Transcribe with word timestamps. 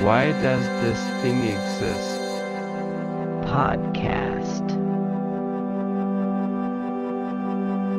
Why 0.00 0.30
does 0.30 0.64
this 0.80 1.22
thing 1.22 1.42
exist? 1.42 2.20
Podcast. 3.50 4.70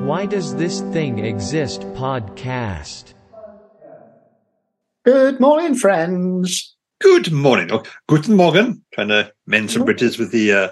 Why 0.06 0.26
does 0.26 0.56
this 0.56 0.80
thing 0.80 1.20
exist? 1.20 1.82
Podcast. 1.96 3.14
Good 5.04 5.42
morning, 5.42 5.76
friends. 5.76 6.74
Good 7.02 7.34
morning. 7.34 7.70
Oh, 7.70 7.84
guten 8.08 8.36
Morgen. 8.36 8.82
Trying 8.94 9.10
to 9.10 9.34
mend 9.46 9.70
some 9.70 9.84
bridges 9.84 10.18
with 10.18 10.32
the 10.32 10.54
uh, 10.54 10.70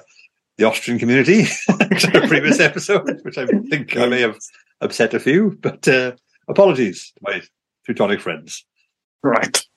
the 0.58 0.64
Austrian 0.64 0.98
community. 0.98 1.44
to 1.68 2.24
a 2.24 2.28
previous 2.30 2.62
episode, 2.62 3.20
which 3.24 3.38
I 3.38 3.48
think 3.70 3.98
I 3.98 4.06
may 4.06 4.22
have 4.22 4.38
upset 4.80 5.14
a 5.14 5.20
few, 5.20 5.58
but 5.62 5.86
uh, 5.90 6.14
apologies 6.48 7.12
to 7.18 7.20
my 7.22 7.42
Teutonic 7.86 8.22
friends. 8.22 8.66
Right. 9.22 9.68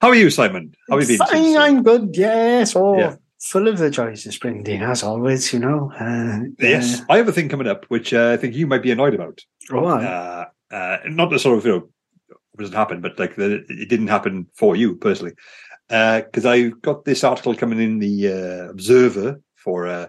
How 0.00 0.08
are 0.08 0.14
you, 0.14 0.30
Simon? 0.30 0.74
How 0.88 0.98
have 0.98 1.08
you 1.10 1.18
been? 1.18 1.26
Fine, 1.26 1.56
uh, 1.56 1.60
I'm 1.60 1.82
good. 1.82 2.16
Yes. 2.16 2.74
Oh, 2.76 2.96
Yeah. 2.98 3.16
full 3.40 3.68
of 3.68 3.78
the 3.78 3.90
joys 3.90 4.26
of 4.26 4.34
spring, 4.34 4.62
Dean, 4.62 4.82
as 4.82 5.02
always, 5.02 5.52
you 5.52 5.58
know. 5.58 5.92
Uh, 5.98 6.40
yes, 6.58 7.02
I 7.08 7.16
have 7.18 7.28
a 7.28 7.32
thing 7.32 7.48
coming 7.48 7.66
up 7.68 7.84
which 7.86 8.12
uh, 8.14 8.30
I 8.32 8.36
think 8.36 8.54
you 8.54 8.66
might 8.66 8.82
be 8.82 8.90
annoyed 8.90 9.14
about. 9.14 9.40
Uh, 9.72 9.80
right. 9.80 10.04
Uh, 10.04 10.74
uh, 10.74 10.98
not 11.06 11.30
the 11.30 11.38
sort 11.38 11.58
of 11.58 11.64
you 11.66 11.72
know 11.72 11.88
it 12.30 12.58
doesn't 12.58 12.74
happen, 12.76 13.00
but 13.00 13.18
like 13.18 13.36
the, 13.36 13.64
it 13.68 13.88
didn't 13.88 14.08
happen 14.08 14.46
for 14.54 14.76
you 14.76 14.96
personally. 14.96 15.34
Because 15.88 16.44
I 16.44 16.68
got 16.68 17.04
this 17.04 17.24
article 17.24 17.54
coming 17.54 17.80
in 17.80 17.98
the 17.98 18.28
uh, 18.28 18.70
Observer 18.70 19.40
for 19.56 19.86
uh, 19.86 20.06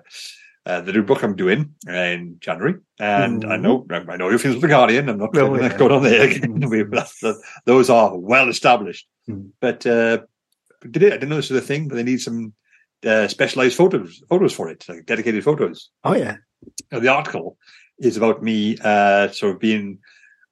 uh, 0.66 0.82
the 0.82 0.92
new 0.92 1.04
book 1.04 1.24
I'm 1.24 1.36
doing 1.38 1.74
in 1.88 2.36
January, 2.42 2.76
and 3.00 3.46
I 3.46 3.56
know 3.56 3.86
I 3.90 4.18
know 4.18 4.30
your 4.30 4.40
feelings 4.40 4.58
with 4.62 4.70
the 4.70 4.76
Guardian. 4.76 5.08
I'm 5.08 5.18
not 5.20 5.30
Oh, 5.38 5.48
going 5.48 5.62
yeah. 5.62 5.70
to 5.70 5.78
go 5.78 5.96
on 5.96 6.04
there 6.04 6.22
again. 6.30 6.60
We- 6.70 6.84
that- 6.84 7.12
that- 7.22 7.42
those 7.66 7.90
are 7.90 8.18
well 8.18 8.50
established, 8.50 9.08
Mm. 9.30 9.52
but 9.60 9.86
uh, 9.86 10.20
did 10.90 11.04
it? 11.04 11.14
I 11.14 11.18
didn't 11.18 11.30
know 11.30 11.36
this 11.36 11.50
was 11.50 11.64
a 11.64 11.66
thing, 11.66 11.88
but 11.88 11.96
they 11.96 12.04
need 12.04 12.22
some 12.22 12.54
uh, 13.06 13.28
specialized 13.28 13.78
photos 13.78 14.22
photos 14.30 14.54
for 14.54 14.70
it, 14.70 14.86
like 14.90 15.06
dedicated 15.06 15.44
photos. 15.44 15.90
oh, 16.04 16.16
yeah. 16.16 16.38
Now, 16.92 17.00
the 17.00 17.08
article 17.08 17.58
is 18.00 18.18
about 18.18 18.44
me 18.44 18.78
uh, 18.84 19.30
sort 19.30 19.56
of 19.56 19.60
being 19.60 20.00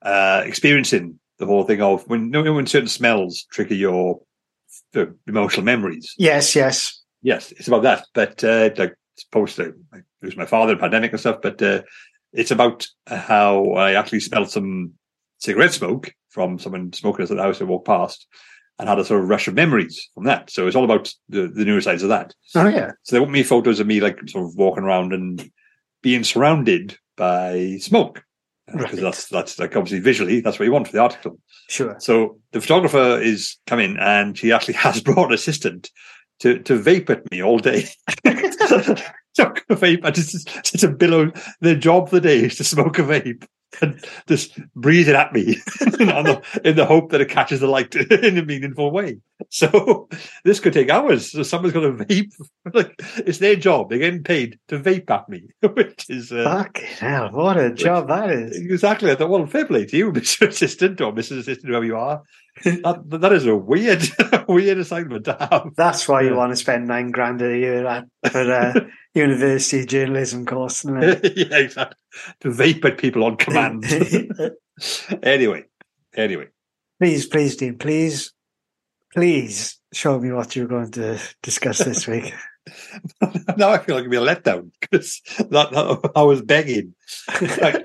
uh, 0.02 0.42
experiencing 0.44 1.18
the 1.38 1.46
whole 1.46 1.64
thing 1.64 1.82
of 1.82 2.06
when 2.08 2.30
when 2.30 2.66
certain 2.66 2.88
smells 2.88 3.44
trigger 3.50 3.74
your 3.74 4.20
uh, 4.94 5.06
emotional 5.26 5.64
memories. 5.64 6.14
Yes, 6.18 6.54
yes. 6.54 7.02
Yes, 7.22 7.52
it's 7.52 7.68
about 7.68 7.82
that. 7.82 8.06
But 8.14 8.44
uh, 8.44 8.70
like 8.76 8.94
supposed 9.16 9.56
to 9.56 9.74
like, 9.92 10.04
lose 10.22 10.36
my 10.36 10.46
father, 10.46 10.76
pandemic 10.76 11.12
and 11.12 11.20
stuff. 11.20 11.40
But 11.42 11.60
uh, 11.60 11.82
it's 12.32 12.50
about 12.50 12.86
how 13.06 13.72
I 13.72 13.94
actually 13.94 14.20
smelled 14.20 14.50
some 14.50 14.92
cigarette 15.38 15.72
smoke 15.72 16.12
from 16.28 16.58
someone 16.58 16.92
smoking 16.92 17.22
at 17.22 17.28
the 17.28 17.42
house 17.42 17.60
I 17.60 17.64
walked 17.64 17.86
past, 17.86 18.26
and 18.78 18.88
had 18.88 18.98
a 18.98 19.04
sort 19.04 19.20
of 19.20 19.28
rush 19.28 19.48
of 19.48 19.54
memories 19.54 20.08
from 20.14 20.24
that. 20.24 20.50
So 20.50 20.66
it's 20.66 20.76
all 20.76 20.84
about 20.84 21.12
the, 21.28 21.48
the 21.48 21.64
neuroscience 21.64 22.02
of 22.02 22.08
that. 22.10 22.34
Oh, 22.54 22.68
yeah. 22.68 22.92
So 23.02 23.16
they 23.16 23.20
want 23.20 23.32
me 23.32 23.42
photos 23.42 23.80
of 23.80 23.86
me 23.86 24.00
like 24.00 24.18
sort 24.28 24.44
of 24.44 24.54
walking 24.56 24.84
around 24.84 25.12
and 25.12 25.50
being 26.02 26.24
surrounded 26.24 26.96
by 27.16 27.78
smoke. 27.80 28.22
Because 28.70 28.92
Right. 28.92 29.00
that's 29.02 29.28
that's 29.28 29.58
like 29.58 29.74
obviously 29.76 30.00
visually 30.00 30.40
that's 30.42 30.58
what 30.58 30.66
you 30.66 30.72
want 30.72 30.86
for 30.86 30.92
the 30.92 31.00
article. 31.00 31.38
Sure. 31.70 31.96
So 32.00 32.38
the 32.52 32.60
photographer 32.60 33.18
is 33.20 33.56
coming 33.66 33.96
and 33.98 34.36
she 34.36 34.52
actually 34.52 34.74
has 34.86 35.00
brought 35.00 35.28
an 35.28 35.32
assistant 35.34 35.90
to 36.40 36.58
to 36.60 36.78
vape 36.78 37.08
at 37.08 37.28
me 37.30 37.42
all 37.42 37.58
day. 37.58 37.88
Smoke 39.34 39.64
a 39.70 39.74
vape 39.76 40.04
and 40.04 40.14
just 40.14 40.48
it's 40.74 40.82
a 40.82 40.88
billow. 40.88 41.32
Their 41.60 41.76
job 41.76 42.10
for 42.10 42.16
the 42.16 42.28
day 42.28 42.44
is 42.44 42.56
to 42.56 42.64
smoke 42.64 42.98
a 42.98 43.02
vape 43.02 43.46
and 43.80 44.04
just 44.26 44.58
breathe 44.74 45.08
it 45.08 45.14
at 45.14 45.32
me 45.32 45.44
the, 45.80 46.42
in 46.64 46.76
the 46.76 46.86
hope 46.86 47.10
that 47.10 47.20
it 47.20 47.28
catches 47.28 47.60
the 47.60 47.66
light 47.66 47.94
in 48.10 48.38
a 48.38 48.44
meaningful 48.44 48.90
way. 48.90 49.18
So 49.50 50.08
this 50.44 50.60
could 50.60 50.72
take 50.72 50.90
hours. 50.90 51.30
So 51.30 51.42
someone's 51.42 51.74
got 51.74 51.80
to 51.80 51.92
vape. 51.92 52.32
Like 52.74 53.00
it's 53.18 53.38
their 53.38 53.56
job. 53.56 53.88
They're 53.88 53.98
getting 53.98 54.22
paid 54.22 54.58
to 54.68 54.78
vape 54.78 55.08
at 55.10 55.26
me, 55.30 55.44
which 55.62 56.04
is 56.10 56.30
uh, 56.30 56.44
Fucking 56.44 56.84
hell. 56.84 57.30
What 57.30 57.56
a 57.56 57.72
job 57.72 58.08
that 58.08 58.30
is. 58.30 58.58
Exactly. 58.58 59.10
I 59.10 59.14
thought, 59.14 59.30
well, 59.30 59.46
fair 59.46 59.64
play 59.64 59.86
to 59.86 59.96
you, 59.96 60.12
Mr. 60.12 60.48
Assistant 60.48 61.00
or 61.00 61.12
Mrs. 61.12 61.38
Assistant, 61.38 61.68
whoever 61.68 61.86
you 61.86 61.96
are. 61.96 62.22
That, 62.82 63.02
that 63.20 63.32
is 63.32 63.46
a 63.46 63.54
weird, 63.56 64.02
weird 64.48 64.78
assignment 64.78 65.24
to 65.26 65.36
have. 65.38 65.70
That's 65.76 66.06
why 66.08 66.22
you 66.22 66.30
Yeah. 66.30 66.36
want 66.36 66.52
to 66.52 66.56
spend 66.56 66.86
nine 66.86 67.10
grand 67.10 67.40
a 67.42 67.56
year 67.56 67.86
at 67.86 68.04
for 68.30 68.50
a 68.50 68.88
university 69.14 69.84
journalism 69.86 70.44
course, 70.46 70.84
yeah, 70.84 71.56
exactly. 71.56 71.96
To 72.40 72.48
vape 72.50 72.84
at 72.84 72.98
people 72.98 73.24
on 73.24 73.36
command. 73.36 73.84
anyway, 75.22 75.64
anyway. 76.16 76.48
please, 77.00 77.26
please, 77.26 77.56
Dean, 77.56 77.78
please, 77.78 78.32
please 79.14 79.78
show 79.92 80.18
me 80.18 80.32
what 80.32 80.54
you're 80.56 80.66
going 80.66 80.90
to 80.92 81.18
discuss 81.42 81.78
this 81.78 82.06
week. 82.06 82.32
now 83.56 83.70
I 83.70 83.78
feel 83.78 83.94
like 83.96 84.02
it'd 84.02 84.10
be 84.10 84.16
a 84.18 84.20
letdown 84.20 84.70
because 84.80 85.20
that, 85.38 85.70
that- 85.70 86.10
I 86.14 86.22
was 86.22 86.42
begging. 86.42 86.94
Right. 87.40 87.84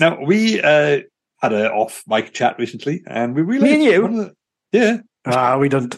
now 0.00 0.24
we 0.24 0.60
uh, 0.60 1.00
had 1.42 1.52
an 1.52 1.66
off 1.66 2.04
mic 2.06 2.32
chat 2.32 2.56
recently, 2.58 3.02
and 3.06 3.34
we 3.34 3.42
really 3.42 3.64
Me 3.64 3.74
and 3.74 3.82
you? 3.82 4.08
the- 4.08 4.34
yeah. 4.72 4.98
Ah, 5.26 5.58
we 5.58 5.68
don't. 5.68 5.94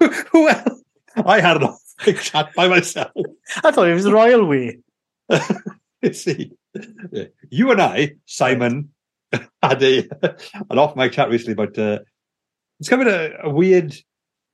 well, 0.32 0.80
I 1.24 1.40
had 1.40 1.56
an 1.56 1.64
off 1.64 1.80
mic 2.06 2.18
chat 2.20 2.50
by 2.54 2.68
myself. 2.68 3.10
I 3.64 3.70
thought 3.70 3.88
it 3.88 3.94
was 3.94 4.04
the 4.04 4.12
royal 4.12 4.44
way. 4.46 4.78
See. 6.12 6.52
You 7.50 7.70
and 7.70 7.80
I, 7.80 8.12
Simon, 8.26 8.90
had 9.62 9.82
a 9.82 10.06
an 10.70 10.78
off 10.78 10.94
mic 10.94 11.12
chat 11.12 11.30
recently 11.30 11.54
about 11.54 11.78
uh, 11.78 12.00
it's 12.78 12.90
kind 12.90 13.02
of 13.02 13.08
a, 13.08 13.38
a 13.44 13.50
weird, 13.50 13.94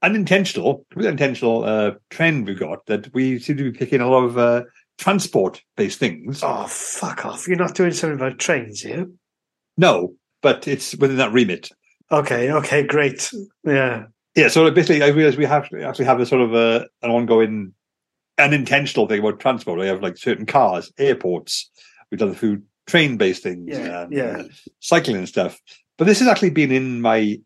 unintentional, 0.01 0.87
unintentional 0.97 1.65
uh, 1.65 1.91
trend 2.11 2.47
we've 2.47 2.59
got 2.61 2.87
that 2.87 3.13
we 3.13 3.41
seem 3.41 3.57
to 3.57 3.71
be 3.73 3.77
picking 3.77 4.01
a 4.01 4.09
lot 4.09 4.23
of 4.23 4.39
uh, 4.39 4.63
transport 4.99 5.63
based 5.77 5.99
things. 5.99 6.43
Oh, 6.43 6.67
fuck 6.67 7.25
off. 7.27 7.47
You're 7.49 7.57
not 7.57 7.75
doing 7.75 7.93
something 7.93 8.19
about 8.19 8.39
trains, 8.39 8.83
you? 8.85 9.17
No, 9.77 10.15
but 10.43 10.69
it's 10.69 10.95
within 10.97 11.17
that 11.17 11.33
remit. 11.33 11.71
Okay, 12.11 12.51
okay, 12.53 12.83
great. 12.83 13.31
Yeah. 13.65 14.05
Yeah, 14.35 14.49
so 14.49 14.71
basically, 14.71 15.03
I 15.03 15.09
realize 15.09 15.37
we 15.37 15.45
have 15.47 15.69
to 15.71 15.83
actually 15.83 16.07
have 16.07 16.21
a 16.21 16.27
sort 16.27 16.41
of 16.43 16.55
a, 16.55 16.87
an 17.03 17.11
ongoing, 17.11 17.75
unintentional 18.39 19.07
thing 19.07 19.21
about 19.21 19.41
transport. 19.41 19.79
We 19.79 19.87
have 19.87 20.03
like 20.03 20.17
certain 20.17 20.47
cars, 20.47 20.91
airports. 20.99 21.71
We've 22.11 22.19
done 22.21 22.31
a 22.31 22.35
few 22.35 22.63
train-based 22.87 23.43
things, 23.43 23.69
Yeah, 23.69 24.03
and, 24.03 24.13
yeah. 24.13 24.23
uh, 24.39 24.45
cycling 24.81 25.17
and 25.17 25.29
stuff. 25.29 25.59
But 25.99 26.07
this 26.07 26.19
has 26.21 26.29
actually 26.29 26.51
been 26.51 26.73
in 26.73 27.01
my 27.01 27.39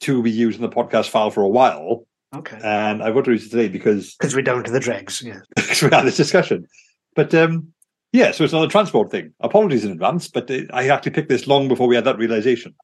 to 0.00 0.22
be 0.22 0.30
used 0.30 0.56
in 0.58 0.62
the 0.62 0.74
podcast 0.74 1.08
file 1.10 1.30
for 1.30 1.42
a 1.42 1.48
while, 1.48 2.06
Okay. 2.34 2.58
and 2.62 3.02
I 3.02 3.10
want 3.10 3.26
to 3.26 3.32
use 3.32 3.46
it 3.46 3.50
today 3.50 3.68
because 3.68 4.14
Because 4.18 4.34
we're 4.34 4.40
down 4.42 4.64
to 4.64 4.70
the 4.70 4.80
dregs. 4.80 5.22
Yeah. 5.22 5.40
because 5.56 5.82
we 5.82 5.90
had 5.90 6.04
this 6.06 6.16
discussion. 6.16 6.66
But 7.14 7.34
um, 7.34 7.72
yeah, 8.12 8.32
so 8.32 8.44
it's 8.44 8.52
another 8.52 8.70
transport 8.70 9.10
thing. 9.10 9.32
Apologies 9.40 9.84
in 9.84 9.92
advance, 9.92 10.28
but 10.28 10.50
I 10.72 10.88
actually 10.88 11.12
picked 11.12 11.28
this 11.28 11.46
long 11.46 11.68
before 11.68 11.88
we 11.88 11.94
had 11.94 12.04
that 12.04 12.18
realization. 12.18 12.74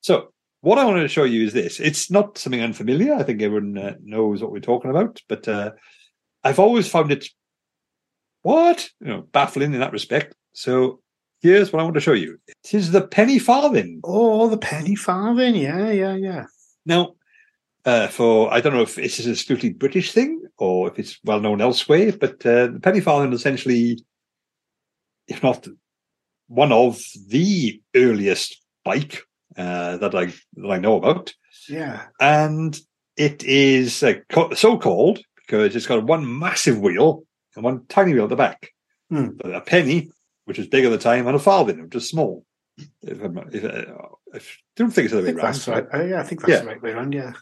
So 0.00 0.32
what 0.60 0.78
I 0.78 0.84
wanted 0.84 1.02
to 1.02 1.08
show 1.08 1.24
you 1.24 1.44
is 1.44 1.52
this. 1.52 1.80
It's 1.80 2.10
not 2.10 2.38
something 2.38 2.60
unfamiliar. 2.60 3.14
I 3.14 3.22
think 3.22 3.42
everyone 3.42 3.78
uh, 3.78 3.94
knows 4.02 4.42
what 4.42 4.52
we're 4.52 4.60
talking 4.60 4.90
about, 4.90 5.20
but 5.28 5.46
uh, 5.46 5.72
I've 6.44 6.58
always 6.58 6.88
found 6.88 7.12
it 7.12 7.26
what 8.42 8.88
you 9.00 9.08
know 9.08 9.22
baffling 9.32 9.74
in 9.74 9.80
that 9.80 9.92
respect. 9.92 10.34
So 10.52 11.00
here's 11.40 11.72
what 11.72 11.80
I 11.80 11.82
want 11.82 11.94
to 11.94 12.00
show 12.00 12.12
you. 12.12 12.38
It 12.46 12.74
is 12.74 12.92
the 12.92 13.06
penny 13.06 13.38
farthing. 13.38 14.00
Oh, 14.04 14.48
the 14.48 14.58
penny 14.58 14.94
farthing. 14.94 15.56
Yeah, 15.56 15.90
yeah, 15.90 16.16
yeah. 16.16 16.44
Now, 16.86 17.14
uh, 17.88 18.06
for 18.08 18.52
I 18.52 18.60
don't 18.60 18.74
know 18.74 18.82
if 18.82 18.94
this 18.96 19.18
is 19.20 19.26
a 19.26 19.36
strictly 19.36 19.70
British 19.72 20.12
thing 20.12 20.42
or 20.58 20.88
if 20.90 20.98
it's 20.98 21.18
well 21.24 21.40
known 21.40 21.60
elsewhere, 21.60 22.12
but 22.24 22.34
uh, 22.46 22.66
the 22.74 22.80
penny 22.82 23.00
farthing 23.00 23.32
is 23.32 23.40
essentially, 23.40 23.98
if 25.26 25.42
not 25.42 25.66
one 26.48 26.72
of 26.72 27.00
the 27.28 27.80
earliest 27.94 28.60
bike 28.84 29.22
uh, 29.56 29.96
that 29.98 30.14
I 30.14 30.26
that 30.60 30.70
I 30.70 30.78
know 30.78 30.96
about, 30.96 31.32
Yeah. 31.68 32.06
and 32.20 32.78
it 33.16 33.42
is 33.44 34.02
uh, 34.02 34.14
co- 34.28 34.54
so 34.54 34.78
called 34.78 35.18
because 35.36 35.74
it's 35.76 35.86
got 35.86 36.04
one 36.04 36.38
massive 36.38 36.78
wheel 36.80 37.24
and 37.54 37.64
one 37.64 37.86
tiny 37.88 38.12
wheel 38.14 38.24
at 38.24 38.30
the 38.30 38.36
back. 38.36 38.70
Hmm. 39.10 39.28
A 39.44 39.60
penny, 39.62 40.10
which 40.44 40.58
is 40.58 40.66
big 40.68 40.84
at 40.84 40.90
the 40.90 40.98
time, 40.98 41.26
and 41.26 41.34
a 41.36 41.38
farthing, 41.38 41.82
which 41.82 41.94
is 41.94 42.08
small. 42.08 42.44
If, 43.02 43.20
I'm- 43.22 43.48
if, 43.52 43.64
uh, 43.64 43.92
if, 44.34 44.58
I 44.76 44.82
don't 44.82 44.90
think 44.92 45.06
it's 45.06 45.14
the 45.14 45.20
I 45.20 45.22
way 45.24 45.32
around. 45.32 45.68
right. 45.68 45.86
Uh, 45.94 46.04
yeah, 46.04 46.20
I 46.20 46.24
think 46.24 46.40
that's 46.42 46.52
Yeah. 46.52 46.60
the 46.60 46.66
right 46.66 46.82
way 46.82 46.92
around. 46.92 47.12
Yeah. 47.14 47.32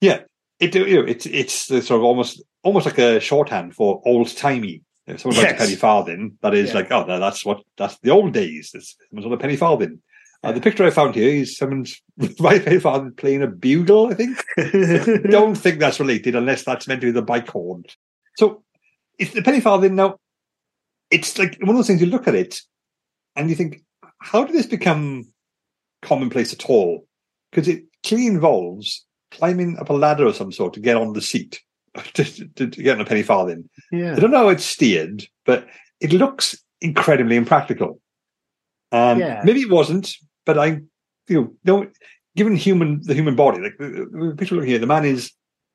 Yeah, 0.00 0.20
it 0.58 0.74
you 0.74 1.02
know, 1.02 1.06
it's 1.08 1.26
it's 1.26 1.66
the 1.66 1.82
sort 1.82 1.98
of 2.00 2.04
almost 2.04 2.42
almost 2.62 2.86
like 2.86 2.98
a 2.98 3.20
shorthand 3.20 3.74
for 3.74 4.02
old 4.06 4.34
timey. 4.36 4.82
If 5.06 5.20
someone 5.20 5.42
writes 5.42 5.54
a 5.54 5.56
penny 5.64 5.76
farthing, 5.76 6.38
that 6.42 6.54
is 6.54 6.68
Yeah. 6.70 6.74
like 6.76 6.92
oh, 6.92 7.04
no, 7.04 7.18
that's 7.18 7.44
what 7.44 7.62
that's 7.76 7.98
the 7.98 8.10
old 8.10 8.32
days. 8.32 8.70
It's 8.74 8.96
someone's 9.10 9.26
on 9.26 9.32
a 9.32 9.38
penny 9.38 9.56
farthing. 9.56 10.00
Uh, 10.42 10.52
the 10.52 10.60
picture 10.60 10.84
I 10.84 10.90
found 10.90 11.14
here 11.14 11.28
is 11.28 11.58
someone's 11.58 12.00
right 12.40 12.64
penny 12.64 12.78
farthing 12.78 13.12
playing 13.12 13.42
a 13.42 13.46
bugle. 13.46 14.08
I 14.10 14.14
think. 14.14 14.42
Don't 15.30 15.54
think 15.56 15.78
that's 15.80 16.00
related 16.00 16.34
unless 16.34 16.64
that's 16.64 16.88
meant 16.88 17.00
to 17.02 17.08
be 17.08 17.12
the 17.12 17.22
bike 17.22 17.48
horn. 17.48 17.84
So 18.36 18.62
it's 19.18 19.32
the 19.34 19.42
penny 19.42 19.60
farthing 19.60 19.96
now. 19.96 20.16
It's 21.10 21.36
like 21.38 21.58
one 21.60 21.70
of 21.70 21.76
those 21.76 21.88
things 21.88 22.00
you 22.00 22.06
look 22.06 22.28
at 22.28 22.34
it 22.36 22.60
and 23.36 23.50
you 23.50 23.56
think, 23.56 23.82
how 24.20 24.44
did 24.44 24.54
this 24.54 24.66
become 24.66 25.24
commonplace 26.02 26.52
at 26.52 26.64
all? 26.70 27.06
Because 27.50 27.66
it 27.68 27.82
clearly 28.04 28.28
involves 28.28 29.04
climbing 29.30 29.78
up 29.78 29.90
a 29.90 29.92
ladder 29.94 30.26
of 30.26 30.36
some 30.36 30.52
sort 30.52 30.74
to 30.74 30.80
get 30.80 30.96
on 30.96 31.12
the 31.12 31.22
seat 31.22 31.60
to, 32.14 32.24
to, 32.24 32.68
to 32.68 32.82
get 32.82 32.94
on 32.96 33.00
a 33.00 33.04
penny 33.04 33.22
farthing. 33.22 33.68
Yeah. 33.92 34.14
I 34.16 34.20
don't 34.20 34.30
know 34.30 34.38
how 34.38 34.48
it's 34.48 34.64
steered, 34.64 35.24
but 35.44 35.66
it 36.00 36.12
looks 36.12 36.56
incredibly 36.80 37.36
impractical. 37.36 38.00
Um, 38.92 39.18
Yeah. 39.18 39.42
Maybe 39.44 39.60
it 39.60 39.70
wasn't, 39.70 40.12
but 40.46 40.58
I, 40.58 40.80
you 41.28 41.40
know, 41.40 41.54
no, 41.64 41.90
given 42.36 42.56
human 42.56 43.00
the 43.02 43.14
human 43.14 43.36
body, 43.36 43.60
like 43.60 43.76
the, 43.78 44.34
picture 44.36 44.54
looking 44.54 44.70
here, 44.70 44.78
the 44.78 44.86
man 44.86 45.04
is 45.04 45.32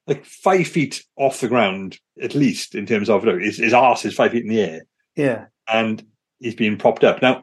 like 0.07 0.25
five 0.25 0.67
feet 0.67 1.03
off 1.15 1.39
the 1.41 1.47
ground 1.47 1.97
at 2.21 2.35
least 2.35 2.75
in 2.75 2.85
terms 2.85 3.09
of 3.09 3.23
look, 3.23 3.41
his, 3.41 3.57
his 3.57 3.73
arse 3.73 4.05
is 4.05 4.13
five 4.15 4.31
feet 4.31 4.43
in 4.43 4.49
the 4.49 4.61
air, 4.61 4.81
Yeah. 5.15 5.45
and 5.67 6.05
he's 6.39 6.55
being 6.55 6.77
propped 6.77 7.03
up. 7.03 7.21
Now, 7.21 7.41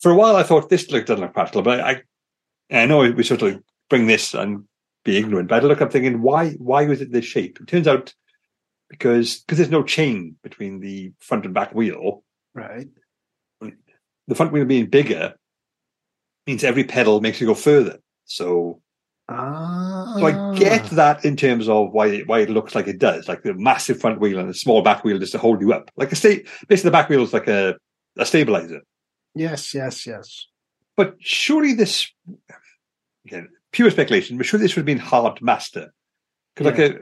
for 0.00 0.10
a 0.10 0.14
while, 0.14 0.36
I 0.36 0.42
thought 0.42 0.68
this 0.68 0.90
look 0.90 1.06
doesn't 1.06 1.22
look 1.24 1.34
practical, 1.34 1.62
but 1.62 1.80
I, 1.80 2.02
I 2.70 2.86
know 2.86 3.10
we 3.10 3.22
sort 3.22 3.42
of 3.42 3.62
bring 3.88 4.06
this 4.06 4.34
and 4.34 4.64
be 5.06 5.16
ignorant, 5.16 5.48
but 5.48 5.62
I 5.62 5.66
look 5.66 5.80
I'm 5.80 5.88
thinking, 5.88 6.20
why, 6.20 6.50
why 6.52 6.84
was 6.86 7.00
it 7.00 7.12
this 7.12 7.24
shape? 7.24 7.58
It 7.60 7.66
turns 7.66 7.88
out 7.88 8.12
because 8.90 9.40
because 9.40 9.58
there's 9.58 9.70
no 9.70 9.82
chain 9.82 10.36
between 10.42 10.80
the 10.80 11.12
front 11.20 11.44
and 11.44 11.54
back 11.54 11.74
wheel. 11.74 12.22
Right. 12.54 12.88
The 13.60 14.34
front 14.34 14.52
wheel 14.52 14.64
being 14.64 14.86
bigger 14.86 15.34
means 16.46 16.64
every 16.64 16.84
pedal 16.84 17.20
makes 17.20 17.40
you 17.40 17.46
go 17.46 17.54
further. 17.54 17.98
So, 18.24 18.82
Ah. 19.28 20.14
so 20.18 20.26
I 20.26 20.56
get 20.56 20.84
that 20.90 21.24
in 21.24 21.36
terms 21.36 21.68
of 21.68 21.92
why 21.92 22.06
it, 22.06 22.28
why 22.28 22.40
it 22.40 22.50
looks 22.50 22.74
like 22.76 22.86
it 22.86 22.98
does, 22.98 23.28
like 23.28 23.42
the 23.42 23.54
massive 23.54 24.00
front 24.00 24.20
wheel 24.20 24.38
and 24.38 24.48
the 24.48 24.54
small 24.54 24.82
back 24.82 25.02
wheel 25.02 25.18
just 25.18 25.32
to 25.32 25.38
hold 25.38 25.60
you 25.60 25.72
up. 25.72 25.90
Like 25.96 26.12
a 26.12 26.16
state, 26.16 26.48
basically 26.68 26.88
the 26.88 26.92
back 26.92 27.08
wheel 27.08 27.22
is 27.22 27.32
like 27.32 27.48
a, 27.48 27.76
a 28.16 28.24
stabilizer. 28.26 28.82
Yes, 29.34 29.74
yes, 29.74 30.06
yes. 30.06 30.46
But 30.96 31.16
surely 31.20 31.74
this, 31.74 32.10
again, 33.26 33.48
pure 33.76 33.90
speculation, 33.90 34.38
but 34.38 34.46
surely 34.46 34.64
this 34.64 34.74
would 34.74 34.80
have 34.80 34.86
been 34.86 34.98
hard 34.98 35.36
to 35.36 35.44
master. 35.44 35.92
Because 36.54 36.72
like 36.72 36.78
a, 36.78 36.98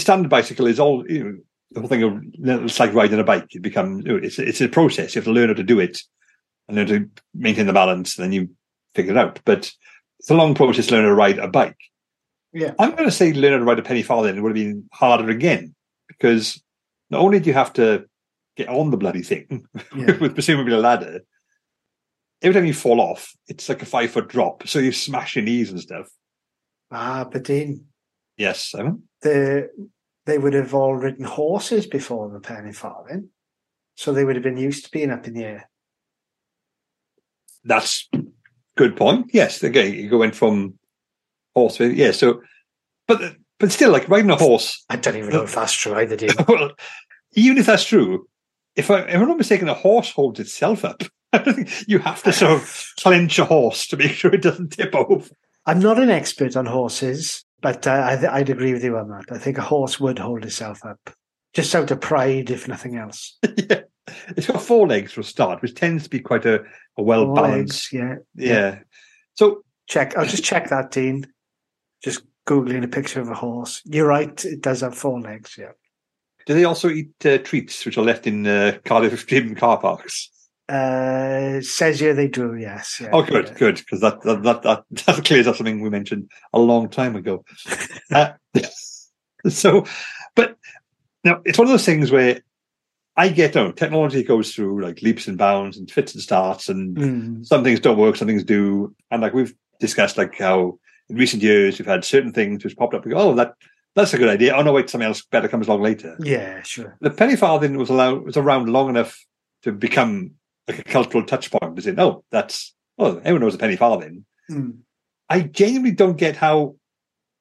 standard 0.00 0.30
bicycle 0.30 0.66
is 0.66 0.80
all, 0.80 1.04
you 1.06 1.22
know, 1.22 1.36
the 1.72 1.80
whole 1.80 1.88
thing 1.88 2.02
of, 2.02 2.22
it's 2.64 2.80
like 2.80 2.94
riding 2.94 3.20
a 3.20 3.24
bike. 3.24 3.48
It 3.50 3.60
becomes, 3.60 4.04
it's, 4.06 4.38
it's 4.38 4.62
a 4.62 4.68
process. 4.68 5.14
You 5.14 5.18
have 5.18 5.26
to 5.26 5.32
learn 5.32 5.48
how 5.50 5.54
to 5.54 5.62
do 5.62 5.78
it 5.78 6.00
and 6.66 6.78
learn 6.78 6.86
to 6.86 7.10
maintain 7.34 7.66
the 7.66 7.74
balance, 7.74 8.16
and 8.16 8.24
then 8.24 8.32
you 8.32 8.48
figure 8.94 9.12
it 9.12 9.18
out. 9.18 9.40
But 9.44 9.70
it's 10.18 10.30
a 10.30 10.34
long 10.34 10.54
process 10.54 10.86
to 10.86 10.94
learn 10.94 11.04
how 11.04 11.10
to 11.10 11.14
ride 11.14 11.38
a 11.38 11.46
bike. 11.46 11.76
Yeah. 12.54 12.72
I'm 12.78 12.92
going 12.92 13.04
to 13.04 13.10
say 13.10 13.34
learn 13.34 13.52
how 13.52 13.58
to 13.58 13.64
ride 13.64 13.78
a 13.78 13.82
penny 13.82 14.02
farthing 14.02 14.38
it 14.38 14.40
would 14.40 14.56
have 14.56 14.66
been 14.66 14.88
harder 14.90 15.28
again 15.28 15.74
because 16.06 16.62
not 17.10 17.20
only 17.20 17.38
do 17.38 17.50
you 17.50 17.54
have 17.54 17.74
to 17.74 18.06
get 18.56 18.70
on 18.70 18.90
the 18.90 18.96
bloody 18.96 19.22
thing 19.22 19.66
Yeah. 19.94 20.16
with 20.20 20.32
presumably 20.32 20.72
a 20.72 20.78
ladder, 20.78 21.20
every 22.42 22.54
time 22.54 22.66
you 22.66 22.74
fall 22.74 23.00
off, 23.00 23.34
it's 23.46 23.68
like 23.68 23.82
a 23.82 23.86
five 23.86 24.10
foot 24.10 24.28
drop. 24.28 24.66
So 24.68 24.78
you 24.78 24.92
smash 24.92 25.36
your 25.36 25.44
knees 25.44 25.70
and 25.70 25.80
stuff. 25.80 26.08
Ah, 26.90 27.26
but 27.30 27.44
then 27.44 27.86
Yes, 28.36 28.64
Simon. 28.70 29.02
the 29.22 29.68
they 30.26 30.38
would 30.38 30.54
have 30.54 30.74
all 30.74 30.94
ridden 30.94 31.24
horses 31.24 31.86
before 31.86 32.28
the 32.28 32.40
penny 32.40 32.72
farthing, 32.72 33.30
so 33.96 34.12
they 34.12 34.24
would 34.24 34.36
have 34.36 34.42
been 34.42 34.56
used 34.56 34.84
to 34.84 34.90
being 34.90 35.10
up 35.10 35.26
in 35.26 35.34
the 35.34 35.44
air. 35.44 35.70
That's 37.64 38.08
good 38.76 38.96
point. 38.96 39.30
Yes, 39.32 39.62
again, 39.62 39.94
you 39.94 40.08
go 40.08 40.22
in 40.22 40.32
from 40.32 40.78
horse. 41.54 41.80
Yeah, 41.80 42.12
so, 42.12 42.42
but 43.06 43.36
but 43.58 43.72
still, 43.72 43.90
like 43.90 44.08
riding 44.08 44.30
a 44.30 44.36
horse. 44.36 44.84
I 44.88 44.96
don't 44.96 45.16
even 45.16 45.30
know 45.30 45.42
if 45.42 45.54
that's 45.54 45.72
true 45.72 45.94
either. 45.94 46.16
Dean. 46.16 46.30
well, 46.48 46.70
even 47.32 47.58
if 47.58 47.66
that's 47.66 47.84
true, 47.84 48.28
if, 48.76 48.90
I, 48.90 49.00
if 49.00 49.20
I'm 49.20 49.28
not 49.28 49.36
mistaken, 49.36 49.68
a 49.68 49.74
horse 49.74 50.12
holds 50.12 50.38
itself 50.40 50.84
up. 50.84 51.02
I 51.32 51.38
think 51.52 51.88
you 51.88 51.98
have 51.98 52.22
to 52.22 52.32
sort 52.32 52.52
of 52.52 52.92
clench 53.00 53.38
a 53.38 53.44
horse 53.44 53.86
to 53.88 53.96
make 53.96 54.12
sure 54.12 54.34
it 54.34 54.42
doesn't 54.42 54.72
tip 54.72 54.94
over. 54.94 55.28
I'm 55.66 55.80
not 55.80 55.98
an 55.98 56.10
expert 56.10 56.56
on 56.56 56.66
horses, 56.66 57.44
but 57.60 57.86
uh, 57.86 57.90
I, 57.90 58.38
I'd 58.38 58.50
agree 58.50 58.72
with 58.72 58.84
you 58.84 58.96
on 58.96 59.08
that. 59.10 59.24
I 59.30 59.38
think 59.38 59.58
a 59.58 59.62
horse 59.62 60.00
would 60.00 60.18
hold 60.18 60.44
itself 60.44 60.84
up, 60.84 61.10
just 61.52 61.74
out 61.74 61.90
of 61.90 62.00
pride, 62.00 62.50
if 62.50 62.68
nothing 62.68 62.96
else. 62.96 63.36
yeah. 63.56 63.82
It's 64.28 64.46
got 64.46 64.62
four 64.62 64.86
legs 64.86 65.12
for 65.12 65.20
a 65.20 65.24
start, 65.24 65.60
which 65.60 65.74
tends 65.74 66.04
to 66.04 66.10
be 66.10 66.20
quite 66.20 66.46
a, 66.46 66.64
a 66.96 67.02
well 67.02 67.34
balanced. 67.34 67.92
legs, 67.92 67.92
yeah. 67.92 68.14
Yeah. 68.34 68.78
So 69.34 69.64
Check. 69.88 70.16
I'll 70.16 70.26
just 70.26 70.44
check 70.44 70.68
that, 70.68 70.90
Dean. 70.90 71.26
Just 72.04 72.22
googling 72.46 72.84
a 72.84 72.88
picture 72.88 73.20
of 73.20 73.28
a 73.28 73.34
horse. 73.34 73.82
You're 73.84 74.06
right. 74.06 74.44
It 74.44 74.60
does 74.60 74.82
have 74.82 74.96
four 74.96 75.20
legs. 75.20 75.56
Yeah. 75.58 75.72
do 76.46 76.54
they 76.54 76.64
also 76.64 76.88
eat 76.90 77.10
uh, 77.24 77.38
treats 77.38 77.84
which 77.84 77.98
are 77.98 78.04
left 78.04 78.26
in 78.26 78.46
uh, 78.46 78.78
Cardiff 78.84 79.26
gym 79.26 79.54
car 79.54 79.78
parks? 79.78 80.30
Uh, 80.68 81.60
says 81.62 81.98
here 82.00 82.12
they 82.14 82.28
do. 82.28 82.54
Yes. 82.56 82.98
Yeah, 83.00 83.10
Oh, 83.12 83.22
good, 83.22 83.46
yeah. 83.48 83.54
good, 83.54 83.76
because 83.76 84.00
that, 84.00 84.20
that 84.22 84.42
that 84.42 84.62
that 84.62 84.84
that 85.06 85.24
clears 85.24 85.46
up 85.46 85.56
something 85.56 85.80
we 85.80 85.90
mentioned 85.90 86.30
a 86.52 86.58
long 86.58 86.88
time 86.90 87.16
ago. 87.16 87.44
uh, 88.12 88.32
so, 89.48 89.84
but 90.34 90.56
now 91.24 91.40
it's 91.44 91.58
one 91.58 91.66
of 91.66 91.72
those 91.72 91.86
things 91.86 92.10
where 92.10 92.40
I 93.16 93.28
get 93.30 93.56
oh, 93.56 93.72
technology 93.72 94.22
goes 94.22 94.54
through 94.54 94.82
like 94.82 95.02
leaps 95.02 95.26
and 95.26 95.38
bounds 95.38 95.76
and 95.78 95.90
fits 95.90 96.14
and 96.14 96.22
starts, 96.22 96.68
and 96.68 96.96
Mm, 96.96 97.46
some 97.46 97.64
things 97.64 97.80
don't 97.80 97.98
work, 97.98 98.16
some 98.16 98.28
things 98.28 98.44
do, 98.44 98.94
and 99.10 99.22
like 99.22 99.32
we've 99.34 99.54
discussed, 99.80 100.18
like 100.18 100.36
how 100.38 100.78
in 101.08 101.16
recent 101.16 101.42
years 101.42 101.78
we've 101.78 101.86
had 101.88 102.04
certain 102.04 102.32
things 102.32 102.62
which 102.62 102.76
popped 102.76 102.94
up. 102.94 103.04
We 103.04 103.12
go, 103.12 103.18
oh, 103.18 103.34
that 103.34 103.54
that's 103.94 104.12
a 104.14 104.18
good 104.18 104.28
idea. 104.28 104.54
Oh 104.54 104.62
no, 104.62 104.72
wait, 104.72 104.90
something 104.90 105.06
else 105.08 105.22
better 105.24 105.48
comes 105.48 105.66
along 105.66 105.82
later. 105.82 106.16
yeah. 106.20 106.62
Sure. 106.62 106.96
The 107.00 107.10
penny 107.10 107.36
farthing 107.36 107.76
was 107.78 107.88
allowed 107.88 108.22
was 108.24 108.36
around 108.36 108.68
long 108.68 108.90
enough 108.90 109.18
to 109.62 109.72
become 109.72 110.32
like 110.68 110.78
a 110.78 110.84
cultural 110.84 111.24
touch 111.24 111.50
point. 111.50 111.76
To 111.76 111.82
say, 111.82 111.92
no, 111.92 112.24
that's 112.30 112.74
well, 112.96 113.18
everyone 113.18 113.40
knows 113.40 113.54
a 113.54 113.58
penny 113.58 113.76
farthing. 113.76 114.24
Mm. 114.50 114.78
I 115.28 115.40
genuinely 115.40 115.92
don't 115.92 116.16
get 116.16 116.36
how 116.36 116.76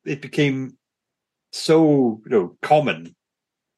it 0.05 0.21
became 0.21 0.77
so 1.51 2.21
you 2.25 2.31
know 2.31 2.57
common, 2.61 3.15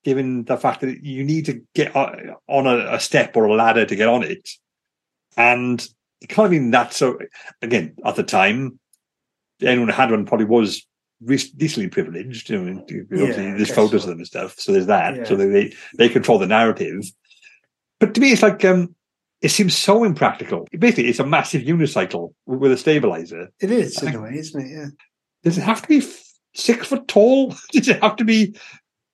given 0.03 0.45
the 0.45 0.57
fact 0.57 0.81
that 0.81 1.03
you 1.03 1.23
need 1.23 1.45
to 1.45 1.61
get 1.75 1.95
on 1.95 2.67
a, 2.67 2.93
a 2.93 2.99
step 2.99 3.35
or 3.35 3.45
a 3.45 3.53
ladder 3.53 3.85
to 3.85 3.95
get 3.95 4.07
on 4.07 4.23
it, 4.23 4.49
and 5.35 5.81
it 6.21 6.29
can't 6.29 6.45
have 6.45 6.51
been 6.51 6.71
that 6.71 6.93
so. 6.93 7.17
Again, 7.61 7.95
at 8.05 8.15
the 8.15 8.23
time, 8.23 8.79
anyone 9.61 9.89
who 9.89 9.93
had 9.93 10.11
one 10.11 10.25
probably 10.25 10.45
was 10.45 10.85
re- 11.21 11.51
decently 11.57 11.89
privileged. 11.89 12.49
You 12.49 12.59
know, 12.59 12.81
obviously 12.81 13.47
I 13.47 13.53
there's 13.53 13.73
photos 13.73 14.03
so. 14.03 14.05
of 14.05 14.09
them 14.09 14.19
and 14.19 14.27
stuff, 14.27 14.59
so 14.59 14.71
there's 14.71 14.87
that. 14.87 15.15
Yeah. 15.15 15.23
So 15.25 15.35
they, 15.35 15.47
they 15.47 15.73
they 15.97 16.09
control 16.09 16.39
the 16.39 16.47
narrative. 16.47 17.03
But 17.99 18.13
to 18.13 18.21
me, 18.21 18.31
it's 18.31 18.43
like 18.43 18.63
um, 18.65 18.95
it 19.41 19.49
seems 19.49 19.77
so 19.77 20.03
impractical. 20.03 20.67
Basically, 20.77 21.07
it's 21.07 21.19
a 21.19 21.25
massive 21.25 21.61
unicycle 21.61 22.33
with 22.45 22.71
a 22.71 22.77
stabilizer. 22.77 23.49
It 23.59 23.71
is 23.71 24.01
in 24.03 24.15
a 24.15 24.21
way, 24.21 24.35
isn't 24.35 24.61
it? 24.61 24.69
Yeah. 24.69 24.87
Does 25.43 25.57
it 25.57 25.61
have 25.61 25.81
to 25.81 25.87
be 25.87 26.05
six 26.53 26.87
foot 26.87 27.07
tall? 27.07 27.49
Does 27.71 27.87
it 27.87 28.03
have 28.03 28.17
to 28.17 28.25
be 28.25 28.55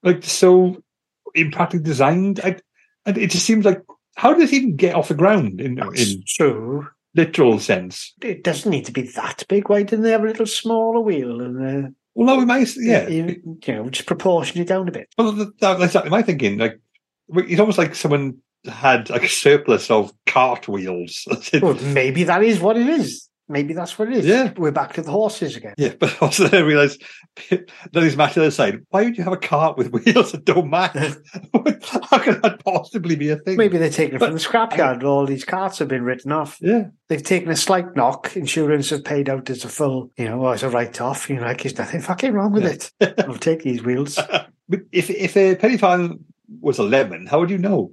like 0.04 0.24
so 0.24 0.82
impractically 1.36 1.84
designed? 1.84 2.40
I, 2.44 2.58
and 3.06 3.18
it 3.18 3.30
just 3.30 3.46
seems 3.46 3.66
like 3.66 3.82
how 4.16 4.34
does 4.34 4.52
it 4.52 4.56
even 4.56 4.76
get 4.76 4.96
off 4.96 5.10
the 5.10 5.14
ground 5.14 5.62
in 5.62 5.78
in 5.96 6.24
true. 6.26 6.88
literal 7.14 7.60
sense? 7.60 8.14
It 8.22 8.44
doesn't 8.44 8.72
need 8.72 8.86
to 8.86 8.92
be 8.92 9.04
that 9.04 9.44
big. 9.48 9.70
Why 9.70 9.84
didn't 9.84 10.04
they 10.04 10.12
have 10.12 10.24
a 10.24 10.28
little 10.28 10.48
smaller 10.48 11.02
wheel 11.02 11.42
and 11.42 11.86
uh, 11.86 11.90
Well, 12.16 12.28
no, 12.28 12.38
we 12.38 12.46
might, 12.46 12.74
yeah. 12.78 13.08
you, 13.08 13.58
you 13.66 13.74
know, 13.74 13.90
just 13.90 14.08
proportion 14.08 14.62
it 14.62 14.68
down 14.68 14.88
a 14.88 14.92
bit? 14.92 15.10
Well, 15.18 15.34
that, 15.34 15.60
that's 15.60 15.84
exactly 15.84 16.10
my 16.10 16.22
thinking. 16.22 16.58
Like 16.58 16.80
it's 17.30 17.60
almost 17.60 17.78
like 17.78 17.94
someone 17.94 18.38
had 18.68 19.10
a 19.12 19.28
surplus 19.28 19.90
of 19.92 20.12
cart 20.26 20.68
wheels. 20.68 21.28
Well, 21.62 21.76
maybe 21.76 22.24
that 22.26 22.44
is 22.44 22.60
what 22.60 22.78
it 22.78 22.88
is. 22.88 23.30
Maybe 23.48 23.76
that's 23.76 24.00
what 24.00 24.08
it 24.12 24.18
is. 24.18 24.26
Yeah. 24.26 24.54
We're 24.58 24.72
back 24.72 24.94
to 24.94 25.04
the 25.04 25.12
horses 25.12 25.56
again. 25.56 25.76
Yeah, 25.78 25.94
but 26.00 26.20
also 26.20 26.48
then 26.48 26.64
I 26.64 26.66
realised 26.66 27.04
that 27.52 28.04
is 28.04 28.18
match 28.18 28.34
the 28.34 28.42
other 28.42 28.50
side. 28.52 28.80
Why 28.90 29.04
would 29.04 29.18
you 29.18 29.24
have 29.24 29.34
a 29.34 29.38
cart 29.38 29.78
with 29.78 29.92
wheels 29.92 30.32
that 30.32 30.46
don't 30.46 30.70
match? 30.72 30.94
How 31.54 32.18
can 32.18 32.42
that 32.42 32.62
possibly 32.66 33.16
be 33.16 33.30
a 33.30 33.36
thing? 33.38 33.58
Maybe 33.58 33.78
they're 33.78 33.92
taking 33.92 34.16
it 34.16 34.20
But- 34.20 34.30
from 34.30 34.38
the 34.38 34.44
scrapyard. 34.44 35.04
All 35.04 35.28
these 35.28 35.46
carts 35.46 35.78
have 35.78 35.88
been 35.88 36.04
written 36.04 36.32
off. 36.32 36.58
Yeah. 36.60 36.86
They've 37.08 37.22
taken 37.22 37.52
a 37.52 37.56
slight 37.56 37.96
knock. 37.96 38.36
Insurance 38.36 38.90
have 38.90 39.04
paid 39.04 39.30
out 39.30 39.48
as 39.52 39.64
a 39.64 39.70
full, 39.70 40.10
you 40.18 40.26
know, 40.26 40.48
as 40.48 40.64
a 40.64 40.70
write 40.70 41.00
off. 41.00 41.30
You 41.30 41.36
know, 41.36 41.44
like, 41.44 41.62
there's 41.62 41.78
nothing 41.78 42.02
fucking 42.02 42.34
wrong 42.34 42.52
with 42.52 42.64
Yeah. 42.64 43.10
it. 43.10 43.20
I'll 43.28 43.36
take 43.38 43.62
these 43.62 43.84
wheels. 43.84 44.16
But 44.68 44.80
if 44.92 45.12
if 45.12 45.38
a 45.38 45.56
penny 45.56 45.78
farthing 45.78 46.26
was 46.62 46.80
a 46.80 46.84
lemon, 46.84 47.28
how 47.28 47.40
would 47.42 47.52
you 47.52 47.60
know? 47.60 47.92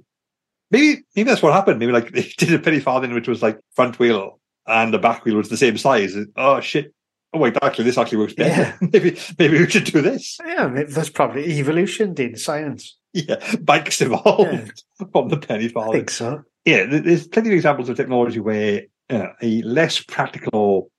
Maybe 0.73 1.03
maybe 1.15 1.29
that's 1.29 1.41
what 1.43 1.53
happened. 1.53 1.79
Maybe 1.79 1.91
like 1.91 2.11
they 2.13 2.23
did 2.37 2.53
a 2.53 2.59
penny 2.59 2.79
farthing 2.79 3.13
which 3.13 3.27
was 3.27 3.41
like 3.41 3.59
front 3.75 3.99
wheel 3.99 4.39
and 4.67 4.93
the 4.93 4.99
back 4.99 5.23
wheel 5.23 5.35
was 5.37 5.49
the 5.49 5.57
same 5.57 5.77
size. 5.77 6.15
Oh 6.35 6.59
shit. 6.59 6.93
Oh 7.33 7.39
wait, 7.39 7.57
actually 7.61 7.85
this 7.85 7.97
actually 7.97 8.17
works 8.17 8.33
better. 8.33 8.75
maybe 8.93 9.17
maybe 9.39 9.59
we 9.59 9.69
should 9.69 9.85
do 9.85 10.01
this. 10.01 10.37
Yeah, 10.45 10.83
that's 10.89 11.09
probably 11.09 11.45
evolution, 11.59 12.13
in 12.17 12.35
science. 12.35 12.97
Yeah. 13.13 13.55
Bikes 13.61 14.01
evolved 14.01 14.83
from 15.11 15.29
the 15.29 15.37
penny 15.37 15.65
I 15.65 15.69
farthing. 15.69 15.93
think 15.93 16.09
so. 16.09 16.41
yeah, 16.65 16.85
there's 16.85 17.27
plenty 17.27 17.49
of 17.49 17.55
examples 17.55 17.89
of 17.89 17.95
technology 17.95 18.39
where 18.39 18.83
uh, 19.09 19.27
a 19.41 19.61
less 19.61 20.01
practical 20.01 20.89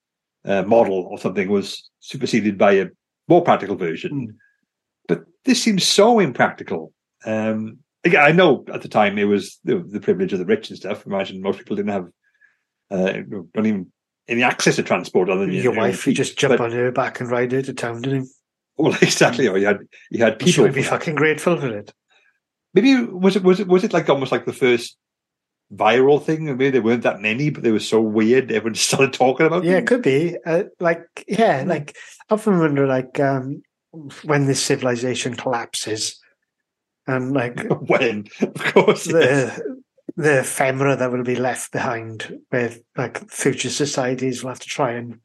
uh, 0.45 0.63
model 0.63 1.09
or 1.11 1.19
something 1.19 1.49
was 1.49 1.89
superseded 2.01 2.57
by 2.57 2.73
a 2.73 2.87
more 3.29 3.43
practical 3.43 3.75
version. 3.75 4.29
Mm. 4.29 4.35
But 5.09 5.25
this 5.45 5.63
seems 5.63 5.85
so 5.85 6.21
impractical. 6.21 6.93
Um, 7.27 7.79
again, 8.05 8.23
I 8.25 8.33
know 8.33 8.65
at 8.73 8.83
the 8.83 8.89
time 8.89 9.19
it 9.19 9.25
was 9.25 9.59
the, 9.65 9.79
the 9.87 10.01
privilege 10.01 10.33
of 10.33 10.39
the 10.39 10.45
rich 10.47 10.69
and 10.71 10.79
stuff. 10.79 11.07
Imagine 11.07 11.41
most 11.43 11.59
people 11.59 11.77
didn't 11.77 11.93
have, 11.93 12.09
uh, 12.91 13.13
don't 13.55 13.67
even 13.67 13.93
any 14.29 14.43
access 14.43 14.77
to 14.77 14.83
transport 14.83 15.29
other 15.29 15.43
than 15.47 15.53
Your 15.55 15.75
wife, 15.77 16.07
you 16.07 16.15
just 16.15 16.39
jump 16.39 16.53
But- 16.59 16.61
on 16.61 16.73
her 16.73 16.91
back 16.93 17.21
and 17.21 17.31
ride 17.31 17.53
her 17.53 17.63
to 17.63 17.75
town, 17.75 18.01
didn't 18.03 18.23
you? 18.25 18.29
Well, 18.77 18.97
exactly. 19.03 19.47
Or 19.49 19.57
you 19.59 19.67
had 19.67 19.79
you 20.11 20.25
had 20.25 20.41
She 20.41 20.47
people. 20.47 20.65
would 20.65 20.75
be 20.75 20.83
fucking 20.83 21.15
grateful 21.15 21.59
for 21.61 21.69
it. 21.77 21.93
Maybe 22.73 23.05
was 23.05 23.37
it 23.37 23.43
was 23.45 23.61
it 23.61 23.69
was 23.69 23.85
it 23.85 23.93
like 23.93 24.09
almost 24.09 24.33
like 24.33 24.47
the 24.47 24.53
first 24.53 24.97
viral 25.73 26.21
thing? 26.23 26.45
Maybe 26.47 26.71
there 26.71 26.83
weren't 26.83 27.03
that 27.05 27.21
many, 27.21 27.51
but 27.51 27.63
they 27.63 27.71
were 27.71 27.79
so 27.81 28.01
weird. 28.01 28.51
Everyone 28.51 28.75
started 28.89 29.13
talking 29.13 29.47
about. 29.47 29.65
It 29.65 29.69
Yeah, 29.69 29.75
them. 29.75 29.83
it 29.85 29.87
could 29.87 30.03
be. 30.03 30.37
Uh, 30.45 30.65
like, 30.81 31.07
yeah, 31.29 31.63
like 31.67 31.97
I 32.29 32.35
often 32.35 32.59
wonder, 32.59 32.87
like, 32.87 33.21
um, 33.21 33.63
when 34.25 34.47
this 34.47 34.61
civilization 34.63 35.35
collapses, 35.35 36.19
and 37.07 37.33
like 37.33 37.67
when 37.89 38.27
of 38.41 38.55
course. 38.55 39.05
the 39.05 39.81
the 40.17 40.41
ephemera 40.41 40.97
that 40.97 41.11
will 41.11 41.25
be 41.25 41.37
left 41.37 41.73
behind, 41.73 42.39
where 42.51 42.71
like 42.97 43.29
future 43.31 43.71
societies 43.71 44.43
will 44.43 44.51
have 44.51 44.61
to 44.61 44.69
try 44.69 44.93
and 44.93 45.19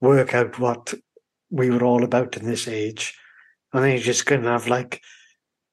work 0.00 0.34
out 0.34 0.58
what 0.58 0.94
we 1.50 1.70
were 1.70 1.84
all 1.84 2.02
about 2.02 2.36
in 2.36 2.44
this 2.44 2.66
age, 2.66 3.16
and 3.72 3.84
then 3.84 3.92
you're 3.92 4.00
just 4.00 4.26
going 4.26 4.42
to 4.42 4.48
have 4.48 4.66
like 4.68 5.00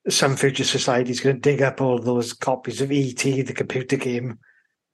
some 0.09 0.35
future 0.35 0.63
society's 0.63 1.19
going 1.19 1.37
to 1.37 1.41
dig 1.41 1.61
up 1.61 1.81
all 1.81 1.97
those 1.97 2.33
copies 2.33 2.81
of 2.81 2.91
ET, 2.91 3.17
the 3.17 3.53
computer 3.55 3.95
game, 3.95 4.37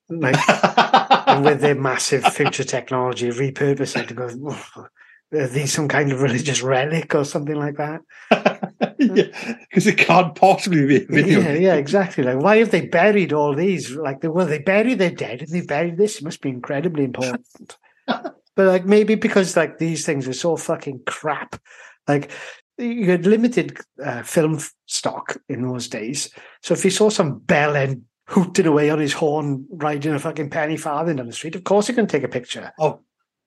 like 0.08 0.38
and 1.28 1.44
with 1.44 1.60
their 1.60 1.76
massive 1.76 2.24
future 2.34 2.64
technology, 2.64 3.30
repurpose 3.30 4.02
it 4.02 4.10
and 4.12 4.18
go, 4.18 4.30
"Oh, 4.52 4.88
are 5.34 5.48
these 5.48 5.74
some 5.74 5.88
kind 5.88 6.12
of 6.12 6.22
religious 6.22 6.62
relic 6.62 7.14
or 7.14 7.26
something 7.26 7.56
like 7.56 7.76
that? 7.76 8.02
because 8.98 9.88
it 9.88 9.98
can't 9.98 10.36
possibly 10.36 10.86
be 10.86 11.04
a 11.04 11.06
video. 11.06 11.42
Yeah, 11.42 11.54
yeah, 11.54 11.74
exactly. 11.76 12.24
Like, 12.24 12.38
why 12.38 12.58
have 12.58 12.72
they 12.72 12.88
buried 12.88 13.34
all 13.34 13.54
these? 13.54 13.92
Like, 13.92 14.22
they, 14.22 14.30
well, 14.30 14.46
they 14.46 14.60
buried 14.60 15.00
their 15.00 15.12
dead 15.12 15.42
and 15.42 15.50
they 15.50 15.62
buried 15.62 15.98
this. 15.98 16.18
It 16.18 16.24
must 16.24 16.42
be 16.42 16.50
incredibly 16.50 17.04
important. 17.04 17.78
but 18.08 18.36
like, 18.56 18.86
maybe 18.86 19.16
because 19.16 19.58
like 19.58 19.78
these 19.78 20.06
things 20.06 20.28
are 20.28 20.34
so 20.34 20.56
fucking 20.56 21.02
crap. 21.06 21.60
Like, 22.08 22.32
you 22.78 23.12
had 23.12 23.26
limited 23.26 23.78
uh, 24.04 24.24
film 24.24 24.60
stock 24.86 25.38
in 25.50 25.64
those 25.64 25.90
days. 25.90 26.30
So 26.62 26.74
if 26.74 26.86
you 26.86 26.92
saw 26.92 27.10
some 27.10 27.40
bell 27.40 27.74
bellend 27.74 28.04
hooting 28.28 28.68
away 28.68 28.90
on 28.90 29.00
his 29.00 29.14
horn, 29.14 29.66
riding 29.70 30.14
a 30.14 30.20
fucking 30.20 30.50
penny 30.50 30.78
farthing 30.78 31.18
down 31.18 31.28
the 31.28 31.34
street, 31.34 31.56
of 31.56 31.66
course 31.66 31.90
you 31.90 31.96
can 31.96 32.08
take 32.08 32.24
a 32.24 32.30
picture. 32.30 32.72
Oh 32.80 33.02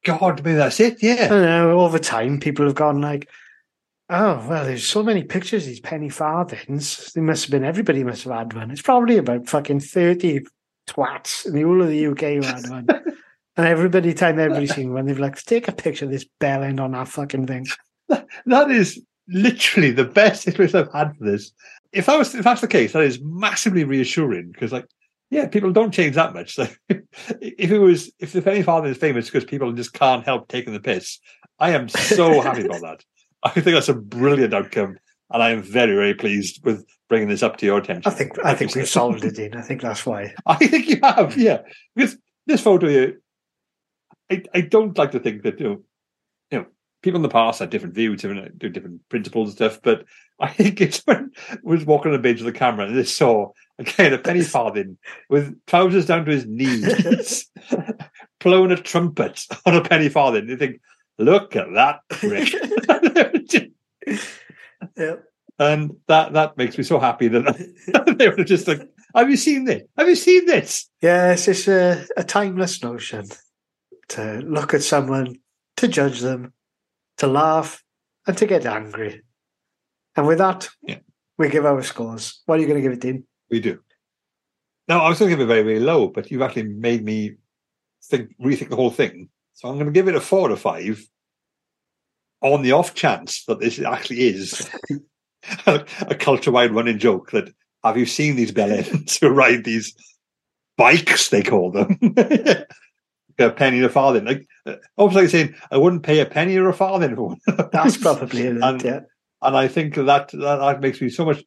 God, 0.05 0.45
maybe 0.45 0.57
that's 0.57 0.81
it. 0.81 1.03
Yeah. 1.03 1.29
I 1.31 1.41
know 1.41 1.81
over 1.81 1.99
time 1.99 2.41
people 2.41 2.67
have 2.67 2.75
gone 2.75 3.01
like, 3.01 3.31
oh 4.13 4.47
well, 4.49 4.65
there's 4.65 4.87
so 4.87 5.03
many 5.03 5.23
pictures 5.23 5.65
of 5.65 5.69
these 5.69 5.81
penny 5.81 6.09
farthings. 6.09 7.13
There 7.13 7.23
must 7.23 7.45
have 7.45 7.51
been 7.51 7.65
everybody 7.65 8.05
must 8.05 8.25
have 8.25 8.33
had 8.33 8.55
one. 8.55 8.71
It's 8.71 8.83
probably 8.83 9.17
about 9.17 9.49
fucking 9.49 9.81
thirty 9.81 10.41
twats 10.87 11.47
in 11.47 11.55
the 11.55 11.63
whole 11.63 11.83
of 11.83 11.89
the 11.89 12.07
UK 12.07 12.21
who 12.21 12.43
had 12.43 12.69
one. 12.69 12.87
and 13.57 13.67
everybody 13.67 14.15
time 14.15 14.39
every 14.39 14.67
single 14.67 14.95
one, 14.95 15.07
they've 15.07 15.19
like 15.19 15.43
take 15.43 15.69
a 15.69 15.73
picture 15.73 16.05
of 16.05 16.11
this 16.11 16.27
bell 16.39 16.63
end 16.63 16.81
on 16.81 16.93
that 16.93 17.09
fucking 17.09 17.47
thing. 17.47 17.67
That 18.47 18.71
is 18.71 19.01
literally 19.29 19.91
the 19.91 20.05
best 20.05 20.47
experience 20.47 20.75
I've 20.75 20.93
had 20.93 21.17
for 21.17 21.25
this. 21.25 21.53
If 21.93 22.07
that 22.07 22.19
was 22.19 22.35
if 22.35 22.45
that's 22.45 22.61
the 22.61 22.69
case, 22.69 22.93
that 22.93 23.03
is 23.03 23.21
massively 23.23 23.85
reassuring 23.85 24.53
because 24.53 24.73
like 24.73 24.87
yeah, 25.31 25.47
people 25.47 25.73
don't 25.73 25.95
change 25.95 26.15
that 26.17 26.35
much. 26.35 26.57
So 26.59 26.69
if 27.41 27.71
it 27.71 27.79
was 27.79 28.13
if 28.19 28.33
the 28.33 28.43
Penny 28.43 28.63
farthing 28.63 28.91
is 28.91 28.99
famous 28.99 29.27
because 29.27 29.45
people 29.45 29.73
just 29.73 29.95
can't 29.95 30.25
help 30.25 30.49
taking 30.49 30.75
the 30.75 30.81
piss, 30.81 31.19
I 31.59 31.71
am 31.71 31.89
so 31.89 32.41
happy 32.43 32.67
about 32.67 32.83
that. 32.83 33.05
I 33.43 33.51
think 33.51 33.65
that's 33.65 33.89
a 33.89 33.95
brilliant 33.95 34.55
outcome, 34.55 34.99
and 35.31 35.43
I 35.43 35.51
am 35.51 35.63
very 35.63 35.95
very 35.95 36.15
pleased 36.15 36.65
with 36.65 36.85
bringing 37.09 37.29
this 37.29 37.43
up 37.43 37.59
to 37.59 37.67
your 37.67 37.79
attention. 37.79 38.11
I 38.11 38.15
think 38.15 38.45
I 38.45 38.55
think 38.55 38.75
we've 38.75 38.89
solved 38.89 39.25
it 39.25 39.39
in. 39.39 39.55
I 39.55 39.61
think 39.61 39.83
that's 39.83 40.07
why. 40.07 40.35
I 40.47 40.55
think 40.55 40.89
you 40.89 40.99
have, 41.03 41.37
yeah. 41.37 41.63
Because 41.95 42.17
this 42.47 42.63
photo 42.63 42.89
here, 42.89 43.21
I, 44.31 44.43
I 44.55 44.61
don't 44.63 44.97
like 44.97 45.11
to 45.11 45.21
think 45.21 45.43
that 45.43 45.61
you 45.61 45.69
know, 45.69 45.83
you 46.51 46.59
know, 46.59 46.67
people 47.03 47.19
in 47.19 47.23
the 47.23 47.29
past 47.29 47.59
had 47.61 47.69
different 47.69 47.95
views, 47.95 48.23
different 48.23 48.47
uh, 48.47 48.69
different 48.69 49.07
principles 49.09 49.51
and 49.51 49.57
stuff. 49.57 49.81
But 49.83 50.05
I 50.41 50.49
think 50.49 50.81
it's 50.81 51.01
when 51.05 51.33
I 51.51 51.59
was 51.63 51.85
walking 51.85 52.13
on 52.13 52.17
the 52.17 52.23
bench 52.23 52.41
with 52.41 52.53
the 52.53 52.59
camera 52.59 52.87
and 52.87 52.95
just 52.95 53.17
saw 53.17 53.51
again 53.79 54.15
a 54.15 54.19
penny 54.19 54.43
farthing 54.43 54.97
with 55.29 55.55
trousers 55.67 56.07
down 56.07 56.25
to 56.25 56.31
his 56.31 56.47
knees, 56.47 57.51
blowing 58.41 58.73
a 58.73 58.77
trumpet 58.77 59.45
on 59.67 59.77
a 59.77 59.83
penny 59.83 60.09
farthing. 60.09 60.49
You 60.49 60.57
think, 60.57 60.81
look 61.19 61.57
at 61.57 61.73
that 61.75 62.01
prick. 62.09 62.53
Yeah. 64.97 65.17
And 65.59 65.93
that 66.09 66.33
that 66.33 66.57
makes 66.57 66.77
me 66.77 66.83
so 66.83 66.99
happy 66.99 67.29
that 67.29 68.17
they 68.19 68.29
were 68.29 68.43
just 68.43 68.67
like, 68.67 68.81
"Have 69.15 69.31
you 69.31 69.37
seen 69.37 69.65
this? 69.65 69.83
Have 69.97 70.09
you 70.09 70.17
seen 70.17 70.47
this?" 70.47 70.91
Yes, 71.01 71.47
it's 71.47 71.69
a, 71.69 72.05
a 72.17 72.25
timeless 72.25 72.83
notion 72.83 73.27
to 74.09 74.41
look 74.45 74.75
at 74.75 74.83
someone, 74.83 75.37
to 75.77 75.87
judge 75.87 76.21
them, 76.21 76.53
to 77.19 77.29
laugh, 77.29 77.85
and 78.27 78.37
to 78.39 78.47
get 78.47 78.67
angry. 78.67 79.23
And 80.17 80.27
with 80.27 80.39
that, 80.39 80.69
Yeah. 80.83 80.99
we 81.39 81.49
give 81.49 81.65
our 81.65 81.83
scores. 81.83 82.43
What 82.47 82.59
are 82.59 82.61
you 82.63 82.67
going 82.67 82.83
to 82.83 82.89
give 82.89 82.93
it, 82.93 83.01
Dean? 83.01 83.25
We 83.51 83.61
do. 83.61 83.79
Now, 84.89 85.05
I 85.05 85.09
was 85.09 85.19
going 85.19 85.31
to 85.31 85.37
give 85.37 85.43
it 85.45 85.47
very, 85.47 85.63
very 85.63 85.81
low, 85.81 86.09
but 86.09 86.31
you've 86.31 86.43
actually 86.43 86.65
made 86.65 87.05
me 87.05 87.37
think, 88.05 88.35
rethink 88.43 88.69
the 88.69 88.77
whole 88.77 88.91
thing. 88.91 89.29
So 89.55 89.69
I'm 89.69 89.75
going 89.75 89.87
to 89.87 89.93
give 89.93 90.09
it 90.09 90.15
a 90.15 90.21
four 90.21 90.49
to 90.49 90.57
five 90.57 91.05
on 92.41 92.63
the 92.63 92.73
off 92.73 92.95
chance 92.95 93.45
that 93.47 93.61
this 93.61 93.79
actually 93.81 94.23
is 94.23 94.69
a, 95.67 95.85
a 96.09 96.15
culture-wide 96.15 96.75
running 96.75 96.99
joke 96.99 97.31
that 97.31 97.53
have 97.85 97.97
you 97.97 98.07
seen 98.07 98.37
these 98.37 98.53
bellends 98.53 99.21
who 99.21 99.29
ride 99.29 99.65
these 99.65 99.95
bikes, 100.77 101.29
they 101.29 101.43
call 101.43 101.71
them? 101.71 101.99
a 103.39 103.51
penny 103.51 103.79
and 103.79 103.87
a 103.87 103.89
farthing. 103.89 104.25
Like, 104.25 104.47
uh, 104.67 104.77
almost 104.97 105.17
like 105.17 105.29
saying, 105.29 105.55
I 105.71 105.79
wouldn't 105.79 106.03
pay 106.03 106.21
a 106.21 106.27
penny 106.27 106.57
or 106.57 106.69
a 106.69 106.75
farthing 106.75 107.15
for 107.17 107.29
one. 107.29 107.69
That's 107.73 107.97
probably 107.97 108.43
it. 108.43 108.59
And- 108.63 108.83
yeah. 108.83 109.01
And 109.45 109.57
I 109.57 109.67
think 109.67 109.97
that, 109.97 110.07
that 110.07 110.31
that 110.33 110.81
makes 110.81 111.01
me 111.01 111.09
so 111.09 111.25
much. 111.25 111.43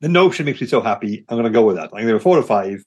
The 0.00 0.08
notion 0.08 0.46
makes 0.46 0.62
me 0.62 0.66
so 0.66 0.80
happy. 0.80 1.24
I'm 1.28 1.36
going 1.36 1.44
to 1.44 1.50
go 1.50 1.66
with 1.66 1.76
that. 1.76 1.84
I'm 1.84 1.90
going 1.90 2.06
to 2.06 2.12
give 2.12 2.16
it 2.16 2.22
four 2.22 2.36
to 2.36 2.42
five. 2.42 2.82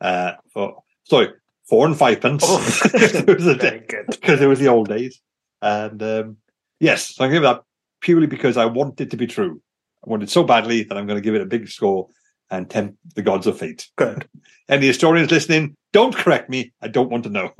Uh, 0.00 0.32
for 0.52 0.82
sorry, 1.04 1.28
four 1.70 1.86
and 1.86 1.96
five 1.96 2.20
pence. 2.20 2.42
Oh, 2.44 2.60
It 2.94 3.26
was 3.26 3.46
a 3.46 3.56
day- 3.66 3.82
good. 3.88 4.06
because 4.08 4.40
it 4.42 4.46
was 4.46 4.58
the 4.58 4.68
old 4.68 4.88
days. 4.88 5.20
And 5.62 6.02
um, 6.02 6.36
yes, 6.80 7.14
so 7.14 7.24
I 7.24 7.28
give 7.28 7.42
that 7.42 7.62
purely 8.02 8.26
because 8.26 8.56
I 8.58 8.66
want 8.66 9.00
it 9.00 9.10
to 9.12 9.16
be 9.16 9.26
true. 9.26 9.62
I 10.06 10.10
want 10.10 10.22
it 10.22 10.30
so 10.30 10.42
badly 10.44 10.82
that 10.84 10.96
I'm 10.98 11.06
going 11.06 11.16
to 11.18 11.22
give 11.24 11.34
it 11.34 11.42
a 11.42 11.46
big 11.46 11.68
score 11.68 12.08
and 12.50 12.68
tempt 12.68 12.96
the 13.14 13.22
gods 13.22 13.46
of 13.46 13.58
fate. 13.58 13.88
Good. 13.96 14.28
Any 14.68 14.86
historians 14.88 15.30
listening, 15.30 15.76
don't 15.92 16.14
correct 16.14 16.50
me. 16.50 16.72
I 16.82 16.88
don't 16.88 17.10
want 17.10 17.24
to 17.24 17.30
know. 17.30 17.52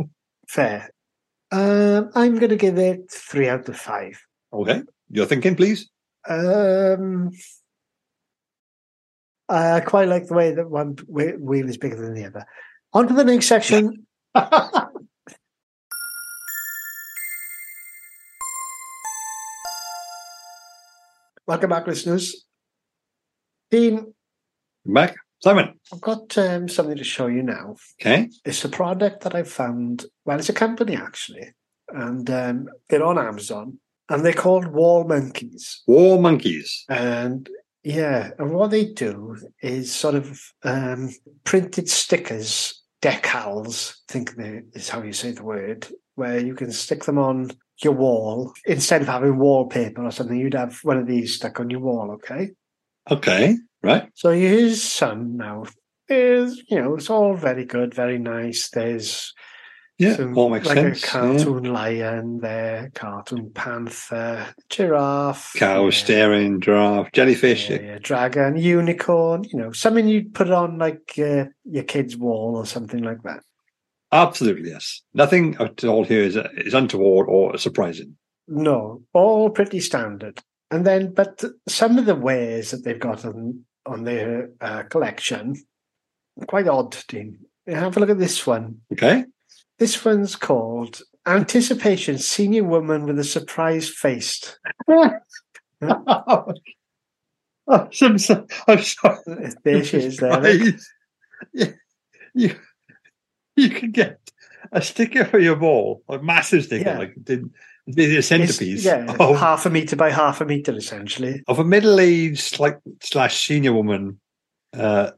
Fair. 0.49 0.91
Um, 1.53 2.11
I'm 2.15 2.37
going 2.39 2.51
to 2.51 2.57
give 2.57 2.79
it 2.79 3.11
three 3.11 3.49
out 3.49 3.69
of 3.69 3.77
five. 3.77 4.21
Okay, 4.53 4.83
you're 5.11 5.27
thinking, 5.27 5.55
please. 5.57 5.89
Um, 6.29 7.31
I 9.49 9.81
quite 9.81 10.09
like 10.09 10.27
the 10.27 10.35
way 10.35 10.55
that 10.55 10.71
one 10.71 10.97
wheel 11.09 11.69
is 11.69 11.77
bigger 11.77 11.97
than 12.01 12.15
the 12.15 12.25
other. 12.25 12.47
On 12.93 13.07
to 13.07 13.15
the 13.15 13.25
next 13.25 13.47
section. 13.47 14.05
Welcome 21.47 21.71
back, 21.71 21.87
listeners. 21.87 22.47
Dean, 23.71 24.13
Back, 24.85 25.15
Simon. 25.41 25.79
I've 25.93 26.01
got 26.01 26.37
um, 26.39 26.69
something 26.69 26.97
to 26.97 27.05
show 27.05 27.29
you 27.29 27.43
now. 27.43 27.77
Okay, 28.01 28.29
It's 28.45 28.65
a 28.65 28.69
product 28.69 29.23
that 29.23 29.37
I 29.37 29.45
found. 29.45 30.07
Well, 30.25 30.39
it's 30.41 30.49
a 30.49 30.53
company 30.53 30.97
actually, 30.97 31.53
and 31.89 32.29
um, 32.29 32.69
they're 32.89 33.05
on 33.05 33.19
Amazon, 33.19 33.79
and 34.09 34.25
they're 34.25 34.33
called 34.33 34.67
Wall 34.67 35.05
Monkeys. 35.05 35.83
Wall 35.87 36.21
Monkeys. 36.21 36.85
And 36.89 37.49
yeah, 37.83 38.31
and 38.39 38.53
what 38.53 38.71
they 38.71 38.87
do 38.87 39.37
is 39.63 39.95
sort 39.95 40.15
of 40.15 40.41
um, 40.63 41.11
printed 41.45 41.89
stickers, 41.89 42.83
decals. 43.01 43.95
I 44.09 44.13
think 44.13 44.33
is 44.75 44.89
how 44.89 45.03
you 45.03 45.13
say 45.13 45.33
the 45.33 45.45
word, 45.45 45.89
where 46.15 46.39
you 46.39 46.55
can 46.55 46.73
stick 46.73 47.05
them 47.05 47.19
on 47.19 47.51
your 47.83 47.95
wall 47.95 48.53
instead 48.67 49.01
of 49.03 49.09
having 49.09 49.39
wallpaper 49.39 50.05
or 50.05 50.11
something. 50.11 50.39
You'd 50.39 50.55
have 50.55 50.79
one 50.83 50.99
of 50.99 51.07
these 51.07 51.37
stuck 51.37 51.61
on 51.61 51.71
your 51.71 51.81
wall. 51.81 52.11
Okay. 52.13 52.51
Okay, 53.11 53.57
right. 53.83 54.09
So 54.15 54.31
here's 54.31 54.83
some 54.83 55.37
now. 55.37 55.65
There's, 56.09 56.63
you 56.69 56.81
know, 56.81 56.95
it's 56.97 57.09
all 57.09 57.35
very 57.35 57.65
good, 57.65 57.95
very 57.95 58.19
nice. 58.19 58.69
There's 58.69 59.33
Yeah, 60.01 60.17
some, 60.17 60.39
all 60.39 60.49
makes 60.49 60.67
like 60.67 60.79
sense. 60.79 61.05
a 61.05 61.07
yeah. 61.07 61.13
cartoon 61.13 61.65
lion 61.65 62.41
there, 62.41 62.91
cartoon 62.95 63.51
panther, 63.53 64.47
giraffe, 64.71 65.53
Cow, 65.57 65.85
yeah, 65.85 65.91
staring, 65.91 66.61
giraffe, 66.63 67.13
jellyfish. 67.13 67.69
yeah, 67.69 67.81
yeah, 67.83 67.99
dragon, 68.01 68.57
unicorn. 68.57 69.45
You 69.45 69.59
know, 69.59 69.73
something 69.73 70.09
you'd 70.09 70.33
put 70.33 70.51
on 70.51 70.79
like 70.79 71.13
uh, 71.19 71.45
your 71.65 71.85
kid's 71.85 72.17
wall 72.17 72.57
or 72.57 72.65
something 72.65 73.03
like 73.03 73.23
that. 73.25 73.43
Absolutely, 74.11 74.71
yes. 74.71 75.03
Nothing 75.13 75.55
at 75.61 75.85
all 75.85 76.05
here 76.05 76.23
is, 76.23 76.37
is 76.57 76.73
untoward 76.73 77.29
or 77.29 77.59
surprising. 77.59 78.17
No, 78.49 79.03
all 79.13 79.51
pretty 79.51 79.81
standard. 79.81 80.41
And 80.71 80.87
then, 80.87 81.13
but 81.13 81.45
some 81.69 81.99
of 81.99 82.07
the 82.07 82.15
wares 82.15 82.71
that 82.71 82.85
they've 82.85 82.99
got 82.99 83.27
on 83.27 83.67
on 83.85 84.05
their 84.05 84.49
uh, 84.63 84.85
collection, 84.85 85.57
quite 86.47 86.69
odd. 86.69 86.97
Dean. 87.07 87.39
Have 87.67 87.99
a 87.99 88.01
look 88.01 88.11
at 88.11 88.19
this 88.19 88.47
one. 88.47 88.81
Okay. 88.93 89.25
This 89.81 90.05
one's 90.05 90.37
called 90.37 91.01
Anticipation 91.27 92.19
Senior 92.19 92.65
Woman 92.65 93.07
with 93.07 93.19
a 93.19 93.25
Surprised 93.25 93.95
Face. 93.95 94.59
oh, 94.87 95.15
I'm, 97.67 98.19
so, 98.19 98.47
I'm 98.69 98.83
sorry. 98.83 99.17
There 99.65 99.83
she 99.83 99.97
is 99.97 100.19
there. 100.19 100.55
You, 102.35 102.55
you, 103.57 103.71
can 103.71 103.91
get 103.91 104.21
a 104.71 104.83
sticker 104.83 105.25
for 105.25 105.39
your 105.39 105.57
ball, 105.57 106.03
a 106.11 106.19
massive 106.19 106.65
sticker, 106.65 106.91
Yeah. 106.91 106.99
like 106.99 107.15
the, 107.17 107.49
the 107.87 108.05
It's- 108.05 108.27
centerpiece 108.27 108.85
yeah, 108.85 109.11
of, 109.19 109.39
half 109.39 109.65
a 109.65 109.71
meter 109.71 109.97
by 109.97 110.11
half 110.11 110.43
a 110.43 110.45
meter, 110.45 110.77
essentially. 110.77 111.43
of 111.49 111.59
a 111.59 111.65
middle-aged 111.65 112.61
like 112.61 112.79
slash 113.03 113.47
senior 113.47 113.73
woman 113.73 114.21
uh, 114.75 115.13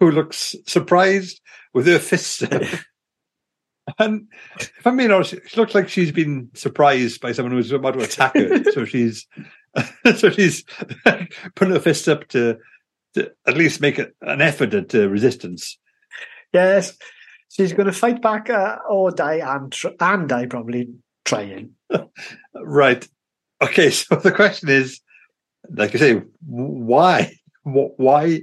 who 0.00 0.10
looks 0.10 0.56
surprised 0.66 1.40
with 1.72 1.86
her 1.86 2.00
fists 2.00 2.42
up. 2.42 2.62
and 3.98 4.28
if 4.58 4.86
I'm 4.86 4.96
being 4.96 5.10
honest, 5.10 5.34
she 5.46 5.56
looks 5.60 5.74
like 5.74 5.88
she's 5.88 6.12
been 6.12 6.50
surprised 6.54 7.20
by 7.20 7.32
someone 7.32 7.52
who's 7.52 7.72
about 7.72 7.94
to 7.94 8.00
attack 8.00 8.34
her. 8.34 8.64
so 8.72 8.84
she's 8.84 9.26
so 10.16 10.30
she's 10.30 10.64
putting 11.54 11.74
her 11.74 11.80
fists 11.80 12.08
up 12.08 12.28
to, 12.28 12.58
to 13.14 13.32
at 13.46 13.56
least 13.56 13.80
make 13.80 13.98
an 13.98 14.40
effort 14.40 14.74
at 14.74 14.94
uh, 14.94 15.08
resistance. 15.08 15.78
Yes, 16.52 16.96
she's 17.48 17.72
going 17.72 17.86
to 17.86 17.92
fight 17.92 18.20
back 18.20 18.50
uh, 18.50 18.78
or 18.88 19.10
die 19.10 19.40
and 19.42 19.72
tr- 19.72 19.88
and 20.00 20.28
die 20.28 20.46
probably 20.46 20.88
trying. 21.24 21.74
Right. 22.54 23.06
Okay. 23.62 23.90
So 23.90 24.16
the 24.16 24.32
question 24.32 24.68
is, 24.68 25.00
like 25.68 25.94
I 25.94 25.98
say, 25.98 26.22
why? 26.46 27.34
Wh- 27.62 27.98
Why? 27.98 28.40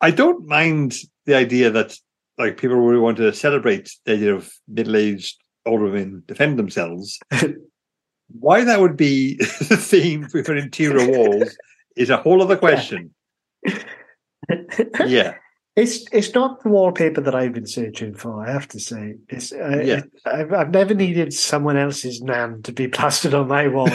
I 0.00 0.10
don't 0.10 0.46
mind 0.46 0.96
the 1.26 1.36
idea 1.36 1.70
that 1.70 1.96
like 2.38 2.56
people 2.56 2.76
really 2.76 3.00
want 3.00 3.16
to 3.18 3.32
celebrate 3.32 3.90
the 4.04 4.12
idea 4.14 4.34
of 4.34 4.52
middle-aged 4.68 5.36
older 5.66 5.84
women 5.84 6.22
defend 6.26 6.58
themselves. 6.58 7.18
why 8.40 8.64
that 8.64 8.80
would 8.80 8.96
be 8.96 9.36
the 9.68 9.76
theme 9.76 10.28
for 10.28 10.56
interior 10.56 11.06
walls 11.18 11.56
is 11.96 12.10
a 12.10 12.16
whole 12.16 12.42
other 12.42 12.56
question. 12.56 13.14
Yeah. 15.06 15.34
It's 15.74 16.04
it's 16.12 16.34
not 16.34 16.62
the 16.62 16.68
wallpaper 16.68 17.22
that 17.22 17.34
I've 17.34 17.54
been 17.54 17.66
searching 17.66 18.14
for. 18.14 18.46
I 18.46 18.52
have 18.52 18.68
to 18.68 18.80
say, 18.80 19.14
it's 19.28 19.52
uh, 19.52 19.80
Yeah. 19.82 19.98
it- 19.98 20.12
I've, 20.26 20.52
I've 20.52 20.70
never 20.70 20.92
needed 20.94 21.32
someone 21.32 21.78
else's 21.78 22.20
nan 22.20 22.62
to 22.64 22.72
be 22.72 22.88
plastered 22.88 23.32
on 23.32 23.48
my 23.48 23.68
wall 23.68 23.88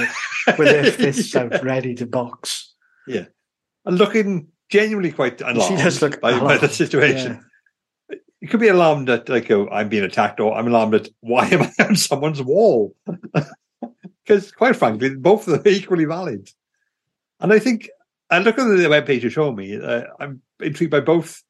with 0.57 0.67
her 0.85 0.91
fists 0.91 1.35
out, 1.35 1.63
ready 1.63 1.93
to 1.95 2.07
box. 2.07 2.73
Yeah, 3.07 3.25
and 3.85 3.97
looking 3.97 4.47
genuinely 4.69 5.11
quite 5.11 5.39
alarmed 5.41 5.61
She 5.63 5.83
does 5.83 6.01
look 6.01 6.19
by, 6.19 6.39
by 6.39 6.57
the 6.57 6.67
situation. 6.67 7.43
You 8.47 8.51
could 8.51 8.61
be 8.61 8.69
alarmed 8.69 9.09
at 9.09 9.27
like 9.27 9.51
oh, 9.51 9.67
I'm 9.69 9.89
being 9.89 10.05
attacked, 10.05 10.39
or 10.39 10.55
I'm 10.57 10.67
alarmed 10.67 10.95
at 10.95 11.09
why 11.19 11.47
am 11.49 11.63
I 11.63 11.83
on 11.83 11.95
someone's 11.97 12.41
wall? 12.41 12.95
Because 14.25 14.51
quite 14.53 14.75
frankly, 14.77 15.15
both 15.15 15.47
of 15.47 15.53
them 15.53 15.61
are 15.73 15.75
equally 15.75 16.05
valid. 16.05 16.49
And 17.41 17.51
I 17.53 17.59
think 17.59 17.89
I 18.29 18.39
look 18.39 18.57
at 18.59 18.63
the 18.65 18.73
webpage 18.89 19.21
you 19.23 19.29
show 19.29 19.51
me. 19.53 19.77
Uh, 19.81 20.03
I'm 20.19 20.41
intrigued 20.61 20.91
by 20.91 20.99
both 21.01 21.43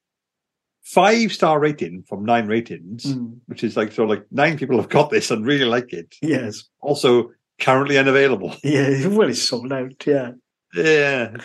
five 0.84 1.34
star 1.34 1.60
rating 1.60 2.04
from 2.08 2.24
nine 2.26 2.48
ratings, 2.48 3.06
Mm, 3.06 3.38
which 3.48 3.64
is 3.64 3.78
like 3.78 3.92
so 3.92 4.06
like 4.06 4.26
nine 4.32 4.58
people 4.58 4.78
have 4.78 4.90
got 4.90 5.10
this 5.12 5.30
and 5.32 5.46
really 5.46 5.66
like 5.66 5.92
it. 5.94 6.16
yes, 6.22 6.64
Also 6.82 7.32
currently 7.60 7.98
unavailable. 7.98 8.56
yeah. 8.64 9.08
Well, 9.08 9.30
it's 9.30 9.42
sold 9.42 9.72
out. 9.74 10.06
Yeah. 10.06 10.32
Yeah. 10.76 11.38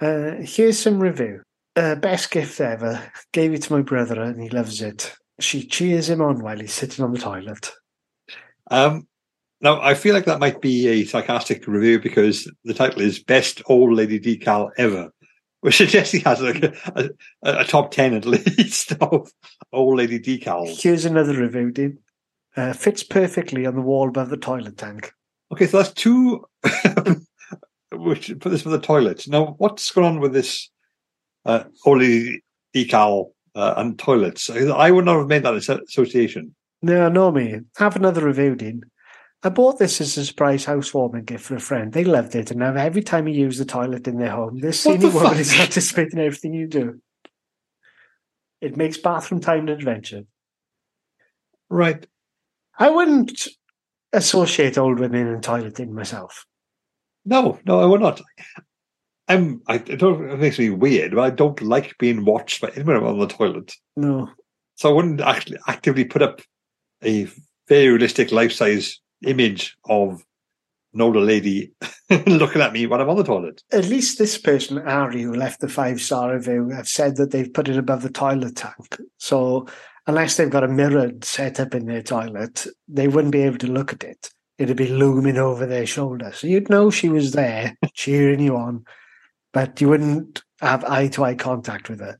Uh, 0.00 0.32
here's 0.40 0.78
some 0.78 1.00
review. 1.00 1.42
Uh, 1.76 1.94
best 1.94 2.30
gift 2.30 2.58
ever. 2.60 3.12
Gave 3.32 3.52
it 3.52 3.62
to 3.64 3.72
my 3.74 3.82
brother 3.82 4.22
and 4.22 4.40
he 4.40 4.48
loves 4.48 4.80
it. 4.80 5.14
She 5.40 5.66
cheers 5.66 6.08
him 6.08 6.22
on 6.22 6.42
while 6.42 6.58
he's 6.58 6.72
sitting 6.72 7.04
on 7.04 7.12
the 7.12 7.18
toilet. 7.18 7.70
Um, 8.70 9.06
now, 9.60 9.80
I 9.82 9.94
feel 9.94 10.14
like 10.14 10.24
that 10.24 10.40
might 10.40 10.62
be 10.62 10.88
a 10.88 11.04
sarcastic 11.04 11.66
review 11.66 12.00
because 12.00 12.50
the 12.64 12.72
title 12.72 13.02
is 13.02 13.22
Best 13.22 13.60
Old 13.66 13.92
Lady 13.92 14.18
Decal 14.18 14.70
Ever, 14.78 15.10
which 15.60 15.76
suggests 15.76 16.12
he 16.12 16.20
has 16.20 16.40
like 16.40 16.62
a, 16.62 16.72
a, 16.94 17.10
a 17.42 17.64
top 17.64 17.90
10 17.90 18.14
at 18.14 18.24
least 18.26 18.92
of 19.00 19.30
old 19.72 19.98
lady 19.98 20.18
decals. 20.18 20.82
Here's 20.82 21.04
another 21.04 21.34
review, 21.34 21.70
Dean. 21.70 21.98
Uh, 22.56 22.72
fits 22.72 23.02
perfectly 23.02 23.66
on 23.66 23.74
the 23.74 23.82
wall 23.82 24.08
above 24.08 24.30
the 24.30 24.38
toilet 24.38 24.78
tank. 24.78 25.12
Okay, 25.52 25.66
so 25.66 25.76
that's 25.76 25.92
two, 25.92 26.42
which 27.92 28.32
put 28.40 28.48
this 28.48 28.62
for 28.62 28.70
the 28.70 28.80
toilet. 28.80 29.28
Now, 29.28 29.54
what's 29.58 29.90
going 29.90 30.06
on 30.06 30.20
with 30.20 30.32
this 30.32 30.70
uh, 31.46 31.64
lady 31.86 32.42
decal 32.74 33.30
uh, 33.54 33.74
and 33.76 33.98
toilets? 33.98 34.50
I 34.50 34.90
would 34.90 35.04
not 35.04 35.18
have 35.18 35.28
made 35.28 35.44
that 35.44 35.54
association. 35.54 36.54
No, 36.82 37.08
no, 37.08 37.32
me. 37.32 37.60
Have 37.78 37.96
another 37.96 38.24
review, 38.24 38.54
Dean. 38.54 38.82
I 39.42 39.48
bought 39.48 39.78
this 39.78 40.00
as 40.00 40.16
a 40.16 40.26
surprise 40.26 40.64
housewarming 40.64 41.24
gift 41.24 41.44
for 41.44 41.54
a 41.54 41.60
friend. 41.60 41.92
They 41.92 42.04
loved 42.04 42.34
it, 42.34 42.50
and 42.50 42.60
now 42.60 42.74
every 42.74 43.02
time 43.02 43.28
you 43.28 43.34
use 43.34 43.58
the 43.58 43.64
toilet 43.64 44.08
in 44.08 44.18
their 44.18 44.30
home, 44.30 44.58
this 44.60 44.80
senior 44.80 45.08
the 45.08 45.10
woman 45.10 45.38
is 45.38 45.58
anticipating 45.58 46.18
everything 46.18 46.52
you 46.52 46.66
do. 46.66 47.00
It 48.60 48.76
makes 48.76 48.98
bathroom 48.98 49.40
time 49.40 49.60
an 49.60 49.68
adventure. 49.68 50.22
Right. 51.68 52.06
I 52.78 52.90
wouldn't 52.90 53.48
associate 54.12 54.78
old 54.78 54.98
women 54.98 55.28
and 55.28 55.42
toileting 55.42 55.90
myself. 55.90 56.46
No, 57.24 57.58
no, 57.64 57.80
I 57.80 57.86
would 57.86 58.00
not. 58.00 58.22
I'm. 59.28 59.62
I 59.66 59.78
don't. 59.78 60.30
It 60.30 60.38
makes 60.38 60.58
me 60.58 60.70
weird, 60.70 61.14
but 61.14 61.24
I 61.24 61.30
don't 61.30 61.60
like 61.62 61.96
being 61.98 62.24
watched 62.24 62.60
by 62.60 62.70
anyone 62.76 63.02
on 63.02 63.18
the 63.18 63.26
toilet. 63.26 63.74
No. 63.96 64.30
So 64.76 64.90
I 64.90 64.92
wouldn't 64.92 65.20
actually 65.20 65.58
actively 65.66 66.04
put 66.04 66.22
up 66.22 66.40
a 67.02 67.28
very 67.68 67.88
realistic 67.88 68.30
life 68.30 68.52
size 68.52 69.00
image 69.24 69.76
of 69.88 70.22
an 70.94 71.00
older 71.02 71.20
lady 71.20 71.72
looking 72.26 72.62
at 72.62 72.72
me 72.72 72.86
when 72.86 73.00
I'm 73.00 73.08
on 73.08 73.16
the 73.16 73.24
toilet. 73.24 73.62
At 73.72 73.86
least 73.86 74.18
this 74.18 74.38
person, 74.38 74.78
Ari, 74.78 75.22
who 75.22 75.34
left 75.34 75.60
the 75.60 75.68
five 75.68 76.00
star 76.00 76.34
review, 76.34 76.70
have 76.70 76.88
said 76.88 77.16
that 77.16 77.30
they've 77.30 77.52
put 77.52 77.68
it 77.68 77.76
above 77.76 78.02
the 78.02 78.10
toilet 78.10 78.56
tank. 78.56 78.96
So 79.18 79.66
unless 80.06 80.36
they've 80.36 80.50
got 80.50 80.64
a 80.64 80.68
mirrored 80.68 81.24
setup 81.24 81.74
in 81.74 81.86
their 81.86 82.02
toilet, 82.02 82.66
they 82.88 83.08
wouldn't 83.08 83.32
be 83.32 83.42
able 83.42 83.58
to 83.58 83.66
look 83.70 83.92
at 83.92 84.04
it. 84.04 84.30
It'd 84.58 84.76
be 84.76 84.88
looming 84.88 85.36
over 85.36 85.66
their 85.66 85.86
shoulder. 85.86 86.32
So 86.32 86.46
you'd 86.46 86.70
know 86.70 86.90
she 86.90 87.10
was 87.10 87.32
there 87.32 87.76
cheering 87.94 88.40
you 88.40 88.56
on, 88.56 88.84
but 89.56 89.80
you 89.80 89.88
wouldn't 89.88 90.42
have 90.60 90.84
eye 90.84 91.08
to 91.08 91.24
eye 91.24 91.34
contact 91.34 91.88
with 91.88 92.02
it. 92.02 92.16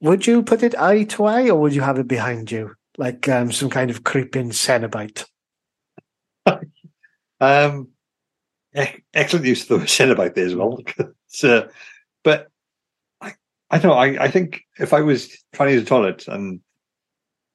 Would 0.00 0.28
you 0.28 0.44
put 0.44 0.62
it 0.62 0.78
eye 0.78 1.02
to 1.02 1.24
eye 1.24 1.48
or 1.48 1.56
would 1.56 1.74
you 1.74 1.80
have 1.80 1.98
it 1.98 2.06
behind 2.06 2.52
you? 2.52 2.76
Like 2.96 3.28
um, 3.28 3.50
some 3.50 3.68
kind 3.68 3.90
of 3.90 4.04
creeping 4.04 4.50
Cenobite. 4.50 5.24
Um, 7.40 7.90
excellent 9.14 9.46
use 9.46 9.62
of 9.62 9.68
the 9.68 9.76
word 9.76 9.86
Cenobite 9.86 10.34
there 10.34 10.46
as 10.46 10.56
well. 10.56 10.80
so, 11.28 11.68
but 12.24 12.48
I, 13.20 13.34
I 13.70 13.78
don't 13.78 13.92
know. 13.92 13.96
I, 13.96 14.24
I 14.24 14.28
think 14.28 14.62
if 14.76 14.92
I 14.92 15.02
was 15.02 15.30
trying 15.52 15.68
to 15.68 15.74
use 15.74 15.82
a 15.84 15.86
toilet 15.86 16.26
and 16.26 16.60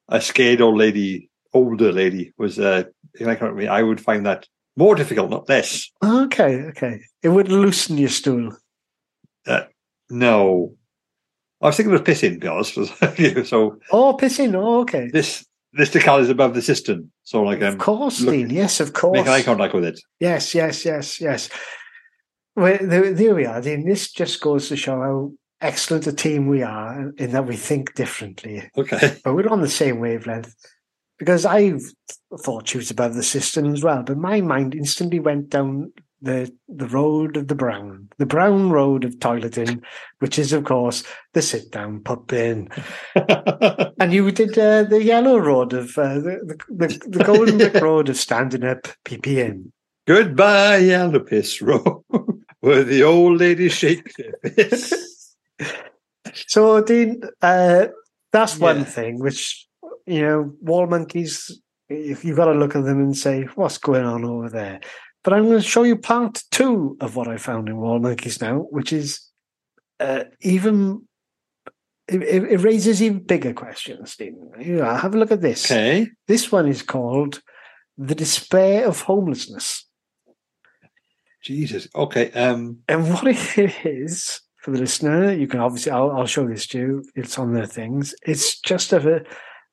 a 0.08 0.22
scared 0.22 0.62
old 0.62 0.78
lady, 0.78 1.28
older 1.52 1.92
lady 1.92 2.32
was 2.38 2.58
uh, 2.58 2.84
in 3.20 3.26
front 3.26 3.42
of 3.42 3.56
me, 3.56 3.66
I 3.66 3.82
would 3.82 4.00
find 4.00 4.24
that 4.24 4.48
more 4.74 4.94
difficult, 4.94 5.28
not 5.28 5.50
less. 5.50 5.90
Okay, 6.02 6.62
okay. 6.62 7.00
It 7.22 7.28
would 7.28 7.50
loosen 7.50 7.98
your 7.98 8.08
stool. 8.08 8.56
Uh, 9.46 9.62
no. 10.10 10.74
I 11.62 11.66
was 11.68 11.76
thinking 11.76 11.94
of 11.94 12.04
pissing, 12.04 12.34
to 12.34 12.38
be 12.40 12.48
honest. 12.48 12.74
so 13.48 13.78
Oh, 13.90 14.16
pissing. 14.20 14.54
Oh, 14.54 14.80
okay. 14.82 15.08
this 15.12 15.44
this 15.72 15.90
decal 15.90 16.20
is 16.20 16.28
above 16.30 16.54
the 16.54 16.62
cistern. 16.62 17.10
So 17.24 17.42
like 17.42 17.60
Of 17.60 17.74
um, 17.74 17.78
course, 17.78 18.20
look- 18.20 18.34
Dean. 18.34 18.50
Yes, 18.50 18.80
of 18.80 18.92
course. 18.92 19.16
making 19.16 19.32
eye 19.32 19.42
contact 19.42 19.74
with 19.74 19.84
it. 19.84 19.98
Yes, 20.20 20.54
yes, 20.54 20.84
yes, 20.84 21.20
yes. 21.20 21.48
Well, 22.56 22.78
there, 22.80 23.12
there 23.12 23.34
we 23.34 23.46
are. 23.46 23.60
Dean. 23.60 23.84
This 23.88 24.12
just 24.12 24.40
goes 24.40 24.68
to 24.68 24.76
show 24.76 25.00
how 25.00 25.32
excellent 25.60 26.06
a 26.06 26.12
team 26.12 26.46
we 26.46 26.62
are 26.62 27.10
in 27.16 27.32
that 27.32 27.46
we 27.46 27.56
think 27.56 27.94
differently, 27.94 28.70
Okay. 28.76 29.16
but 29.24 29.34
we're 29.34 29.48
on 29.48 29.62
the 29.62 29.68
same 29.68 29.98
wavelength. 30.00 30.54
Because 31.18 31.46
I 31.46 31.72
thought 32.42 32.68
she 32.68 32.76
was 32.76 32.90
above 32.90 33.14
the 33.14 33.22
cistern 33.22 33.72
as 33.72 33.82
well, 33.82 34.02
but 34.02 34.16
my 34.18 34.40
mind 34.40 34.74
instantly 34.74 35.20
went 35.20 35.48
down 35.50 35.92
the 36.24 36.50
the 36.68 36.88
road 36.88 37.36
of 37.36 37.48
the 37.48 37.54
brown, 37.54 38.08
the 38.18 38.26
brown 38.26 38.70
road 38.70 39.04
of 39.04 39.18
toileting, 39.18 39.82
which 40.18 40.38
is 40.38 40.52
of 40.52 40.64
course 40.64 41.04
the 41.34 41.42
sit 41.42 41.70
down 41.70 42.00
pop 42.02 42.32
in. 42.32 42.68
And 44.00 44.12
you 44.12 44.30
did 44.32 44.58
uh, 44.58 44.82
the 44.84 45.02
yellow 45.02 45.38
road 45.38 45.72
of 45.72 45.96
uh, 45.96 46.14
the, 46.14 46.34
the 46.48 46.56
the 46.88 47.18
the 47.18 47.24
golden 47.24 47.58
brick 47.58 47.74
road 47.82 48.08
of 48.08 48.16
standing 48.16 48.64
up, 48.64 48.88
PPN. 49.04 49.70
Goodbye, 50.06 50.78
yellow 50.78 51.20
piss 51.20 51.62
road, 51.62 52.02
where 52.60 52.82
the 52.84 53.02
old 53.04 53.38
lady 53.40 53.68
shakes. 53.68 54.14
So, 56.48 56.82
Dean, 56.82 57.22
uh, 57.42 57.86
that's 58.32 58.58
one 58.58 58.78
Yeah. 58.78 58.84
thing 58.84 59.18
which, 59.20 59.66
you 60.06 60.22
know, 60.22 60.52
wall 60.60 60.86
monkeys, 60.86 61.60
you- 61.88 62.16
you've 62.22 62.36
got 62.36 62.46
to 62.46 62.58
look 62.58 62.74
at 62.74 62.84
them 62.84 62.98
and 63.00 63.16
say, 63.16 63.44
what's 63.54 63.78
going 63.78 64.04
on 64.04 64.24
over 64.24 64.48
there? 64.48 64.80
But 65.24 65.32
I'm 65.32 65.44
going 65.44 65.60
to 65.60 65.66
show 65.66 65.82
you 65.82 65.96
part 65.96 66.42
two 66.50 66.96
of 67.00 67.16
what 67.16 67.28
I 67.28 67.38
found 67.38 67.68
in 67.68 67.78
wall 67.78 67.98
monkeys 67.98 68.40
now, 68.40 68.66
which 68.70 68.92
is 68.92 69.26
uh, 69.98 70.24
even 70.42 71.08
it, 72.06 72.22
it 72.22 72.58
raises 72.58 73.02
even 73.02 73.20
bigger 73.20 73.54
questions, 73.54 74.12
Stephen. 74.12 74.50
You 74.60 74.76
know, 74.76 74.94
have 74.94 75.14
a 75.14 75.18
look 75.18 75.32
at 75.32 75.40
this. 75.40 75.64
Okay. 75.70 76.08
This 76.28 76.52
one 76.52 76.68
is 76.68 76.82
called 76.82 77.40
"The 77.96 78.14
Despair 78.14 78.86
of 78.86 79.00
Homelessness," 79.00 79.86
Jesus. 81.42 81.88
Okay. 81.94 82.30
Um. 82.32 82.80
and 82.86 83.10
what 83.10 83.26
it 83.26 83.86
is 83.86 84.42
for 84.60 84.72
the 84.72 84.78
listener, 84.78 85.32
you 85.32 85.46
can 85.46 85.60
obviously 85.60 85.92
I'll, 85.92 86.10
I'll 86.10 86.26
show 86.26 86.46
this 86.46 86.66
to 86.68 86.78
you. 86.78 87.04
It's 87.14 87.38
on 87.38 87.54
the 87.54 87.66
things. 87.66 88.14
It's 88.26 88.60
just 88.60 88.92
of 88.92 89.06
a 89.06 89.22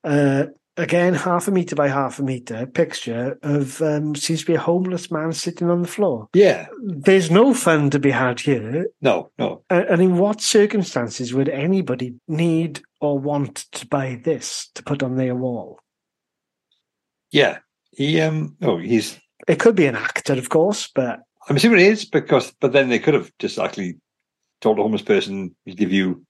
uh, 0.04 0.46
again 0.78 1.14
half 1.14 1.48
a 1.48 1.52
meter 1.52 1.76
by 1.76 1.88
half 1.88 2.20
a 2.20 2.24
meter 2.24 2.66
picture 2.66 3.38
of 3.44 3.82
um, 3.82 4.16
seems 4.16 4.42
to 4.42 4.46
be 4.46 4.56
a 4.56 4.60
homeless 4.60 5.12
man 5.12 5.34
sitting 5.34 5.70
on 5.70 5.82
the 5.82 5.88
floor. 5.88 6.30
Yeah. 6.34 6.68
There's 6.84 7.32
no 7.32 7.54
fun 7.54 7.90
to 7.92 8.00
be 8.00 8.12
had 8.12 8.40
here. 8.40 8.88
No. 9.02 9.32
No. 9.38 9.64
And 9.70 10.02
in 10.02 10.18
what 10.18 10.42
circumstances 10.42 11.34
would 11.34 11.50
anybody 11.50 12.16
need 12.28 12.82
or 13.00 13.20
want 13.20 13.66
to 13.74 13.88
buy 13.88 14.20
this 14.24 14.70
to 14.76 14.84
put 14.84 15.04
on 15.04 15.16
their 15.16 15.36
wall? 15.36 15.80
Yeah. 17.32 17.60
He. 17.92 18.22
Um. 18.22 18.56
Oh, 18.62 18.78
he's. 18.78 19.20
It 19.48 19.60
could 19.60 19.76
be 19.76 19.86
an 19.86 19.96
actor, 19.96 20.34
of 20.34 20.50
course, 20.50 20.90
but 20.94 21.22
I'm 21.50 21.56
assuming 21.56 21.82
it 21.82 21.88
is 21.88 22.06
because, 22.06 22.54
but 22.62 22.74
then 22.74 22.90
they 22.90 23.00
could 23.00 23.14
have 23.14 23.32
just 23.40 23.58
actually 23.58 23.98
told 24.62 24.80
a 24.80 24.82
homeless 24.82 25.02
person, 25.02 25.56
"We'll 25.66 25.76
give 25.76 25.92
you 25.92 26.24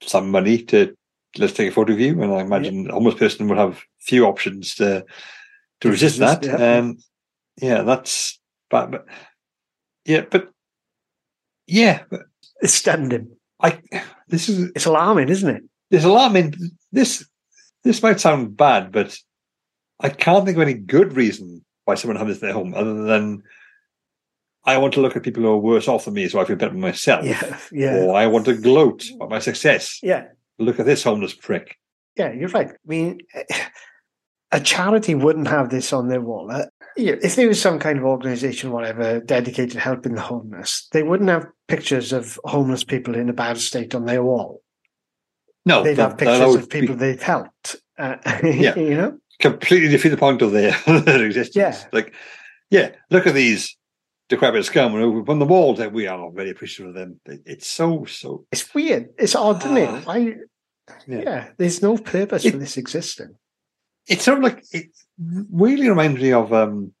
some 0.00 0.30
money 0.30 0.62
to 0.64 0.94
let's 1.38 1.52
take 1.52 1.68
a 1.70 1.72
photo 1.72 1.92
of 1.92 2.00
you." 2.00 2.22
And 2.22 2.32
I 2.32 2.40
imagine 2.40 2.88
a 2.90 2.94
homeless 2.94 3.14
person 3.14 3.48
would 3.48 3.58
have 3.58 3.82
few 4.00 4.26
options 4.26 4.74
to 4.76 5.04
to 5.80 5.88
resist 5.90 6.18
that. 6.18 6.44
yeah. 6.44 6.56
And 6.56 7.00
yeah, 7.60 7.82
that's 7.82 8.40
but, 8.70 8.90
but 8.90 9.06
yeah, 10.04 10.24
but 10.30 10.50
yeah, 11.66 12.02
but 12.10 12.22
it's 12.60 12.84
him. 12.84 13.30
I 13.60 13.80
this 14.28 14.48
is 14.48 14.70
It's 14.74 14.86
alarming, 14.86 15.28
isn't 15.28 15.56
it? 15.56 15.62
there's 15.90 16.04
a 16.04 16.12
lot. 16.12 16.34
This 16.92 17.26
this 17.84 18.02
might 18.02 18.20
sound 18.20 18.56
bad, 18.56 18.90
but 18.92 19.16
I 20.00 20.08
can't 20.08 20.44
think 20.44 20.56
of 20.56 20.62
any 20.62 20.74
good 20.74 21.12
reason 21.14 21.64
why 21.84 21.94
someone 21.94 22.16
has 22.16 22.26
this 22.26 22.38
in 22.42 22.46
their 22.48 22.54
home 22.54 22.74
other 22.74 23.04
than 23.04 23.42
I 24.64 24.78
want 24.78 24.94
to 24.94 25.00
look 25.02 25.14
at 25.14 25.22
people 25.22 25.42
who 25.42 25.50
are 25.50 25.58
worse 25.58 25.86
off 25.88 26.06
than 26.06 26.14
me, 26.14 26.26
so 26.28 26.40
I 26.40 26.46
feel 26.46 26.56
better 26.56 26.72
myself. 26.74 27.24
Yeah, 27.24 27.58
yeah, 27.70 27.96
Or 27.98 28.16
I 28.16 28.26
want 28.26 28.46
to 28.46 28.54
gloat 28.54 29.04
about 29.14 29.28
my 29.30 29.38
success. 29.38 30.00
yeah, 30.02 30.24
Look 30.58 30.78
at 30.80 30.86
this 30.86 31.02
homeless 31.02 31.34
prick. 31.34 31.76
yeah. 32.16 32.32
You're 32.32 32.48
right. 32.50 32.68
I 32.68 32.74
mean, 32.86 33.18
a 34.52 34.60
charity 34.60 35.14
wouldn't 35.14 35.48
have 35.48 35.70
this 35.70 35.92
on 35.92 36.08
their 36.08 36.20
wall. 36.20 36.50
Uh, 36.50 36.66
if 36.96 37.34
there 37.34 37.48
was 37.48 37.60
some 37.60 37.78
kind 37.80 37.98
of 37.98 38.04
organization, 38.04 38.70
whatever, 38.70 39.18
dedicated 39.20 39.72
to 39.72 39.80
helping 39.80 40.14
the 40.14 40.20
homeless, 40.20 40.86
they 40.92 41.02
wouldn't 41.02 41.28
have 41.30 41.46
pictures 41.66 42.12
of 42.12 42.38
homeless 42.44 42.84
people 42.84 43.16
in 43.16 43.28
a 43.28 43.32
bad 43.32 43.58
state 43.58 43.94
on 43.96 44.04
their 44.04 44.22
wall. 44.22 44.62
No, 45.66 45.82
They'd 45.82 45.98
have 45.98 46.18
pictures 46.18 46.54
of 46.54 46.68
people 46.68 46.94
be 46.94 47.00
they've 47.00 47.22
helped. 47.22 47.76
Uh, 47.98 48.16
Yeah. 48.44 48.76
you 48.78 48.94
know. 48.96 49.18
completely 49.40 49.88
defeat 49.88 50.10
the 50.10 50.16
point 50.16 50.40
of 50.42 50.52
their, 50.52 50.76
their 50.86 51.24
existence. 51.26 51.56
Yeah. 51.56 51.88
Like, 51.92 52.14
yeah, 52.70 52.90
look 53.10 53.26
at 53.26 53.34
these 53.34 53.76
decrepit 54.28 54.64
scum 54.64 54.94
on 54.94 55.38
the 55.38 55.44
walls. 55.44 55.78
that 55.78 55.92
We 55.92 56.06
are 56.06 56.18
not 56.18 56.34
very 56.34 56.50
appreciative 56.50 56.90
of 56.90 56.94
them. 56.94 57.20
It- 57.26 57.42
It's 57.46 57.66
so 57.66 58.04
so. 58.06 58.46
It's 58.52 58.72
weird. 58.74 59.10
It's 59.18 59.34
odd, 59.34 59.58
isn't 59.64 59.76
Ah. 59.78 59.98
it? 59.98 60.06
Why? 60.06 60.18
Yeah. 61.06 61.20
Yeah. 61.22 61.48
there's 61.58 61.82
no 61.82 61.96
purpose 61.96 62.44
It- 62.44 62.52
for 62.52 62.58
this 62.58 62.76
existing. 62.76 63.36
it's 64.06 64.24
sort 64.24 64.36
of 64.38 64.44
like 64.44 64.62
it 64.70 64.86
really 65.50 65.88
reminds 65.88 66.20
me 66.20 66.32
of 66.32 66.52
um 66.52 66.92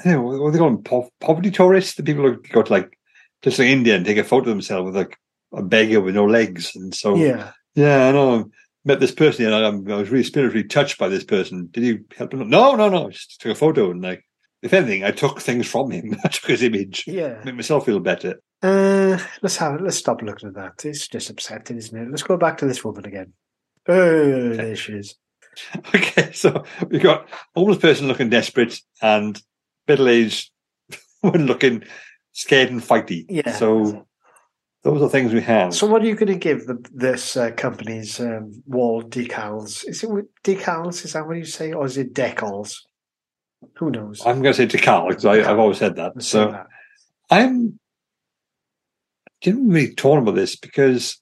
I 0.00 0.10
don't 0.10 0.12
know 0.14 0.42
what 0.42 0.52
they 0.52 0.58
call 0.58 0.70
them 0.70 0.82
po- 0.82 1.10
poverty 1.20 1.50
tourists 1.50 1.94
the 1.94 2.02
people 2.02 2.24
who 2.24 2.36
go 2.52 2.62
to 2.62 2.72
like 2.72 2.98
just 3.42 3.58
like 3.58 3.68
India 3.68 3.94
and 3.96 4.04
take 4.04 4.18
a 4.18 4.24
photo 4.24 4.50
of 4.50 4.54
themselves 4.56 4.86
with 4.86 4.96
like 4.96 5.16
a 5.52 5.62
beggar 5.62 6.00
with 6.02 6.14
no 6.14 6.26
legs 6.26 6.74
and 6.76 6.94
so 6.94 7.14
Yeah, 7.16 7.52
yeah 7.74 8.08
I 8.08 8.12
know 8.12 8.40
I 8.40 8.44
met 8.84 9.00
this 9.00 9.12
person 9.12 9.46
and 9.46 9.54
I, 9.54 9.94
I 9.94 9.96
was 9.96 10.10
really 10.10 10.24
spiritually 10.24 10.64
touched 10.68 10.98
by 10.98 11.08
this 11.08 11.24
person 11.24 11.68
did 11.70 11.84
you 11.84 12.04
help 12.18 12.34
him 12.34 12.50
no 12.50 12.74
no 12.74 12.88
no 12.90 13.08
just 13.10 13.40
took 13.40 13.52
a 13.52 13.54
photo 13.54 13.90
and 13.90 14.02
like 14.02 14.24
if 14.64 14.72
anything 14.72 15.04
I 15.04 15.12
took 15.12 15.40
things 15.40 15.68
from 15.68 15.90
him 15.92 16.16
I 16.24 16.28
took 16.28 16.50
his 16.50 16.62
image 16.62 17.04
yeah. 17.06 17.40
Make 17.44 17.54
myself 17.54 17.86
feel 17.86 18.00
better 18.00 18.40
Uh, 18.62 19.18
let's 19.42 19.56
have 19.58 19.74
it. 19.76 19.82
let's 19.82 19.96
stop 19.98 20.22
looking 20.22 20.48
at 20.48 20.54
that. 20.54 20.84
It's 20.84 21.06
just 21.06 21.30
upsetting, 21.30 21.76
isn't 21.76 21.96
it? 22.02 22.10
Let's 22.10 22.22
go 22.22 22.36
back 22.36 22.58
to 22.58 22.66
this 22.66 22.82
woman 22.84 23.04
again. 23.06 23.32
Oh, 23.86 24.54
there 24.54 24.74
she 24.76 24.92
is. 24.94 25.14
okay 25.94 26.32
so 26.32 26.64
we've 26.88 27.02
got 27.02 27.28
homeless 27.54 27.78
person 27.78 28.08
looking 28.08 28.28
desperate 28.30 28.80
and 29.00 29.40
middle 29.86 30.08
aged 30.08 30.50
one 31.20 31.46
looking 31.46 31.84
scared 32.32 32.70
and 32.70 32.82
fighty 32.82 33.24
Yeah. 33.28 33.52
so 33.52 34.04
those 34.82 35.00
are 35.00 35.08
things 35.08 35.32
we 35.32 35.40
have 35.42 35.72
So, 35.72 35.86
what 35.86 36.02
are 36.02 36.06
you 36.06 36.14
going 36.16 36.32
to 36.32 36.46
give 36.48 36.66
the, 36.66 36.76
this 36.92 37.36
uh, 37.38 37.52
company's 37.52 38.20
um, 38.20 38.62
wall 38.66 39.02
decals? 39.02 39.82
Is 39.88 40.02
it 40.04 40.10
decals? 40.44 41.04
Is 41.06 41.12
that 41.14 41.26
what 41.26 41.38
you 41.38 41.46
say, 41.46 41.72
or 41.72 41.86
is 41.86 41.96
it 41.96 42.12
decals? 42.12 42.74
Who 43.76 43.90
knows? 43.90 44.20
I'm 44.24 44.42
going 44.42 44.54
to 44.54 44.54
say 44.54 44.66
decal 44.66 45.08
because 45.08 45.24
I, 45.24 45.50
I've 45.50 45.58
always 45.58 45.78
said 45.78 45.96
that. 45.96 46.12
Let's 46.14 46.28
So 46.28 46.50
that. 46.50 46.66
I'm 47.30 47.78
genuinely 49.40 49.94
torn 49.94 50.22
about 50.22 50.34
this 50.34 50.56
because 50.56 51.20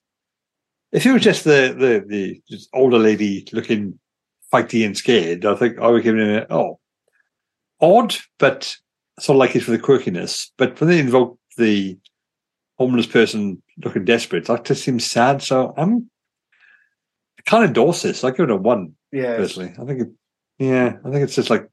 if 0.91 1.05
it 1.05 1.11
was 1.11 1.23
just 1.23 1.43
the 1.43 1.75
the 1.77 2.05
the 2.07 2.41
just 2.49 2.69
older 2.73 2.99
lady 2.99 3.45
looking 3.51 3.99
fighty 4.51 4.85
and 4.85 4.97
scared, 4.97 5.45
I 5.45 5.55
think 5.55 5.79
I 5.79 5.87
would 5.87 6.03
give 6.03 6.17
it 6.17 6.43
a 6.49 6.53
oh 6.53 6.79
odd, 7.81 8.15
but 8.39 8.75
sort 9.19 9.35
of 9.35 9.39
like 9.39 9.55
it 9.55 9.61
for 9.61 9.71
the 9.71 9.79
quirkiness. 9.79 10.49
But 10.57 10.79
when 10.79 10.89
they 10.89 10.99
invoke 10.99 11.37
the 11.57 11.97
homeless 12.77 13.07
person 13.07 13.61
looking 13.83 14.05
desperate, 14.05 14.45
that 14.45 14.65
just 14.65 14.83
seems 14.83 15.05
sad. 15.05 15.41
So 15.41 15.73
I'm 15.77 16.09
I 17.39 17.41
can't 17.49 17.65
endorse 17.65 18.03
this. 18.03 18.23
I 18.23 18.31
give 18.31 18.49
it 18.49 18.51
a 18.51 18.55
one 18.55 18.95
Yeah, 19.11 19.35
personally. 19.35 19.73
I 19.79 19.85
think 19.85 20.01
it, 20.01 20.07
yeah, 20.59 20.97
I 21.03 21.09
think 21.09 21.23
it's 21.23 21.35
just 21.35 21.49
like 21.49 21.67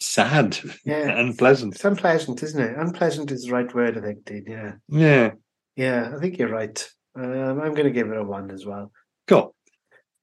sad 0.00 0.58
yeah. 0.84 1.08
unpleasant. 1.18 1.74
It's 1.74 1.84
unpleasant, 1.84 2.42
isn't 2.42 2.60
it? 2.62 2.76
Unpleasant 2.78 3.30
is 3.30 3.44
the 3.44 3.52
right 3.52 3.72
word, 3.74 3.98
I 3.98 4.00
think, 4.00 4.24
Dean. 4.24 4.44
Yeah, 4.46 4.72
Yeah, 4.88 5.30
yeah. 5.76 6.12
I 6.14 6.20
think 6.20 6.38
you're 6.38 6.48
right. 6.50 6.88
Um, 7.16 7.60
I'm 7.60 7.74
going 7.74 7.84
to 7.84 7.90
give 7.90 8.08
it 8.10 8.16
a 8.16 8.22
one 8.22 8.50
as 8.50 8.64
well. 8.64 8.92
cool. 9.26 9.54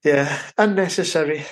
Yeah, 0.04 0.40
unnecessary. 0.58 1.44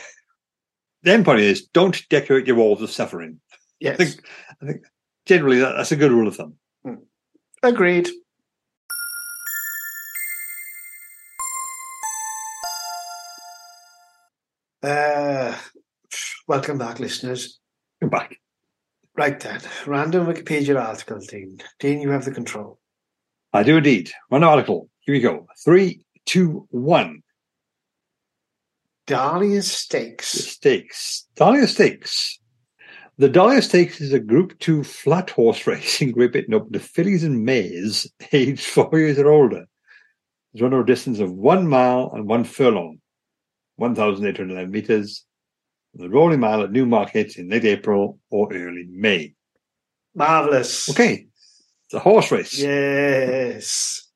The 1.02 1.12
end 1.12 1.26
point 1.26 1.40
is 1.42 1.66
don't 1.68 2.08
decorate 2.10 2.48
your 2.48 2.56
walls 2.56 2.80
with 2.80 2.92
suffering. 2.92 3.40
Yes, 3.80 4.00
I 4.00 4.06
think, 4.06 4.26
I 4.62 4.66
think 4.66 4.82
generally 5.26 5.60
that, 5.60 5.74
that's 5.76 5.92
a 5.92 5.96
good 5.98 6.12
rule 6.12 6.28
of 6.28 6.36
thumb. 6.36 6.56
agreed. 7.62 8.10
Uh, 14.82 15.58
welcome 16.48 16.78
back, 16.78 17.00
listeners. 17.00 17.60
Go 18.04 18.10
back. 18.10 18.38
Right 19.16 19.40
then, 19.40 19.62
random 19.88 20.28
Wikipedia 20.28 20.78
article, 20.78 21.20
Dean. 21.20 21.60
Dean, 21.80 22.02
you 22.02 22.10
have 22.10 22.26
the 22.26 22.32
control. 22.32 22.78
I 23.54 23.64
do 23.64 23.78
indeed. 23.78 24.12
One 24.28 24.44
article. 24.44 24.90
Here 25.00 25.16
we 25.16 25.22
go. 25.22 25.48
Three, 25.64 26.04
two, 26.26 26.68
one. 26.70 27.24
Dahlia 29.08 29.62
Stakes. 29.62 30.28
Stakes. 30.28 31.30
Dahlia 31.38 31.66
Stakes. 31.66 32.40
The 33.18 33.30
Dahlia 33.30 33.62
Stakes 33.62 34.02
is 34.02 34.12
a 34.12 34.20
Group 34.20 34.60
2 34.60 34.84
flat 34.84 35.30
horse 35.30 35.66
racing 35.68 36.14
ribbon 36.14 36.54
open 36.54 36.74
to 36.74 36.80
fillies 36.80 37.24
and 37.24 37.46
mares 37.46 38.12
aged 38.34 38.66
four 38.66 38.90
years 38.92 39.18
or 39.18 39.30
older. 39.30 39.64
It's 40.54 40.62
run 40.62 40.74
over 40.74 40.84
a 40.84 40.86
distance 40.86 41.20
of 41.20 41.32
one 41.32 41.70
mile 41.70 42.12
and 42.14 42.28
one 42.28 42.44
furlong, 42.44 43.00
1,811 43.78 44.70
meters. 44.70 45.26
The 45.96 46.10
Rowley 46.10 46.38
Mile 46.38 46.64
at 46.64 46.72
Newmarket 46.72 47.38
in 47.38 47.50
late 47.50 47.66
April 47.66 48.20
or 48.30 48.52
early 48.52 48.88
May. 48.90 49.36
Marvelous. 50.16 50.90
Okay. 50.90 51.28
The 51.92 52.00
horse 52.00 52.32
race. 52.32 52.60
Yes. 52.60 54.08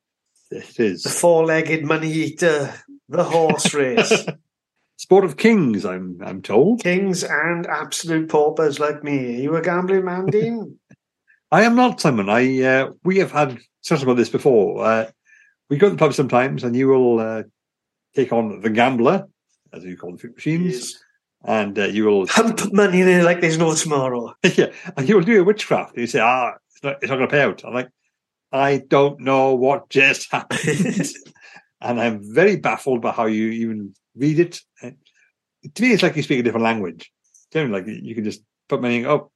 It 0.49 0.79
is. 0.79 1.03
The 1.03 1.09
four 1.09 1.45
legged 1.45 1.83
money 1.85 2.11
eater. 2.11 2.73
The 3.09 3.23
horse 3.23 3.73
race. 3.73 4.25
Sport 4.97 5.25
of 5.25 5.37
kings, 5.37 5.85
I'm 5.85 6.19
I'm 6.25 6.41
told. 6.41 6.81
Kings 6.81 7.23
and 7.23 7.67
absolute 7.67 8.29
paupers 8.29 8.79
like 8.79 9.03
me. 9.03 9.37
Are 9.37 9.41
you 9.41 9.55
a 9.55 9.61
gambling 9.61 10.05
man, 10.05 10.25
Dean? 10.25 10.79
I 11.51 11.61
am 11.63 11.75
not, 11.75 12.01
Simon. 12.01 12.29
I 12.29 12.63
uh, 12.63 12.91
we 13.03 13.19
have 13.19 13.31
had 13.31 13.59
discussions 13.81 14.03
about 14.03 14.17
this 14.17 14.29
before. 14.29 14.83
Uh, 14.83 15.11
we 15.69 15.77
go 15.77 15.87
to 15.87 15.95
the 15.95 15.99
pub 15.99 16.13
sometimes, 16.13 16.63
and 16.63 16.75
you 16.75 16.87
will 16.87 17.19
uh, 17.19 17.43
take 18.15 18.33
on 18.33 18.59
the 18.61 18.69
gambler, 18.71 19.27
as 19.71 19.83
you 19.83 19.95
call 19.95 20.13
the 20.13 20.17
fruit 20.17 20.35
machines, 20.35 20.63
Yes. 20.65 21.03
And 21.43 21.78
uh, 21.78 21.86
you 21.86 22.06
will 22.06 22.28
Pump 22.28 22.73
money 22.73 23.02
in 23.02 23.08
it 23.08 23.23
like 23.23 23.41
there's 23.41 23.58
no 23.58 23.73
tomorrow. 23.76 24.34
yeah, 24.56 24.71
and 24.95 25.08
you 25.08 25.15
will 25.15 25.23
do 25.23 25.41
a 25.41 25.43
witchcraft. 25.43 25.93
And 25.93 26.02
you 26.02 26.08
say, 26.08 26.19
ah, 26.19 26.54
it's 26.71 26.84
not, 26.84 26.97
it's 27.02 27.10
not 27.10 27.17
going 27.17 27.28
to 27.28 27.32
pay 27.32 27.41
out. 27.41 27.63
I'm 27.65 27.73
like, 27.73 27.89
I 28.52 28.78
don't 28.88 29.19
know 29.19 29.54
what 29.56 29.89
just 29.89 30.32
happened, 30.32 31.08
and 31.82 32.00
I'm 32.00 32.34
very 32.34 32.56
baffled 32.56 33.02
by 33.02 33.12
how 33.12 33.26
you 33.26 33.50
even 33.50 33.93
read 34.15 34.39
it. 34.39 34.60
And 34.82 34.97
to 35.73 35.84
me, 35.84 35.93
it's 35.93 36.04
like 36.04 36.15
you 36.15 36.23
speak 36.23 36.39
a 36.39 36.43
different 36.43 36.63
language. 36.63 37.12
Generally, 37.52 37.82
like 37.82 38.04
you 38.04 38.15
can 38.15 38.23
just 38.23 38.41
put 38.67 38.82
money 38.82 39.06
up, 39.06 39.32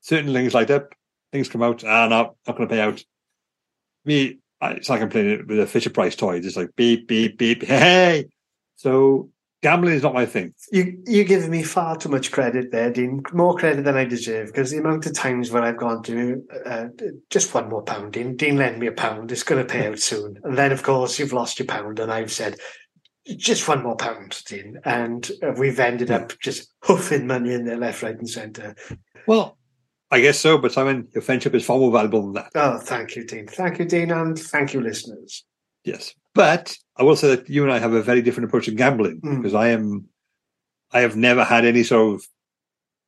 certain 0.00 0.32
things 0.32 0.54
light 0.54 0.70
up, 0.70 0.94
things 1.32 1.48
come 1.48 1.62
out. 1.62 1.84
Ah, 1.84 2.06
no, 2.08 2.36
not 2.46 2.56
going 2.56 2.68
to 2.68 2.74
pay 2.74 2.80
out. 2.80 3.02
Me, 4.04 4.38
it's 4.62 4.88
like 4.88 5.02
I'm 5.02 5.08
playing 5.08 5.30
it 5.30 5.46
with 5.46 5.58
a 5.58 5.66
Fisher 5.66 5.90
Price 5.90 6.14
toy. 6.14 6.36
It's 6.36 6.56
like 6.56 6.76
beep, 6.76 7.08
beep, 7.08 7.38
beep. 7.38 7.64
Hey. 7.64 8.26
So 8.76 9.30
gambling 9.62 9.94
is 9.94 10.02
not 10.02 10.14
my 10.14 10.26
thing. 10.26 10.54
You 10.72 11.02
you're 11.06 11.24
giving 11.24 11.50
me 11.50 11.62
far 11.62 11.96
too 11.96 12.08
much 12.08 12.32
credit 12.32 12.70
there, 12.72 12.92
Dean. 12.92 13.22
More 13.32 13.56
credit 13.56 13.84
than 13.84 13.96
I 13.96 14.04
deserve 14.04 14.48
because 14.48 14.70
the 14.70 14.78
amount 14.78 15.06
of 15.06 15.14
times 15.14 15.50
where 15.50 15.62
I've 15.62 15.76
gone 15.76 16.02
to 16.04 16.42
uh, 16.64 16.86
just 17.30 17.54
one 17.54 17.68
more 17.68 17.82
pound, 17.82 18.12
Dean. 18.12 18.36
Dean 18.36 18.56
lend 18.56 18.78
me 18.78 18.86
a 18.86 18.92
pound. 18.92 19.32
It's 19.32 19.42
going 19.42 19.64
to 19.64 19.72
pay 19.72 19.88
out 19.88 19.98
soon. 19.98 20.38
And 20.44 20.56
then 20.56 20.72
of 20.72 20.82
course 20.82 21.18
you've 21.18 21.32
lost 21.32 21.58
your 21.58 21.66
pound, 21.66 21.98
and 21.98 22.12
I've 22.12 22.32
said 22.32 22.56
just 23.26 23.66
one 23.66 23.82
more 23.82 23.96
pound, 23.96 24.42
Dean. 24.46 24.78
And 24.84 25.28
uh, 25.42 25.52
we've 25.56 25.80
ended 25.80 26.10
up 26.10 26.38
just 26.40 26.72
hoofing 26.82 27.26
money 27.26 27.52
in 27.52 27.64
there, 27.64 27.76
left, 27.76 28.02
right, 28.02 28.16
and 28.16 28.28
centre. 28.28 28.76
Well, 29.26 29.58
I 30.10 30.20
guess 30.20 30.38
so, 30.38 30.58
but 30.58 30.72
Simon, 30.72 31.08
your 31.12 31.22
friendship 31.22 31.54
is 31.54 31.64
far 31.64 31.78
more 31.78 31.90
valuable 31.90 32.22
than 32.22 32.34
that. 32.34 32.50
Oh, 32.54 32.78
thank 32.78 33.16
you, 33.16 33.26
Dean. 33.26 33.48
Thank 33.48 33.80
you, 33.80 33.84
Dean, 33.84 34.12
and 34.12 34.38
thank 34.38 34.72
you, 34.72 34.80
listeners. 34.80 35.44
Yes. 35.84 36.14
But 36.34 36.76
I 36.98 37.02
will 37.02 37.16
say 37.16 37.34
that 37.36 37.48
you 37.48 37.62
and 37.62 37.72
I 37.72 37.78
have 37.78 37.92
a 37.92 38.02
very 38.02 38.22
different 38.22 38.48
approach 38.48 38.64
to 38.66 38.70
gambling 38.72 39.20
Mm. 39.20 39.36
because 39.38 39.54
I 39.54 39.68
am, 39.68 40.06
I 40.92 41.00
have 41.00 41.16
never 41.16 41.44
had 41.44 41.64
any 41.64 41.82
sort 41.82 42.14
of, 42.16 42.26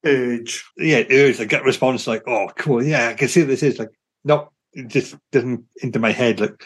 Urge. 0.04 0.64
yeah, 0.76 1.02
urge, 1.10 1.38
like 1.38 1.48
gut 1.48 1.64
response 1.64 2.06
like, 2.06 2.22
oh, 2.26 2.48
cool. 2.56 2.82
Yeah, 2.82 3.08
I 3.08 3.14
can 3.14 3.28
see 3.28 3.40
what 3.40 3.48
this 3.48 3.62
is. 3.64 3.78
Like, 3.78 3.90
no, 4.24 4.50
it 4.72 4.88
just 4.88 5.16
doesn't 5.32 5.64
into 5.82 5.98
my 5.98 6.12
head. 6.12 6.38
Like, 6.40 6.62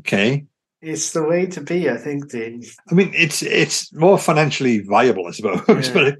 okay. 0.00 0.46
It's 0.80 1.12
the 1.12 1.22
way 1.22 1.46
to 1.46 1.60
be, 1.60 1.88
I 1.88 1.96
think, 1.96 2.30
Dean. 2.30 2.64
I 2.90 2.94
mean, 2.94 3.12
it's, 3.14 3.42
it's 3.42 3.92
more 3.92 4.18
financially 4.18 4.80
viable, 4.80 5.28
I 5.28 5.30
suppose, 5.30 5.62
Yeah. 5.88 5.94
but 5.94 6.18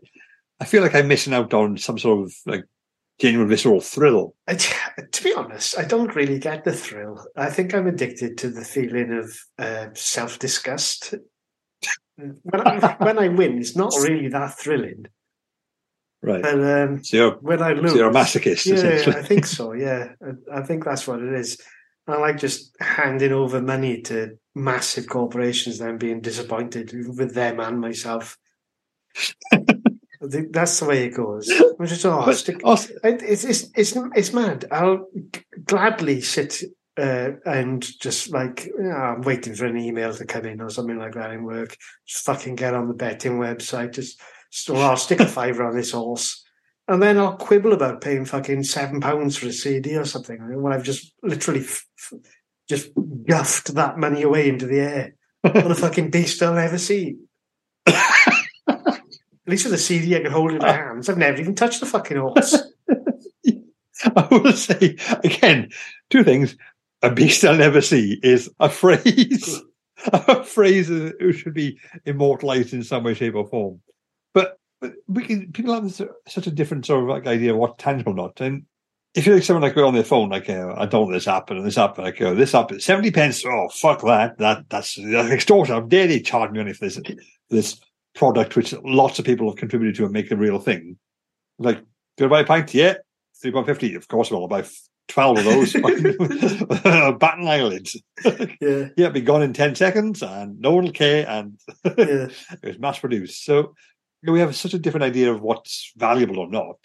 I 0.60 0.64
feel 0.64 0.82
like 0.82 0.94
I'm 0.94 1.08
missing 1.08 1.34
out 1.34 1.52
on 1.52 1.78
some 1.78 1.98
sort 1.98 2.26
of 2.26 2.32
like 2.46 2.64
genuine 3.22 3.48
visceral 3.48 3.80
thrill. 3.80 4.34
I, 4.48 4.54
to 4.56 5.22
be 5.22 5.32
honest, 5.32 5.78
I 5.78 5.84
don't 5.84 6.14
really 6.16 6.40
get 6.40 6.64
the 6.64 6.72
thrill. 6.72 7.24
I 7.36 7.50
think 7.50 7.72
I'm 7.72 7.86
addicted 7.86 8.36
to 8.38 8.50
the 8.50 8.64
feeling 8.64 9.12
of 9.12 9.38
uh, 9.58 9.94
self 9.94 10.40
disgust. 10.40 11.14
When 12.16 12.60
I, 12.66 12.96
when 12.98 13.18
I 13.20 13.28
win, 13.28 13.58
it's 13.58 13.76
not 13.76 13.94
really 14.02 14.28
that 14.28 14.58
thrilling. 14.58 15.06
Right. 16.20 16.42
But 16.42 16.62
um, 16.62 17.04
So 17.04 17.16
you're, 17.16 17.30
when 17.36 17.62
I 17.62 17.72
lose, 17.72 17.92
so 17.92 17.98
you're 17.98 18.10
a 18.10 18.12
masochist, 18.12 18.66
yeah, 18.66 18.74
essentially. 18.74 19.16
I 19.16 19.22
think 19.22 19.46
so. 19.46 19.72
Yeah, 19.86 20.08
I, 20.20 20.58
I 20.58 20.62
think 20.62 20.84
that's 20.84 21.06
what 21.06 21.22
it 21.22 21.32
is. 21.32 21.58
I 22.08 22.16
like 22.16 22.38
just 22.38 22.74
handing 22.80 23.32
over 23.32 23.62
money 23.62 24.02
to 24.02 24.36
massive 24.56 25.08
corporations, 25.08 25.78
then 25.78 25.96
being 25.96 26.20
disappointed 26.20 26.92
with 27.16 27.34
them 27.34 27.60
and 27.60 27.80
myself. 27.80 28.36
That's 30.22 30.78
the 30.80 30.86
way 30.86 31.04
it 31.06 31.14
goes. 31.14 31.50
I'm 31.78 31.86
just 31.86 32.06
oh, 32.06 32.30
stick, 32.32 32.60
also- 32.64 32.94
it's 33.02 33.44
it's 33.44 33.70
it's 33.74 33.96
it's 34.14 34.32
mad. 34.32 34.66
I'll 34.70 35.06
g- 35.32 35.42
gladly 35.64 36.20
sit 36.20 36.62
uh, 36.96 37.30
and 37.44 37.84
just 38.00 38.30
like 38.32 38.66
you 38.66 38.82
know, 38.84 38.90
I'm 38.94 39.22
waiting 39.22 39.54
for 39.54 39.66
an 39.66 39.76
email 39.78 40.14
to 40.14 40.24
come 40.24 40.44
in 40.44 40.60
or 40.60 40.70
something 40.70 40.98
like 40.98 41.14
that 41.14 41.32
in 41.32 41.42
work. 41.44 41.76
Just 42.06 42.24
fucking 42.24 42.54
get 42.54 42.74
on 42.74 42.88
the 42.88 42.94
betting 42.94 43.38
website. 43.38 43.94
Just 43.94 44.20
so 44.50 44.76
I'll 44.76 44.96
stick 44.96 45.20
a 45.20 45.26
fiver 45.38 45.64
on 45.64 45.74
this 45.76 45.92
horse, 45.92 46.44
and 46.86 47.02
then 47.02 47.18
I'll 47.18 47.36
quibble 47.36 47.72
about 47.72 48.00
paying 48.00 48.24
fucking 48.24 48.62
seven 48.64 49.00
pounds 49.00 49.36
for 49.36 49.46
a 49.46 49.52
CD 49.52 49.96
or 49.96 50.04
something 50.04 50.38
when 50.62 50.72
I've 50.72 50.84
just 50.84 51.12
literally 51.22 51.60
f- 51.60 51.86
f- 51.98 52.20
just 52.68 52.90
guffed 53.26 53.74
that 53.74 53.98
money 53.98 54.22
away 54.22 54.48
into 54.48 54.66
the 54.66 54.78
air 54.80 55.14
on 55.44 55.70
a 55.72 55.74
fucking 55.84 56.10
beast 56.10 56.42
I'll 56.42 56.54
never 56.54 56.78
see. 56.78 57.16
At 59.46 59.50
least 59.50 59.64
with 59.64 59.74
a 59.74 59.78
CD 59.78 60.16
I 60.16 60.20
can 60.20 60.30
hold 60.30 60.52
in 60.52 60.58
my 60.58 60.72
hands. 60.72 61.08
I've 61.08 61.18
never 61.18 61.40
even 61.40 61.54
touched 61.54 61.80
the 61.80 61.86
fucking 61.86 62.16
horse. 62.18 62.56
I 64.04 64.28
will 64.30 64.52
say 64.52 64.96
again, 65.24 65.70
two 66.10 66.24
things. 66.24 66.56
A 67.02 67.10
beast 67.10 67.44
I'll 67.44 67.56
never 67.56 67.80
see 67.80 68.20
is 68.22 68.48
a 68.60 68.68
phrase. 68.68 69.60
a 70.12 70.44
phrase 70.44 70.88
that 70.88 71.34
should 71.36 71.54
be 71.54 71.78
immortalized 72.04 72.72
in 72.72 72.84
some 72.84 73.04
way, 73.04 73.14
shape, 73.14 73.34
or 73.34 73.46
form. 73.46 73.80
But, 74.34 74.58
but 74.80 74.94
we 75.08 75.24
can 75.24 75.52
people 75.52 75.74
have 75.74 75.84
this, 75.84 76.00
such 76.28 76.46
a 76.46 76.52
different 76.52 76.86
sort 76.86 77.02
of 77.02 77.08
like 77.08 77.26
idea 77.26 77.52
of 77.52 77.58
what 77.58 77.78
tangible 77.78 78.14
not. 78.14 78.40
And 78.40 78.64
if 79.14 79.26
you 79.26 79.34
like 79.34 79.42
someone 79.42 79.62
like 79.62 79.74
go 79.74 79.86
on 79.86 79.94
their 79.94 80.04
phone, 80.04 80.30
like 80.30 80.48
uh, 80.48 80.74
I 80.76 80.86
don't 80.86 81.02
want 81.02 81.14
this 81.14 81.28
app 81.28 81.50
and 81.50 81.64
this 81.64 81.78
app, 81.78 81.98
like 81.98 82.18
this 82.18 82.54
app 82.54 82.72
is 82.72 82.84
seventy 82.84 83.10
pence. 83.10 83.44
Oh 83.44 83.68
fuck 83.68 84.02
that! 84.02 84.38
That 84.38 84.68
that's, 84.68 84.94
that's 84.94 85.30
extortion. 85.30 85.74
How 85.74 85.80
dare 85.80 86.06
they 86.06 86.20
charge 86.20 86.50
me 86.52 86.58
money 86.58 86.72
for 86.72 86.86
this 86.86 87.00
this 87.50 87.80
product 88.14 88.56
which 88.56 88.74
lots 88.84 89.18
of 89.18 89.24
people 89.24 89.48
have 89.48 89.56
contributed 89.58 89.96
to 89.96 90.04
and 90.04 90.12
make 90.12 90.30
a 90.30 90.36
real 90.36 90.58
thing? 90.58 90.96
Like, 91.58 91.78
do 92.16 92.24
you 92.24 92.28
buy 92.28 92.40
a 92.40 92.44
pint? 92.44 92.74
Yeah, 92.74 92.94
three 93.40 93.52
pound 93.52 93.66
fifty. 93.66 93.94
Of 93.94 94.08
course, 94.08 94.30
well, 94.30 94.42
I'll 94.42 94.48
buy 94.48 94.64
twelve 95.08 95.38
of 95.38 95.44
those. 95.44 95.72
Batten 97.18 97.46
eyelids. 97.46 97.96
yeah, 98.60 98.88
Yeah, 98.96 99.08
be 99.10 99.20
gone 99.20 99.42
in 99.42 99.52
ten 99.52 99.74
seconds, 99.74 100.22
and 100.22 100.58
no 100.60 100.72
one 100.72 100.84
will 100.84 100.92
care, 100.92 101.28
and 101.28 101.58
yeah. 101.84 102.28
it 102.62 102.64
was 102.64 102.78
mass 102.78 102.98
produced. 102.98 103.44
So 103.44 103.74
you 104.22 104.26
know, 104.26 104.32
we 104.32 104.40
have 104.40 104.54
such 104.56 104.74
a 104.74 104.78
different 104.78 105.04
idea 105.04 105.32
of 105.32 105.40
what's 105.40 105.92
valuable 105.96 106.38
or 106.38 106.48
not. 106.48 106.76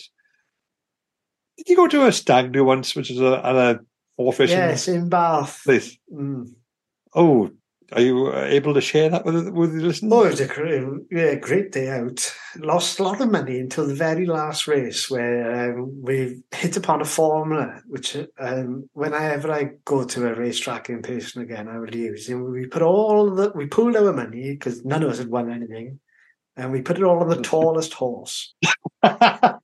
Did 1.58 1.70
you 1.70 1.76
go 1.76 1.88
to 1.88 2.06
a 2.06 2.12
stag 2.12 2.52
do 2.52 2.63
once, 2.63 2.96
which 2.96 3.10
is 3.10 3.20
a, 3.20 3.26
a 3.26 3.80
racing 4.18 4.50
Yes, 4.50 4.88
in 4.88 5.10
Bath. 5.10 5.62
place? 5.63 5.98
Mm. 6.13 6.54
Oh, 7.16 7.50
are 7.93 8.02
you 8.02 8.28
uh, 8.28 8.43
able 8.43 8.73
to 8.73 8.82
share 8.82 9.10
that 9.10 9.23
with 9.26 9.47
with 9.50 9.73
the 9.73 9.82
listeners? 9.82 10.12
Oh, 10.13 10.23
it 10.26 10.32
was 10.32 10.41
a 10.41 10.47
great, 10.47 10.84
yeah, 11.10 11.36
great 11.36 11.71
day 11.71 11.89
out. 11.89 12.34
Lost 12.58 13.00
a 13.00 13.04
lot 13.04 13.21
of 13.21 13.32
money 13.32 13.60
until 13.60 13.88
the 13.88 13.95
very 13.95 14.26
last 14.26 14.67
race 14.67 15.10
where 15.10 15.71
um, 15.73 16.02
we 16.02 16.41
hit 16.54 16.76
upon 16.76 17.02
a 17.02 17.06
formula, 17.06 17.82
which 17.88 18.17
um, 18.39 18.89
whenever 18.93 19.52
I 19.52 19.71
go 19.86 20.04
to 20.04 20.28
a 20.28 20.36
racetrack 20.36 20.89
in 20.89 21.02
person 21.02 21.41
again, 21.41 21.69
I 21.69 21.80
will 21.80 21.95
use. 21.95 22.28
And 22.28 22.52
we 22.52 22.65
put 22.65 22.82
all 22.82 23.34
the, 23.34 23.52
we 23.56 23.67
pooled 23.67 23.95
our 23.95 24.12
money 24.12 24.52
because 24.52 24.84
none 24.84 25.04
of 25.04 25.12
us 25.12 25.19
had 25.19 25.30
won 25.30 25.50
anything. 25.50 26.00
And 26.58 26.72
we 26.72 26.82
put 26.82 26.98
it 26.98 27.04
all 27.04 27.20
on 27.20 27.30
the 27.30 27.41
tallest 27.41 27.93
horse. 27.93 28.54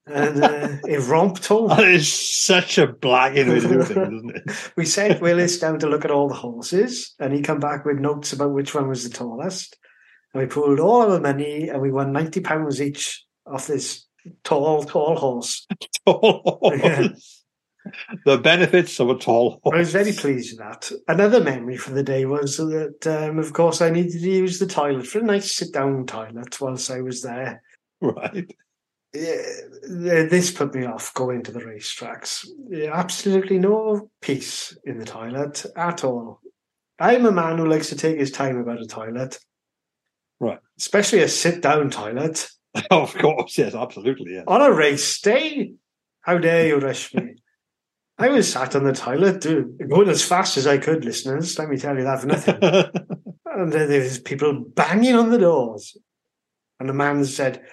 And 0.06 0.44
uh, 0.44 0.78
it 0.88 1.08
romped 1.08 1.48
home. 1.48 1.70
that 1.70 1.86
is 1.86 2.12
such 2.12 2.78
a 2.78 2.86
black 2.86 3.34
way 3.34 3.46
to 3.46 3.62
do 3.62 3.84
things, 3.84 3.90
isn't 3.90 4.36
it? 4.36 4.72
we 4.78 4.86
sent 4.86 5.22
Willis 5.22 5.58
down 5.58 5.80
to 5.80 5.90
look 5.90 6.06
at 6.06 6.12
all 6.12 6.28
the 6.28 6.36
horses, 6.36 7.16
and 7.20 7.34
he 7.34 7.42
come 7.42 7.60
back 7.60 7.84
with 7.84 7.98
notes 7.98 8.32
about 8.32 8.54
which 8.54 8.76
one 8.76 8.88
was 8.88 9.04
the 9.04 9.10
tallest. 9.10 9.76
And 10.34 10.44
we 10.44 10.48
pooled 10.48 10.80
all 10.80 11.12
our 11.12 11.20
money, 11.20 11.70
and 11.70 11.82
we 11.82 11.92
won 11.92 12.12
ninety 12.12 12.42
pounds 12.42 12.80
each 12.80 13.26
off 13.48 13.66
this 13.66 14.06
tall, 14.44 14.84
tall 14.84 15.16
horse. 15.16 15.66
Tall 16.06 16.60
horse. 16.62 17.43
The 18.26 18.38
benefits 18.38 19.00
of 19.00 19.10
a 19.10 19.18
tall 19.18 19.60
I 19.72 19.78
was 19.78 19.92
very 19.92 20.14
pleased 20.14 20.52
with 20.52 20.60
that. 20.60 20.92
Another 21.08 21.44
memory 21.44 21.78
for 21.78 21.92
the 21.92 22.04
day 22.04 22.26
was 22.26 22.58
that, 22.58 23.08
um, 23.08 23.40
of 23.40 23.52
course, 23.54 23.82
I 23.82 23.90
needed 23.90 24.22
to 24.22 24.30
use 24.30 24.60
the 24.60 24.68
toilet 24.68 25.06
for 25.06 25.20
a 25.20 25.24
nice 25.24 25.52
sit-down 25.52 26.06
toilet 26.06 26.60
whilst 26.62 26.90
I 26.90 27.02
was 27.02 27.22
there. 27.22 27.62
Right. 28.02 28.54
Yeah, 29.14 29.44
this 29.84 30.52
put 30.52 30.74
me 30.74 30.86
off 30.86 31.14
going 31.14 31.44
to 31.44 31.52
the 31.52 31.60
racetracks. 31.60 32.48
Absolutely 32.92 33.60
no 33.60 34.10
peace 34.22 34.76
in 34.86 34.98
the 34.98 35.06
toilet 35.06 35.66
at 35.76 36.04
all. 36.04 36.40
I'm 37.00 37.26
a 37.26 37.32
man 37.32 37.58
who 37.58 37.68
likes 37.68 37.90
to 37.90 37.96
take 37.96 38.18
his 38.18 38.32
time 38.32 38.58
about 38.58 38.82
a 38.82 38.88
toilet. 38.88 39.40
Right. 40.40 40.60
Especially 40.80 41.20
a 41.20 41.28
sit 41.28 41.62
down 41.62 41.92
toilet. 41.92 42.48
of 42.92 43.14
course, 43.16 43.58
yes, 43.58 43.76
absolutely, 43.76 44.34
yeah. 44.34 44.44
On 44.48 44.62
a 44.62 44.74
race 44.74 45.22
day, 45.22 45.74
how 46.22 46.40
dare 46.40 46.68
you 46.68 46.80
rush 46.80 47.14
me? 47.14 47.36
I 48.18 48.30
was 48.30 48.52
sat 48.52 48.76
on 48.76 48.84
the 48.84 48.94
toilet, 48.94 49.42
dude, 49.42 49.90
going 49.90 50.10
as 50.10 50.24
fast 50.24 50.58
as 50.58 50.68
I 50.68 50.78
could, 50.78 51.04
listeners. 51.04 51.58
Let 51.58 51.70
me 51.70 51.78
tell 51.78 51.98
you 51.98 52.04
that 52.04 52.22
for 52.22 52.28
nothing. 52.28 52.58
and 53.46 53.72
there 53.72 54.02
was 54.02 54.20
people 54.20 54.54
banging 54.54 55.16
on 55.16 55.30
the 55.30 55.40
doors. 55.40 55.98
And 56.80 56.90
the 56.90 56.94
man 56.94 57.24
said, 57.26 57.64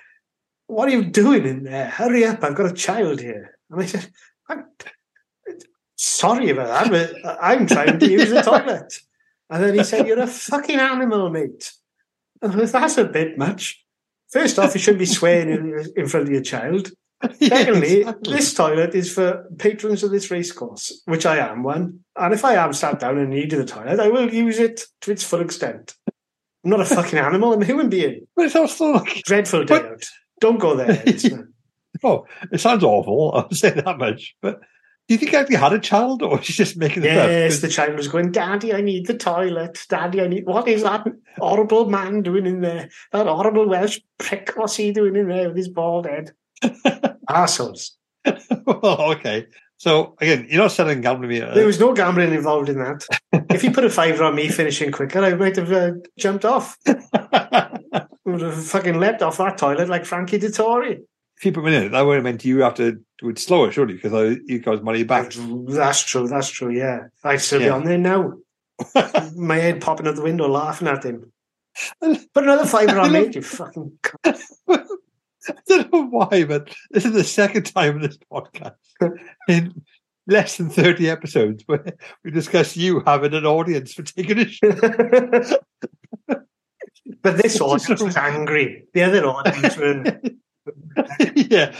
What 0.66 0.88
are 0.88 0.92
you 0.92 1.04
doing 1.04 1.46
in 1.46 1.64
there? 1.64 1.86
Hurry 1.86 2.24
up, 2.24 2.42
I've 2.42 2.54
got 2.54 2.70
a 2.70 2.74
child 2.74 3.20
here. 3.20 3.58
And 3.70 3.82
I 3.82 3.86
said, 3.86 4.10
I'm 4.48 4.64
sorry 5.96 6.50
about 6.50 6.90
that, 6.90 6.90
but 6.90 7.38
I'm 7.42 7.66
trying 7.66 7.98
to 7.98 8.10
use 8.10 8.30
the 8.30 8.42
toilet. 8.42 8.94
And 9.50 9.62
then 9.62 9.74
he 9.74 9.84
said, 9.84 10.06
You're 10.06 10.20
a 10.20 10.26
fucking 10.26 10.78
animal, 10.78 11.28
mate. 11.28 11.72
And 12.40 12.52
I 12.52 12.56
was, 12.56 12.72
That's 12.72 12.96
a 12.96 13.04
bit 13.04 13.36
much. 13.36 13.84
First 14.30 14.58
off, 14.58 14.74
you 14.74 14.80
shouldn't 14.80 15.00
be 15.00 15.06
swearing 15.06 15.50
in, 15.50 15.86
in 15.96 16.08
front 16.08 16.28
of 16.28 16.32
your 16.32 16.42
child. 16.42 16.90
Secondly, 17.40 18.06
this 18.22 18.54
toilet 18.54 18.94
is 18.94 19.12
for 19.12 19.44
patrons 19.58 20.02
of 20.02 20.10
this 20.10 20.30
racecourse, 20.30 21.02
which 21.04 21.26
I 21.26 21.38
am 21.38 21.62
one. 21.62 22.00
And 22.16 22.32
if 22.32 22.44
I 22.44 22.54
am 22.54 22.72
sat 22.72 22.98
down 23.00 23.18
and 23.18 23.30
need 23.30 23.50
the 23.50 23.64
toilet, 23.64 24.00
I 24.00 24.08
will 24.08 24.32
use 24.32 24.58
it 24.58 24.82
to 25.02 25.10
its 25.10 25.22
full 25.22 25.40
extent. 25.40 25.94
I'm 26.64 26.70
not 26.70 26.80
a 26.80 26.84
fucking 26.94 27.18
animal, 27.18 27.52
I'm 27.52 27.62
a 27.62 27.66
human 27.66 27.88
being. 27.88 28.26
But 28.34 28.46
it's 28.46 28.56
also 28.56 28.92
like, 28.92 29.22
Dreadful 29.24 29.64
day 29.64 29.78
But- 29.78 29.86
out. 29.86 30.04
Don't 30.40 30.58
go 30.58 30.76
there. 30.76 31.02
Uh, 32.02 32.06
oh, 32.06 32.26
it 32.50 32.60
sounds 32.60 32.82
awful. 32.82 33.32
I'll 33.34 33.50
say 33.50 33.70
that 33.70 33.98
much. 33.98 34.34
But 34.40 34.60
do 35.06 35.14
you 35.14 35.18
think 35.18 35.34
I 35.34 35.40
actually 35.40 35.56
had 35.56 35.72
a 35.72 35.78
child, 35.78 36.22
or 36.22 36.36
was 36.36 36.46
she 36.46 36.52
just 36.52 36.76
making 36.76 37.02
it 37.02 37.06
yes, 37.06 37.56
up? 37.56 37.60
the 37.62 37.68
child 37.68 37.96
was 37.96 38.08
going, 38.08 38.32
Daddy, 38.32 38.72
I 38.72 38.80
need 38.80 39.06
the 39.06 39.18
toilet. 39.18 39.84
Daddy, 39.88 40.20
I 40.22 40.28
need. 40.28 40.46
What 40.46 40.68
is 40.68 40.82
that 40.84 41.04
horrible 41.36 41.90
man 41.90 42.22
doing 42.22 42.46
in 42.46 42.60
there? 42.60 42.88
That 43.12 43.26
horrible 43.26 43.68
Welsh 43.68 44.00
prick. 44.18 44.52
What's 44.54 44.76
he 44.76 44.92
doing 44.92 45.16
in 45.16 45.28
there 45.28 45.48
with 45.48 45.56
his 45.56 45.68
bald 45.68 46.06
head? 46.06 46.30
Arseholes. 47.32 47.92
well, 48.66 49.12
okay. 49.12 49.46
So 49.76 50.14
again, 50.20 50.46
you're 50.50 50.62
not 50.62 50.72
selling 50.72 51.00
gambling 51.00 51.30
here. 51.30 51.54
There 51.54 51.66
was 51.66 51.80
no 51.80 51.94
gambling 51.94 52.34
involved 52.34 52.68
in 52.68 52.78
that. 52.78 53.06
if 53.50 53.64
you 53.64 53.70
put 53.70 53.84
a 53.84 53.90
fiver 53.90 54.24
on 54.24 54.34
me 54.34 54.48
finishing 54.48 54.92
quicker, 54.92 55.24
I 55.24 55.34
might 55.34 55.56
have 55.56 55.72
uh, 55.72 55.92
jumped 56.18 56.44
off. 56.44 56.76
would 56.86 58.42
have 58.42 58.66
fucking 58.66 59.00
leapt 59.00 59.22
off 59.22 59.38
that 59.38 59.56
toilet 59.56 59.88
like 59.88 60.04
Frankie 60.04 60.38
Dettori. 60.38 60.98
if 61.38 61.46
you 61.46 61.52
put 61.52 61.64
me 61.64 61.74
in 61.74 61.84
it, 61.84 61.88
that 61.92 62.02
would 62.02 62.16
have 62.16 62.24
meant 62.24 62.44
you 62.44 62.60
have 62.60 62.74
to 62.74 63.00
do 63.18 63.28
it 63.30 63.38
slower, 63.38 63.72
surely, 63.72 63.94
because 63.94 64.12
I, 64.12 64.38
you 64.44 64.58
guys 64.58 64.82
money 64.82 65.02
back. 65.02 65.32
That's 65.32 66.04
true. 66.04 66.28
That's 66.28 66.50
true. 66.50 66.70
Yeah, 66.70 67.04
I'd 67.24 67.40
still 67.40 67.60
be 67.60 67.68
on 67.70 67.84
there 67.84 67.98
now. 67.98 68.34
My 69.34 69.56
head 69.56 69.80
popping 69.80 70.06
out 70.06 70.16
the 70.16 70.22
window, 70.22 70.46
laughing 70.48 70.88
at 70.88 71.04
him. 71.04 71.32
Put 72.00 72.44
another 72.44 72.66
fiver 72.66 72.98
on 72.98 73.12
me, 73.12 73.30
you 73.32 73.42
fucking. 73.42 73.98
I 75.58 75.62
don't 75.68 75.92
know 75.92 76.06
why, 76.06 76.44
but 76.44 76.74
this 76.90 77.04
is 77.04 77.12
the 77.12 77.24
second 77.24 77.64
time 77.64 77.96
in 77.96 78.02
this 78.02 78.18
podcast 78.32 78.74
in 79.48 79.82
less 80.26 80.56
than 80.58 80.70
30 80.70 81.08
episodes 81.10 81.62
where 81.66 81.84
we 82.24 82.30
discuss 82.30 82.76
you 82.76 83.02
having 83.06 83.34
an 83.34 83.46
audience 83.46 83.92
for 83.94 84.02
taking 84.02 84.38
a 84.38 84.46
shit. 84.46 84.78
but 86.28 87.36
this 87.36 87.60
audience 87.60 88.02
was 88.02 88.16
angry. 88.16 88.84
The 88.94 89.02
other 89.02 89.24
audience 89.26 89.76
were. 89.76 90.20
yeah, 91.34 91.74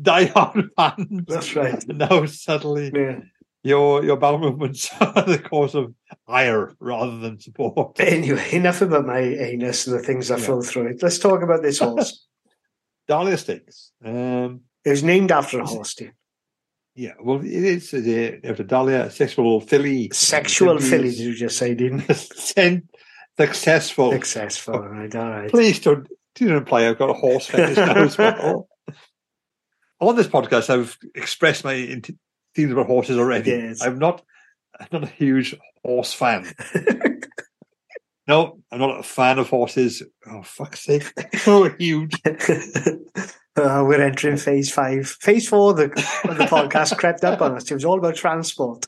die-hard 0.00 0.70
fans. 0.76 1.24
That's 1.26 1.56
right. 1.56 1.82
And 1.88 1.98
now 1.98 2.26
suddenly 2.26 2.92
Yeah. 2.94 3.20
your 3.64 4.04
your 4.04 4.16
bowel 4.16 4.38
movements 4.38 4.90
are 5.00 5.22
the 5.22 5.38
cause 5.38 5.74
of 5.74 5.92
ire 6.28 6.72
rather 6.78 7.18
than 7.18 7.40
support. 7.40 7.98
Anyway, 7.98 8.46
enough 8.52 8.82
about 8.82 9.06
my 9.06 9.18
anus 9.20 9.86
and 9.86 9.96
the 9.98 10.02
things 10.02 10.30
I 10.30 10.36
Yeah. 10.36 10.44
flow 10.44 10.62
through 10.62 10.88
it. 10.88 11.02
Let's 11.02 11.18
talk 11.18 11.42
about 11.42 11.62
this 11.62 11.78
horse. 11.80 12.26
Dahlia 13.08 13.36
Stakes. 13.38 13.92
Um, 14.04 14.62
it 14.84 14.90
was 14.90 15.02
named 15.02 15.32
after 15.32 15.60
a 15.60 15.66
horse, 15.66 15.94
Dean. 15.94 16.12
yeah, 16.94 17.12
well, 17.20 17.40
it 17.40 17.46
is 17.46 17.92
uh, 17.94 18.48
after 18.48 18.62
Dahlia, 18.64 19.10
sexual 19.10 19.60
filly. 19.60 20.10
Sexual 20.12 20.78
filly, 20.78 21.10
did 21.10 21.18
you 21.18 21.34
just 21.34 21.56
say? 21.58 21.76
Sen- 22.12 22.88
successful. 23.36 24.12
Successful. 24.12 24.74
All 24.74 24.88
right, 24.88 25.14
all 25.14 25.28
right. 25.30 25.50
Please 25.50 25.80
don't, 25.80 26.06
do 26.34 26.52
not 26.52 26.66
play. 26.66 26.88
I've 26.88 26.98
got 26.98 27.10
a 27.10 27.14
horse 27.14 27.46
fetish 27.46 27.76
now 27.76 27.96
as 28.02 28.16
well. 28.18 28.68
On 30.00 30.14
this 30.14 30.26
podcast, 30.28 30.68
I've 30.68 30.96
expressed 31.14 31.64
my 31.64 31.72
int- 31.74 32.10
feelings 32.54 32.72
about 32.72 32.86
horses 32.86 33.18
already. 33.18 33.50
Yes. 33.50 33.82
I'm 33.82 33.98
not, 33.98 34.22
I'm 34.78 34.88
not 34.92 35.04
a 35.04 35.06
huge 35.06 35.56
horse 35.84 36.12
fan. 36.12 36.52
no, 38.28 38.58
I'm 38.70 38.80
not 38.80 39.00
a 39.00 39.02
fan 39.02 39.38
of 39.38 39.48
horses. 39.48 40.02
Oh, 40.26 40.42
fuck's 40.42 40.80
sake. 40.80 41.12
So 41.38 41.68
huge. 41.78 42.14
Uh, 43.58 43.82
we're 43.88 44.02
entering 44.02 44.36
phase 44.36 44.70
five. 44.70 45.08
Phase 45.08 45.48
four, 45.48 45.72
the, 45.72 45.86
the 46.24 46.44
podcast 46.44 46.94
crept 46.98 47.24
up 47.24 47.40
on 47.40 47.56
us. 47.56 47.70
It 47.70 47.72
was 47.72 47.86
all 47.86 47.96
about 47.96 48.14
transport. 48.14 48.84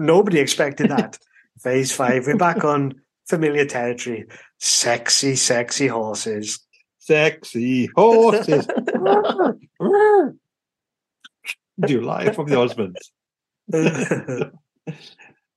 Nobody 0.00 0.40
expected 0.40 0.90
that. 0.90 1.16
phase 1.60 1.92
five, 1.92 2.26
we're 2.26 2.36
back 2.36 2.64
on 2.64 3.00
familiar 3.28 3.64
territory. 3.64 4.26
Sexy, 4.58 5.36
sexy 5.36 5.86
horses. 5.86 6.58
Sexy 6.98 7.86
horses. 7.94 8.66
Do 8.66 10.34
you 11.86 12.00
lie 12.00 12.32
from 12.32 12.48
the 12.48 12.56
husbands? 12.56 13.12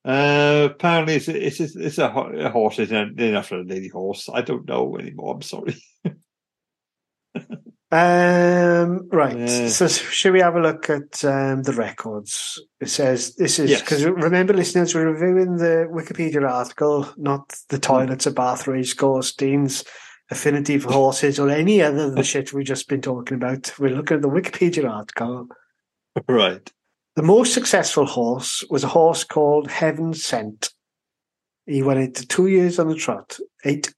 Uh, 0.04 0.70
apparently, 0.72 1.16
it's 1.16 1.28
a, 1.28 1.46
it's 1.46 1.60
a, 1.60 1.86
it's 1.86 1.98
a, 2.00 2.06
a 2.10 2.50
horse. 2.50 2.80
It's 2.80 2.92
named 2.92 3.20
after 3.22 3.60
a 3.60 3.64
lady 3.64 3.88
horse. 3.88 4.30
I 4.34 4.42
don't 4.42 4.68
know 4.68 4.98
anymore. 4.98 5.36
I'm 5.36 5.42
sorry. 5.42 5.76
Um, 7.94 9.10
right. 9.12 9.38
Yeah. 9.38 9.68
So, 9.68 9.88
should 9.90 10.32
we 10.32 10.40
have 10.40 10.56
a 10.56 10.62
look 10.62 10.90
at 10.90 11.26
um, 11.26 11.64
the 11.64 11.74
records? 11.74 12.58
It 12.80 12.88
says 12.88 13.36
this 13.36 13.60
is 13.60 13.70
Yes. 13.70 13.82
because 13.82 14.06
remember, 14.06 14.54
listeners, 14.54 14.96
we're 14.96 15.12
reviewing 15.12 15.58
the 15.58 15.90
Wikipedia 15.92 16.50
article, 16.50 17.12
not 17.18 17.54
the 17.68 17.78
toilets 17.78 18.28
at 18.28 18.36
Bath 18.36 18.66
Race 18.66 18.94
Course, 18.94 19.34
Dean's 19.34 19.84
affinity 20.30 20.78
for 20.80 20.90
horses, 20.94 21.38
or 21.38 21.50
any 21.50 21.82
other 21.82 22.06
of 22.06 22.16
the 22.16 22.24
shit 22.32 22.54
we've 22.54 22.66
just 22.66 22.88
been 22.88 23.02
talking 23.02 23.36
about. 23.36 23.74
We're 23.78 23.94
looking 23.94 24.16
at 24.16 24.22
the 24.22 24.30
Wikipedia 24.30 24.90
article. 24.90 25.50
right. 26.30 26.72
The 27.16 27.24
most 27.24 27.54
successful 27.54 28.06
horse 28.06 28.64
was 28.70 28.84
a 28.84 28.88
horse 28.90 29.24
called 29.24 29.70
Heaven 29.70 30.14
Sent. 30.14 30.70
He 31.66 31.84
went 31.84 32.00
into 32.00 32.26
two 32.26 32.48
years 32.48 32.80
on 32.80 32.88
the 32.88 32.96
trot, 32.96 33.38
eight, 33.66 33.94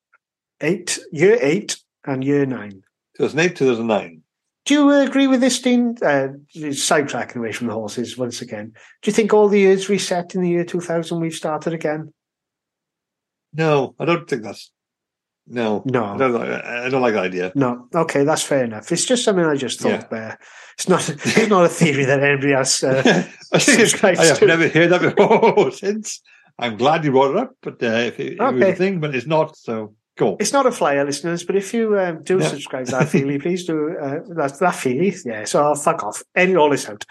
eight, 0.62 1.00
year 1.12 1.38
eight 1.40 1.78
and 2.06 2.24
year 2.24 2.46
nine. 2.46 2.84
2008, 3.18 3.56
2009. 3.56 4.22
Do 4.66 4.74
you 4.74 4.90
agree 4.92 5.28
with 5.28 5.42
this, 5.42 5.62
Dean? 5.62 5.96
Uh, 6.02 6.30
sidetracking 6.56 7.36
away 7.36 7.52
from 7.52 7.68
the 7.68 7.74
horses 7.74 8.18
once 8.18 8.42
again. 8.42 8.72
Do 9.02 9.12
you 9.12 9.14
think 9.14 9.34
all 9.34 9.50
the 9.50 9.60
years 9.60 9.90
reset 9.90 10.36
in 10.36 10.42
the 10.42 10.50
year 10.50 10.64
2000, 10.64 11.20
we've 11.20 11.34
started 11.34 11.74
again? 11.74 12.14
No, 13.54 13.94
I 14.00 14.06
don't 14.06 14.28
think 14.28 14.44
that's. 14.44 14.72
No, 15.48 15.84
I 15.86 15.92
No. 15.92 16.18
don't. 16.18 16.34
Like, 16.34 16.64
I 16.66 16.90
don't 16.90 17.02
like 17.02 17.14
that 17.16 17.24
idea. 17.26 17.52
No. 17.56 17.88
Okay, 17.94 18.24
that's 18.24 18.44
fair 18.44 18.64
enough. 18.64 18.92
It's 18.92 19.06
just 19.06 19.24
something 19.26 19.44
I 19.46 19.56
just 19.56 19.80
thought 19.82 19.90
Yeah. 19.90 20.08
there. 20.10 20.40
It's 20.78 20.88
not 20.88 21.08
it's 21.10 21.50
not 21.50 21.66
a 21.66 21.70
theory 21.70 22.06
that 22.06 22.24
anybody 22.24 22.54
else... 22.54 22.84
Uh, 22.84 23.02
I, 23.54 23.60
think 23.60 23.80
it's- 23.80 23.92
subscribes 23.92 24.20
I 24.20 24.26
have 24.26 24.40
to. 24.40 24.46
never 24.46 24.68
heard 24.70 24.90
that 24.92 25.02
before 25.02 25.72
since. 25.86 26.22
I'm 26.60 26.78
glad 26.78 27.04
you 27.04 27.12
brought 27.12 27.32
it 27.32 27.38
up, 27.38 27.52
but 27.62 27.82
uh, 27.84 27.88
if 27.88 28.20
it, 28.20 28.34
it 28.34 28.40
was 28.40 28.62
a 28.62 28.74
thing, 28.76 29.00
but 29.00 29.14
it's 29.16 29.26
not. 29.26 29.58
So 29.58 29.96
go. 30.18 30.38
it's 30.40 30.54
not 30.54 30.66
a 30.68 30.72
flyer, 30.72 31.04
listeners, 31.04 31.44
but 31.44 31.56
if 31.56 31.74
you 31.74 32.00
um, 32.00 32.22
do 32.24 32.38
Yeah. 32.40 32.48
subscribe 32.48 32.86
to 32.86 32.92
that 32.92 33.10
feely, 33.10 33.40
please 33.40 33.66
do. 33.66 33.98
Uh, 34.00 34.20
that, 34.36 34.58
that 34.60 34.76
feely, 34.76 35.16
yeah, 35.26 35.46
so 35.46 35.64
I'll 35.64 35.76
fuck 35.76 36.04
off. 36.04 36.22
Any 36.36 36.56
all 36.56 36.70
this 36.70 36.88
out. 36.88 37.04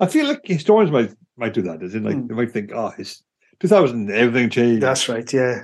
I 0.00 0.06
feel 0.08 0.26
like 0.28 0.40
historians 0.44 0.90
might 0.90 1.10
might 1.36 1.54
do 1.54 1.62
that. 1.62 1.82
As 1.82 1.94
in, 1.94 2.04
like 2.04 2.14
Hmm. 2.14 2.26
they 2.28 2.34
might 2.34 2.50
think, 2.52 2.70
oh, 2.74 2.92
it's 2.98 3.22
2000, 3.60 4.10
everything 4.10 4.50
changed. 4.50 4.82
That's 4.82 5.08
right, 5.08 5.30
yeah. 5.32 5.62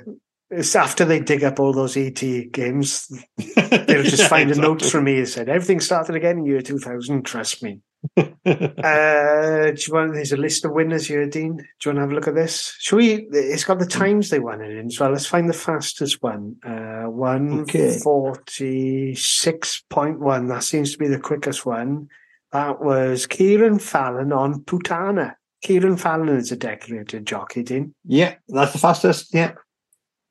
It's 0.50 0.76
after 0.76 1.04
they 1.04 1.20
dig 1.20 1.42
up 1.42 1.58
all 1.58 1.72
those 1.72 1.96
ET 1.96 2.20
games, 2.52 3.08
they'll 3.56 4.02
just 4.02 4.18
Yeah, 4.22 4.28
find 4.28 4.50
a 4.50 4.54
note 4.54 4.84
from 4.84 5.04
me 5.04 5.20
that 5.20 5.26
said, 5.26 5.48
everything 5.48 5.80
started 5.80 6.14
again 6.16 6.38
in 6.38 6.46
year 6.46 6.60
2000, 6.60 7.22
trust 7.24 7.62
me. 7.62 7.80
Uh, 8.46 9.70
do 9.70 9.82
you 9.86 9.94
want? 9.94 10.12
There's 10.12 10.32
a 10.32 10.36
list 10.36 10.66
of 10.66 10.72
winners 10.72 11.06
here, 11.06 11.26
Dean. 11.26 11.56
Do 11.56 11.62
you 11.84 11.88
want 11.88 11.96
to 11.96 12.00
have 12.02 12.10
a 12.10 12.14
look 12.14 12.28
at 12.28 12.34
this? 12.34 12.76
Should 12.78 12.96
we? 12.96 13.12
It's 13.32 13.64
got 13.64 13.78
the 13.78 13.86
times 13.86 14.28
they 14.28 14.38
won 14.38 14.60
it 14.60 14.76
in 14.76 14.86
as 14.88 15.00
well. 15.00 15.10
Let's 15.10 15.24
find 15.24 15.48
the 15.48 15.54
fastest 15.54 16.22
one. 16.22 16.56
Uh, 16.62 17.04
one 17.04 17.60
Okay. 17.60 17.98
forty 17.98 19.14
six 19.14 19.82
point 19.88 20.20
one. 20.20 20.48
That 20.48 20.62
seems 20.64 20.92
to 20.92 20.98
be 20.98 21.08
the 21.08 21.18
quickest 21.18 21.64
one. 21.64 22.08
That 22.52 22.82
was 22.82 23.26
Kieren 23.26 23.80
Fallon 23.80 24.32
on 24.32 24.60
Putana. 24.64 25.36
Kieren 25.64 25.98
Fallon 25.98 26.28
is 26.36 26.52
a 26.52 26.56
decorated 26.56 27.26
jockey, 27.26 27.62
Dean. 27.62 27.94
yeah, 28.04 28.34
that's 28.48 28.72
the 28.74 28.78
fastest. 28.78 29.32
Yeah, 29.32 29.52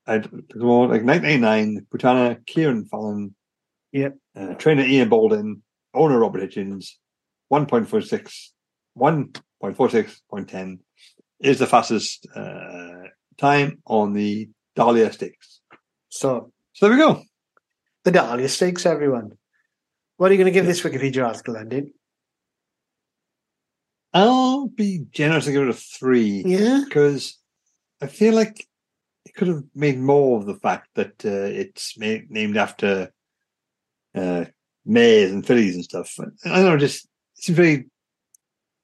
I'd 0.05 0.29
go 0.31 0.81
like 0.81 1.03
1989. 1.03 1.87
Putana, 1.89 2.43
Kieren 2.45 2.87
Fallon, 2.89 3.35
Yep. 3.91 4.17
uh, 4.35 4.53
trainer 4.55 4.83
Ian 4.83 5.09
Balding, 5.09 5.61
owner 5.93 6.19
Robert 6.19 6.41
Hitchins, 6.41 6.97
1.46, 7.51 8.49
1.46.10 8.97 10.79
is 11.39 11.59
the 11.59 11.67
fastest 11.67 12.27
uh, 12.35 13.03
time 13.37 13.81
on 13.85 14.13
the 14.13 14.49
Dahlia 14.75 15.11
Stakes. 15.13 15.61
So 16.09 16.51
So 16.73 16.87
there 16.87 16.97
we 16.97 17.01
go. 17.01 17.21
the 18.03 18.11
Dahlia 18.11 18.49
Stakes, 18.49 18.85
everyone. 18.85 19.31
What 20.17 20.31
are 20.31 20.33
you 20.33 20.37
going 20.37 20.51
to 20.53 20.57
give 20.59 20.65
this 20.65 20.81
Wikipedia 20.81 21.25
article, 21.27 21.55
Dean? 21.65 21.91
I'll 24.13 24.67
be 24.67 25.05
generous 25.11 25.47
and 25.47 25.53
give 25.55 25.63
it 25.63 25.69
a 25.69 25.73
three. 25.73 26.43
Yeah. 26.45 26.83
because 26.87 27.39
I 28.01 28.07
feel 28.07 28.33
like 28.35 28.67
it 29.25 29.35
could 29.35 29.47
have 29.47 29.63
made 29.73 29.99
more 29.99 30.39
of 30.39 30.45
the 30.45 30.55
fact 30.55 30.89
that 30.95 31.25
uh, 31.25 31.47
it's 31.47 31.97
ma- 31.97 32.25
named 32.29 32.57
after 32.57 33.11
uh, 34.15 34.45
mares 34.85 35.31
and 35.31 35.45
fillies 35.45 35.75
and 35.75 35.83
stuff. 35.83 36.13
I 36.45 36.55
don't 36.55 36.65
know, 36.65 36.77
just 36.77 37.07
it's 37.37 37.49
very 37.49 37.85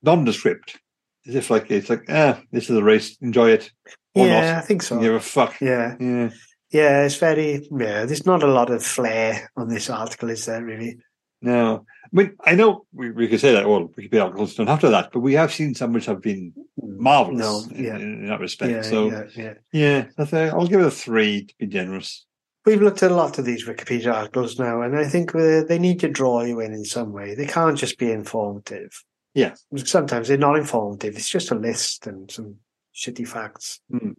nondescript. 0.02 0.80
As 1.28 1.36
if 1.36 1.50
like 1.50 1.70
it's 1.70 1.90
like, 1.90 2.06
ah, 2.10 2.42
this 2.52 2.70
is 2.70 2.78
a 2.78 2.84
race, 2.84 3.18
enjoy 3.22 3.52
it 3.52 3.72
or 4.16 4.26
yeah, 4.28 4.54
not. 4.54 4.64
I 4.64 4.66
think 4.66 4.82
so. 4.82 5.00
Give 5.00 5.14
a 5.14 5.20
fuck. 5.20 5.60
Yeah. 5.62 5.96
Yeah, 6.00 6.30
Yeah, 6.72 7.04
it's 7.04 7.18
very 7.18 7.68
yeah. 7.72 8.06
There's 8.06 8.26
not 8.26 8.44
a 8.44 8.48
lot 8.48 8.72
of 8.72 8.84
flair 8.84 9.52
on 9.58 9.68
this 9.68 9.90
article, 9.90 10.30
is 10.30 10.46
there? 10.46 10.64
Really? 10.64 10.98
No. 11.42 11.86
I 12.06 12.10
mean, 12.12 12.36
I 12.44 12.56
know 12.56 12.86
we, 12.92 13.12
we 13.12 13.28
could 13.28 13.40
say 13.40 13.54
that. 13.54 13.68
Well, 13.68 13.90
Wikipedia 13.90 14.24
articles 14.24 14.56
don't 14.56 14.68
have 14.68 14.82
to 14.82 14.90
that, 14.90 15.12
but 15.12 15.20
we 15.20 15.34
have 15.34 15.54
seen 15.54 15.76
some 15.76 15.94
which 15.94 16.06
have 16.08 16.22
been 16.22 16.54
marvelous 16.82 17.68
No, 17.68 17.76
in, 17.76 17.84
yeah. 17.84 17.96
in, 17.96 18.28
that 18.28 18.40
respect. 18.40 18.72
Yeah, 18.72 18.82
so 18.82 19.12
yeah, 19.36 19.54
yeah. 19.72 20.06
yeah, 20.18 20.52
I'll 20.54 20.68
give 20.68 20.82
it 20.82 20.88
a 20.88 20.92
three 20.92 21.46
to 21.46 21.54
be 21.60 21.68
generous. 21.68 22.26
We've 22.66 22.82
looked 22.82 23.04
at 23.04 23.12
a 23.12 23.16
lot 23.16 23.40
of 23.40 23.46
these 23.46 23.68
Wikipedia 23.68 24.14
articles 24.14 24.60
now, 24.60 24.82
and 24.82 24.98
I 24.98 25.08
think 25.08 25.32
they 25.32 25.80
need 25.80 26.00
to 26.02 26.10
draw 26.10 26.44
you 26.44 26.60
in 26.60 26.74
in 26.74 26.84
some 26.84 27.14
way. 27.14 27.36
They 27.36 27.48
can't 27.48 27.78
just 27.78 27.98
be 27.98 28.12
informative. 28.12 28.92
Yeah. 29.34 29.56
Sometimes 29.76 30.28
they're 30.28 30.38
not 30.38 30.58
informative. 30.58 31.16
It's 31.16 31.30
just 31.30 31.52
a 31.52 31.56
list 31.56 32.08
and 32.08 32.30
some 32.30 32.56
shitty 32.94 33.28
facts. 33.28 33.80
Hmm. 33.90 34.12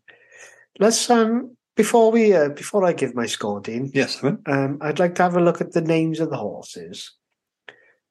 Let's 0.79 1.11
um 1.11 1.57
before 1.83 2.11
we 2.13 2.35
uh, 2.35 2.49
before 2.51 2.85
I 2.85 2.93
give 2.93 3.15
my 3.15 3.27
score, 3.27 3.61
Dean. 3.61 3.91
Yes, 3.95 4.23
Um, 4.23 4.79
I'd 4.81 4.99
like 4.99 5.15
to 5.17 5.23
have 5.23 5.37
a 5.37 5.41
look 5.41 5.61
at 5.61 5.73
the 5.73 5.81
names 5.81 6.21
of 6.21 6.31
the 6.31 6.37
horses. 6.37 7.13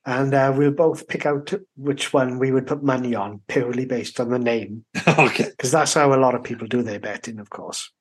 and 0.05 0.33
uh, 0.33 0.51
we'll 0.55 0.71
both 0.71 1.07
pick 1.07 1.25
out 1.25 1.53
which 1.75 2.13
one 2.13 2.39
we 2.39 2.51
would 2.51 2.65
put 2.65 2.81
money 2.83 3.13
on 3.15 3.41
purely 3.47 3.85
based 3.85 4.19
on 4.19 4.29
the 4.29 4.39
name, 4.39 4.85
okay. 5.07 5.49
because 5.51 5.71
that's 5.71 5.93
how 5.93 6.13
a 6.13 6.23
lot 6.25 6.35
of 6.35 6.43
people 6.43 6.67
do 6.67 6.81
their 6.81 6.99
betting, 6.99 7.39
of 7.39 7.49
course. 7.49 7.91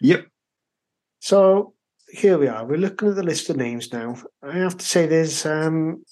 Yep. 0.00 0.26
So 1.20 1.74
here 2.08 2.38
we 2.38 2.48
are. 2.48 2.64
We're 2.64 2.78
looking 2.86 3.08
at 3.08 3.16
the 3.16 3.22
list 3.22 3.50
of 3.50 3.56
names 3.56 3.92
now. 3.92 4.16
I 4.42 4.56
have 4.58 4.76
to 4.78 4.84
say, 4.84 5.06
there's 5.06 5.44
um, 5.44 6.04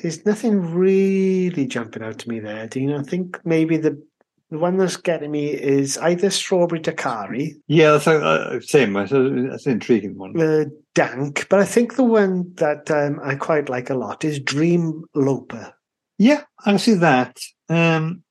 there's 0.00 0.24
nothing 0.24 0.74
really 0.74 1.66
jumping 1.66 2.02
out 2.02 2.18
to 2.20 2.28
me 2.28 2.40
there, 2.40 2.66
Dean. 2.66 2.92
I 2.92 3.02
think 3.02 3.40
maybe 3.44 3.76
the 3.76 4.02
the 4.54 4.60
one 4.60 4.76
that's 4.76 4.96
getting 4.96 5.32
me 5.32 5.46
is 5.48 5.98
either 5.98 6.28
Strawberrydaiquiri, 6.28 7.54
Yeah, 7.66 7.90
that's 7.92 8.06
uh, 8.06 8.60
same. 8.60 8.92
That's, 8.92 9.10
that's 9.10 9.66
an 9.66 9.72
intriguing 9.72 10.16
one. 10.16 10.40
uh, 10.40 10.66
Dank, 10.94 11.48
but 11.50 11.58
I 11.58 11.64
think 11.64 11.96
the 11.96 12.04
one 12.04 12.52
that 12.54 12.88
um, 12.88 13.18
I 13.24 13.34
quite 13.34 13.68
like 13.68 13.90
a 13.90 13.96
lot 13.96 14.24
is 14.24 14.38
Dream 14.38 15.02
Loper. 15.12 15.74
Yeah, 16.18 16.44
I 16.64 16.76
see 16.76 16.94
that. 16.94 17.36
Um, 17.68 18.22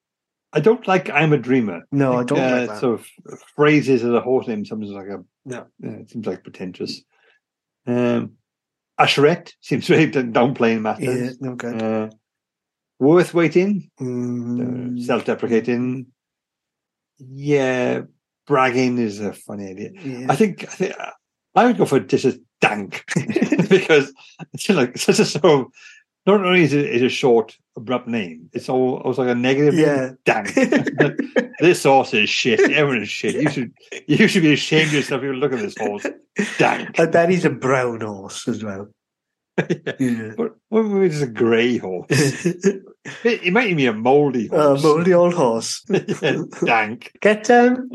I 0.53 0.61
don't 0.61 0.88
like 0.88 1.09
"I'm 1.09 1.34
a 1.34 1.38
Dreamer." 1.38 1.82
No, 1.91 2.13
I 2.13 2.24
don't 2.24 2.39
uh, 2.39 2.57
like 2.57 2.69
that. 2.69 2.80
Sort 2.80 3.01
of 3.01 3.07
phrases 3.57 4.01
as 4.05 4.13
a 4.13 4.21
horse 4.21 4.47
name 4.47 4.63
seems 4.63 4.89
like 4.91 5.07
a 5.07 5.26
No. 5.43 5.57
uh, 5.84 5.99
it 5.99 6.09
seems 6.09 6.26
like 6.26 6.43
pretentious. 6.43 7.01
Um, 7.86 8.38
Asherette 8.97 9.51
seems 9.59 9.86
to 9.88 9.97
be 9.97 10.07
downplaying 10.09 10.84
yeah, 11.01 11.32
no 11.41 11.55
good. 11.55 11.82
Uh, 11.82 12.09
worth 12.99 13.34
waiting, 13.34 13.89
uh, 13.99 14.03
Mm, 14.03 15.03
self-deprecating. 15.03 16.12
Yeah, 17.20 18.01
bragging 18.47 18.97
is 18.97 19.20
a 19.20 19.34
funny 19.34 19.70
idea. 19.70 19.91
yeah. 20.03 20.28
I 20.30 20.36
think 20.36 20.64
I 20.64 20.72
think 20.72 20.93
uh, 20.99 21.11
I 21.55 21.66
would 21.66 21.78
go 21.78 21.86
for 21.86 21.99
this 21.99 22.26
is 22.26 22.39
dank 22.61 23.03
because 23.70 24.14
it's 24.53 24.70
like 24.70 24.97
such 24.97 25.20
a 25.20 25.26
so. 25.26 25.72
Not 26.26 26.39
only 26.45 26.64
is 26.64 26.72
it 26.72 26.86
is 26.86 27.01
a 27.01 27.09
short, 27.09 27.57
abrupt 27.76 28.07
name, 28.07 28.49
it's 28.53 28.70
all 28.70 29.01
also 29.03 29.24
like 29.24 29.32
a 29.32 29.36
negative. 29.36 29.74
name. 29.74 29.86
Yeah. 29.86 30.11
dank. 30.24 30.53
this 31.59 31.84
horse 31.84 32.14
is 32.14 32.30
shit. 32.30 32.61
Everyone 32.61 33.01
is 33.03 33.09
shit. 33.09 33.36
You 33.36 33.49
should 33.49 33.74
you 34.07 34.28
should 34.30 34.41
be 34.43 34.53
ashamed 34.53 34.88
of 34.88 34.93
yourself 34.93 35.22
if 35.22 35.26
you 35.26 35.34
look 35.34 35.51
at 35.51 35.59
this 35.59 35.76
horse. 35.78 36.05
Dank. 36.57 36.97
I 36.97 37.07
bet 37.07 37.30
he's 37.30 37.43
a 37.43 37.49
brown 37.49 37.99
horse 38.01 38.47
as 38.47 38.64
well. 38.64 38.88
Yeah. 39.99 40.32
But 40.36 40.55
what 40.70 40.86
if 41.03 41.11
it's 41.11 41.22
a 41.22 41.28
grey 41.28 41.78
horse? 41.78 42.07
It, 43.23 43.43
it 43.43 43.51
might 43.53 43.65
even 43.65 43.77
be 43.77 43.85
a 43.87 43.93
mouldy 43.93 44.47
a 44.51 44.75
moldy 44.75 45.13
old 45.13 45.33
horse. 45.33 45.83
Yeah, 45.89 46.37
dank. 46.63 47.11
Get 47.21 47.49
um. 47.51 47.89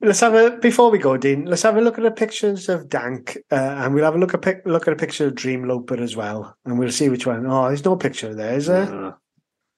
Let's 0.00 0.20
have 0.20 0.34
a 0.34 0.56
before 0.58 0.90
we 0.92 0.98
go, 0.98 1.16
Dean. 1.16 1.44
Let's 1.46 1.62
have 1.62 1.76
a 1.76 1.80
look 1.80 1.98
at 1.98 2.04
the 2.04 2.10
pictures 2.12 2.68
of 2.68 2.88
Dank, 2.88 3.36
uh, 3.50 3.54
and 3.56 3.94
we'll 3.94 4.04
have 4.04 4.14
a 4.14 4.18
look 4.18 4.32
at 4.34 4.42
pic, 4.42 4.62
look 4.64 4.86
at 4.86 4.92
a 4.92 4.96
picture 4.96 5.26
of 5.26 5.34
Dream 5.34 5.64
Loper 5.66 6.00
as 6.00 6.14
well, 6.14 6.56
and 6.64 6.78
we'll 6.78 6.92
see 6.92 7.08
which 7.08 7.26
one. 7.26 7.44
Oh, 7.46 7.66
there's 7.66 7.84
no 7.84 7.96
picture 7.96 8.32
there, 8.32 8.54
is 8.54 8.66
there? 8.66 9.06
Uh, 9.06 9.12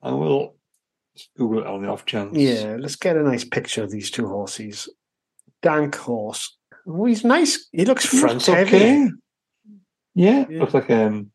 I 0.03 0.11
will 0.13 0.57
Google 1.39 1.61
it 1.61 1.67
on 1.67 1.83
the 1.83 1.89
off 1.89 2.05
chance. 2.05 2.37
Yeah, 2.37 2.77
let's 2.79 2.97
get 2.97 3.17
a 3.17 3.23
nice 3.23 3.45
picture 3.45 3.83
of 3.83 3.91
these 3.91 4.11
two 4.11 4.29
horses. 4.29 4.91
Dank 5.63 5.95
horse. 5.97 6.55
Oh, 6.87 7.07
he's 7.07 7.25
nice. 7.25 7.69
He 7.73 7.87
looks 7.87 8.05
front 8.05 8.45
heavy. 8.45 8.77
okay. 8.77 9.09
Yeah, 10.15 10.45
Yeah. 10.51 10.61
looks 10.61 10.75
like 10.75 10.91
um 10.91 11.31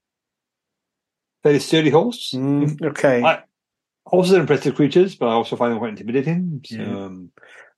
very 1.46 1.60
sturdy 1.60 1.92
horse. 1.92 2.32
Mm, 2.34 2.82
okay. 2.92 3.22
I- 3.24 3.44
Horses 4.08 4.34
are 4.36 4.40
impressive 4.42 4.76
creatures, 4.76 5.16
but 5.16 5.30
I 5.30 5.32
also 5.34 5.56
find 5.56 5.72
them 5.72 5.80
quite 5.80 5.90
intimidating. 5.90 6.62
So, 6.64 6.76
Yeah. 6.76 7.06
um, 7.06 7.32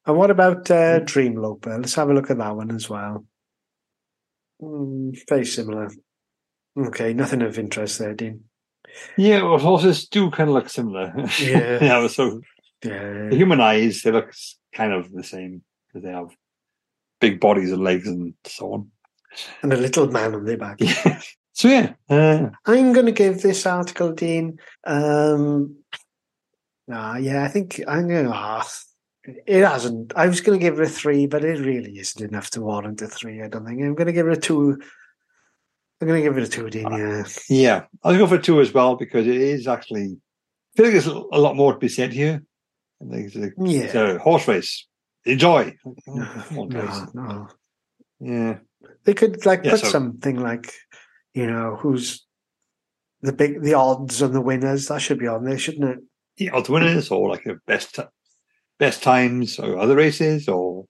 And 0.05 0.18
what 0.18 0.30
about 0.32 0.70
uh, 0.70 0.99
Dream 0.99 1.36
Loper? 1.36 1.78
Let's 1.78 1.95
have 1.95 2.09
a 2.09 2.13
look 2.13 2.30
at 2.30 2.38
that 2.38 2.53
one 2.55 2.70
as 2.72 2.89
well. 2.89 3.26
Mm, 4.61 5.18
very 5.30 5.45
similar. 5.45 5.89
Okay, 6.78 7.13
nothing 7.13 7.41
of 7.43 7.57
interest 7.57 7.99
there, 7.99 8.13
Dean. 8.13 8.43
yeah, 9.18 9.41
well, 9.43 9.57
horses 9.57 10.07
do 10.09 10.30
kind 10.32 10.49
of 10.49 10.55
look 10.55 10.70
similar. 10.70 11.13
Yeah. 11.39 11.78
yeah. 11.82 12.07
So 12.07 12.41
Yeah. 12.84 13.30
the 13.30 13.36
human 13.36 13.61
eyes, 13.61 14.01
they 14.01 14.11
look 14.11 14.34
kind 14.74 14.91
of 14.93 15.11
the 15.11 15.24
same 15.24 15.61
because 15.88 16.03
they 16.05 16.11
have 16.11 16.30
big 17.22 17.39
bodies 17.39 17.72
and 17.72 17.84
legs 17.84 18.05
and 18.07 18.34
so 18.45 18.74
on. 18.74 18.91
And 19.61 19.72
a 19.74 19.78
little 19.78 20.07
man 20.11 20.36
on 20.36 20.43
their 20.45 20.57
back. 20.57 20.78
Yeah. 20.82 21.22
So 21.58 21.70
yeah, 21.70 21.93
uh, 22.08 22.49
I'm 22.68 22.93
going 22.93 23.08
to 23.08 23.12
give 23.12 23.41
this 23.41 23.66
article, 23.66 24.12
Dean. 24.12 24.60
Um, 24.86 25.78
ah, 26.91 27.18
yeah, 27.18 27.43
I 27.43 27.47
think 27.47 27.82
I'm 27.88 28.08
going 28.08 28.26
to. 28.26 28.32
Ah, 28.32 28.64
it 29.26 29.64
hasn't. 29.64 30.14
I 30.16 30.28
was 30.28 30.39
going 30.39 30.60
to 30.60 30.64
give 30.64 30.80
it 30.80 30.86
a 30.86 30.88
three, 30.89 31.26
but 31.26 31.43
it 31.43 31.58
really 31.60 31.97
isn't 31.97 32.24
enough 32.24 32.51
to 32.51 32.62
warrant 32.62 33.01
a 33.01 33.08
three. 33.08 33.41
I 33.41 33.47
don't 33.47 33.66
think. 33.66 33.82
I'm 33.82 33.95
going 33.95 34.05
to 34.05 34.14
give 34.14 34.28
it 34.28 34.38
a 34.38 34.39
two. 34.39 34.80
I'm 35.99 36.08
going 36.08 36.22
to 36.22 36.30
give 36.30 36.38
it 36.38 36.43
a 36.43 36.47
two, 36.47 36.70
Dean. 36.70 36.91
Yeah. 36.91 37.24
yeah, 37.49 37.84
I'll 38.03 38.16
go 38.16 38.28
for 38.28 38.38
two 38.38 38.62
as 38.62 38.72
well 38.72 38.95
because 38.95 39.26
it 39.26 39.36
is 39.38 39.68
actually. 39.68 40.16
I 40.16 40.78
feel 40.78 40.86
like 40.86 40.91
there's 40.93 41.08
a 41.08 41.14
lot 41.18 41.55
more 41.55 41.74
to 41.74 41.80
be 41.80 41.89
said 41.89 42.14
here. 42.14 42.43
I 43.01 43.10
think 43.12 43.34
it's 43.34 43.36
a, 43.36 43.49
Yeah. 43.66 43.80
it's 43.82 43.95
a 43.95 44.20
horse 44.20 44.47
race. 44.47 44.86
Enjoy. 45.26 45.76
No, 46.05 46.24
Come 46.49 46.60
on, 46.60 46.70
guys. 46.70 47.14
no, 47.16 47.24
no. 47.24 47.47
Yeah. 48.20 48.58
They 49.05 49.16
could 49.16 49.43
like 49.45 49.62
Yeah, 49.64 49.72
put 49.72 49.80
so- 49.80 49.88
something 49.88 50.39
like, 50.39 50.72
you 51.38 51.48
know, 51.48 51.76
who's 51.80 52.26
the 53.22 53.34
big 53.34 53.62
the 53.62 53.74
odds 53.76 54.22
and 54.22 54.34
the 54.34 54.42
winners. 54.42 54.88
That 54.88 55.02
should 55.02 55.20
be 55.20 55.28
on 55.28 55.44
there, 55.46 55.58
shouldn't 55.60 55.90
it? 55.94 56.00
yeah, 56.38 56.52
odds 56.54 56.70
winners 56.70 57.10
or 57.12 57.30
like 57.30 57.46
a 57.46 57.56
best 57.66 58.00
best 58.80 59.02
times 59.04 59.60
or 59.60 59.78
other 59.78 59.96
races 59.96 60.48
or 60.48 60.86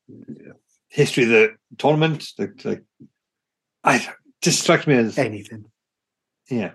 history 0.89 1.23
of 1.23 1.29
the 1.29 1.55
tournament. 1.77 2.25
Like, 2.37 2.65
like 2.65 2.83
I 3.83 4.07
just 4.41 4.61
strikes 4.61 4.87
me 4.87 4.95
as 4.95 5.17
Anything. 5.17 5.65
yeah. 6.49 6.71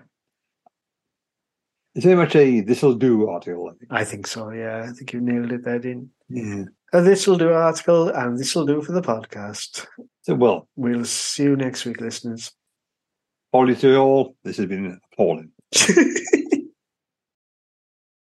It's 1.95 2.05
very 2.05 2.15
much 2.17 2.35
a 2.35 2.61
this'll 2.61 2.95
do 2.95 3.29
article. 3.29 3.69
I 3.69 3.73
think. 3.77 3.91
I 4.01 4.03
think 4.05 4.27
so. 4.27 4.49
Yeah, 4.49 4.87
I 4.89 4.93
think 4.93 5.13
you 5.13 5.21
nailed 5.21 5.51
it 5.51 5.63
there, 5.63 5.77
Dean. 5.79 6.09
Yeah. 6.27 6.63
This 6.91 7.27
will 7.27 7.37
do 7.37 7.51
article, 7.53 8.09
and 8.09 8.37
this 8.39 8.55
will 8.55 8.65
do 8.65 8.81
for 8.81 8.93
the 8.93 9.01
podcast. 9.01 9.85
So 10.23 10.33
well, 10.35 10.67
We'll 10.75 11.05
see 11.05 11.43
you 11.43 11.55
next 11.55 11.85
week, 11.85 12.01
listeners. 12.01 12.51
To 13.75 13.87
you 13.87 13.97
all. 13.97 14.35
This 14.43 14.57
has 14.57 14.65
been 14.65 14.99
appalling. 15.13 15.51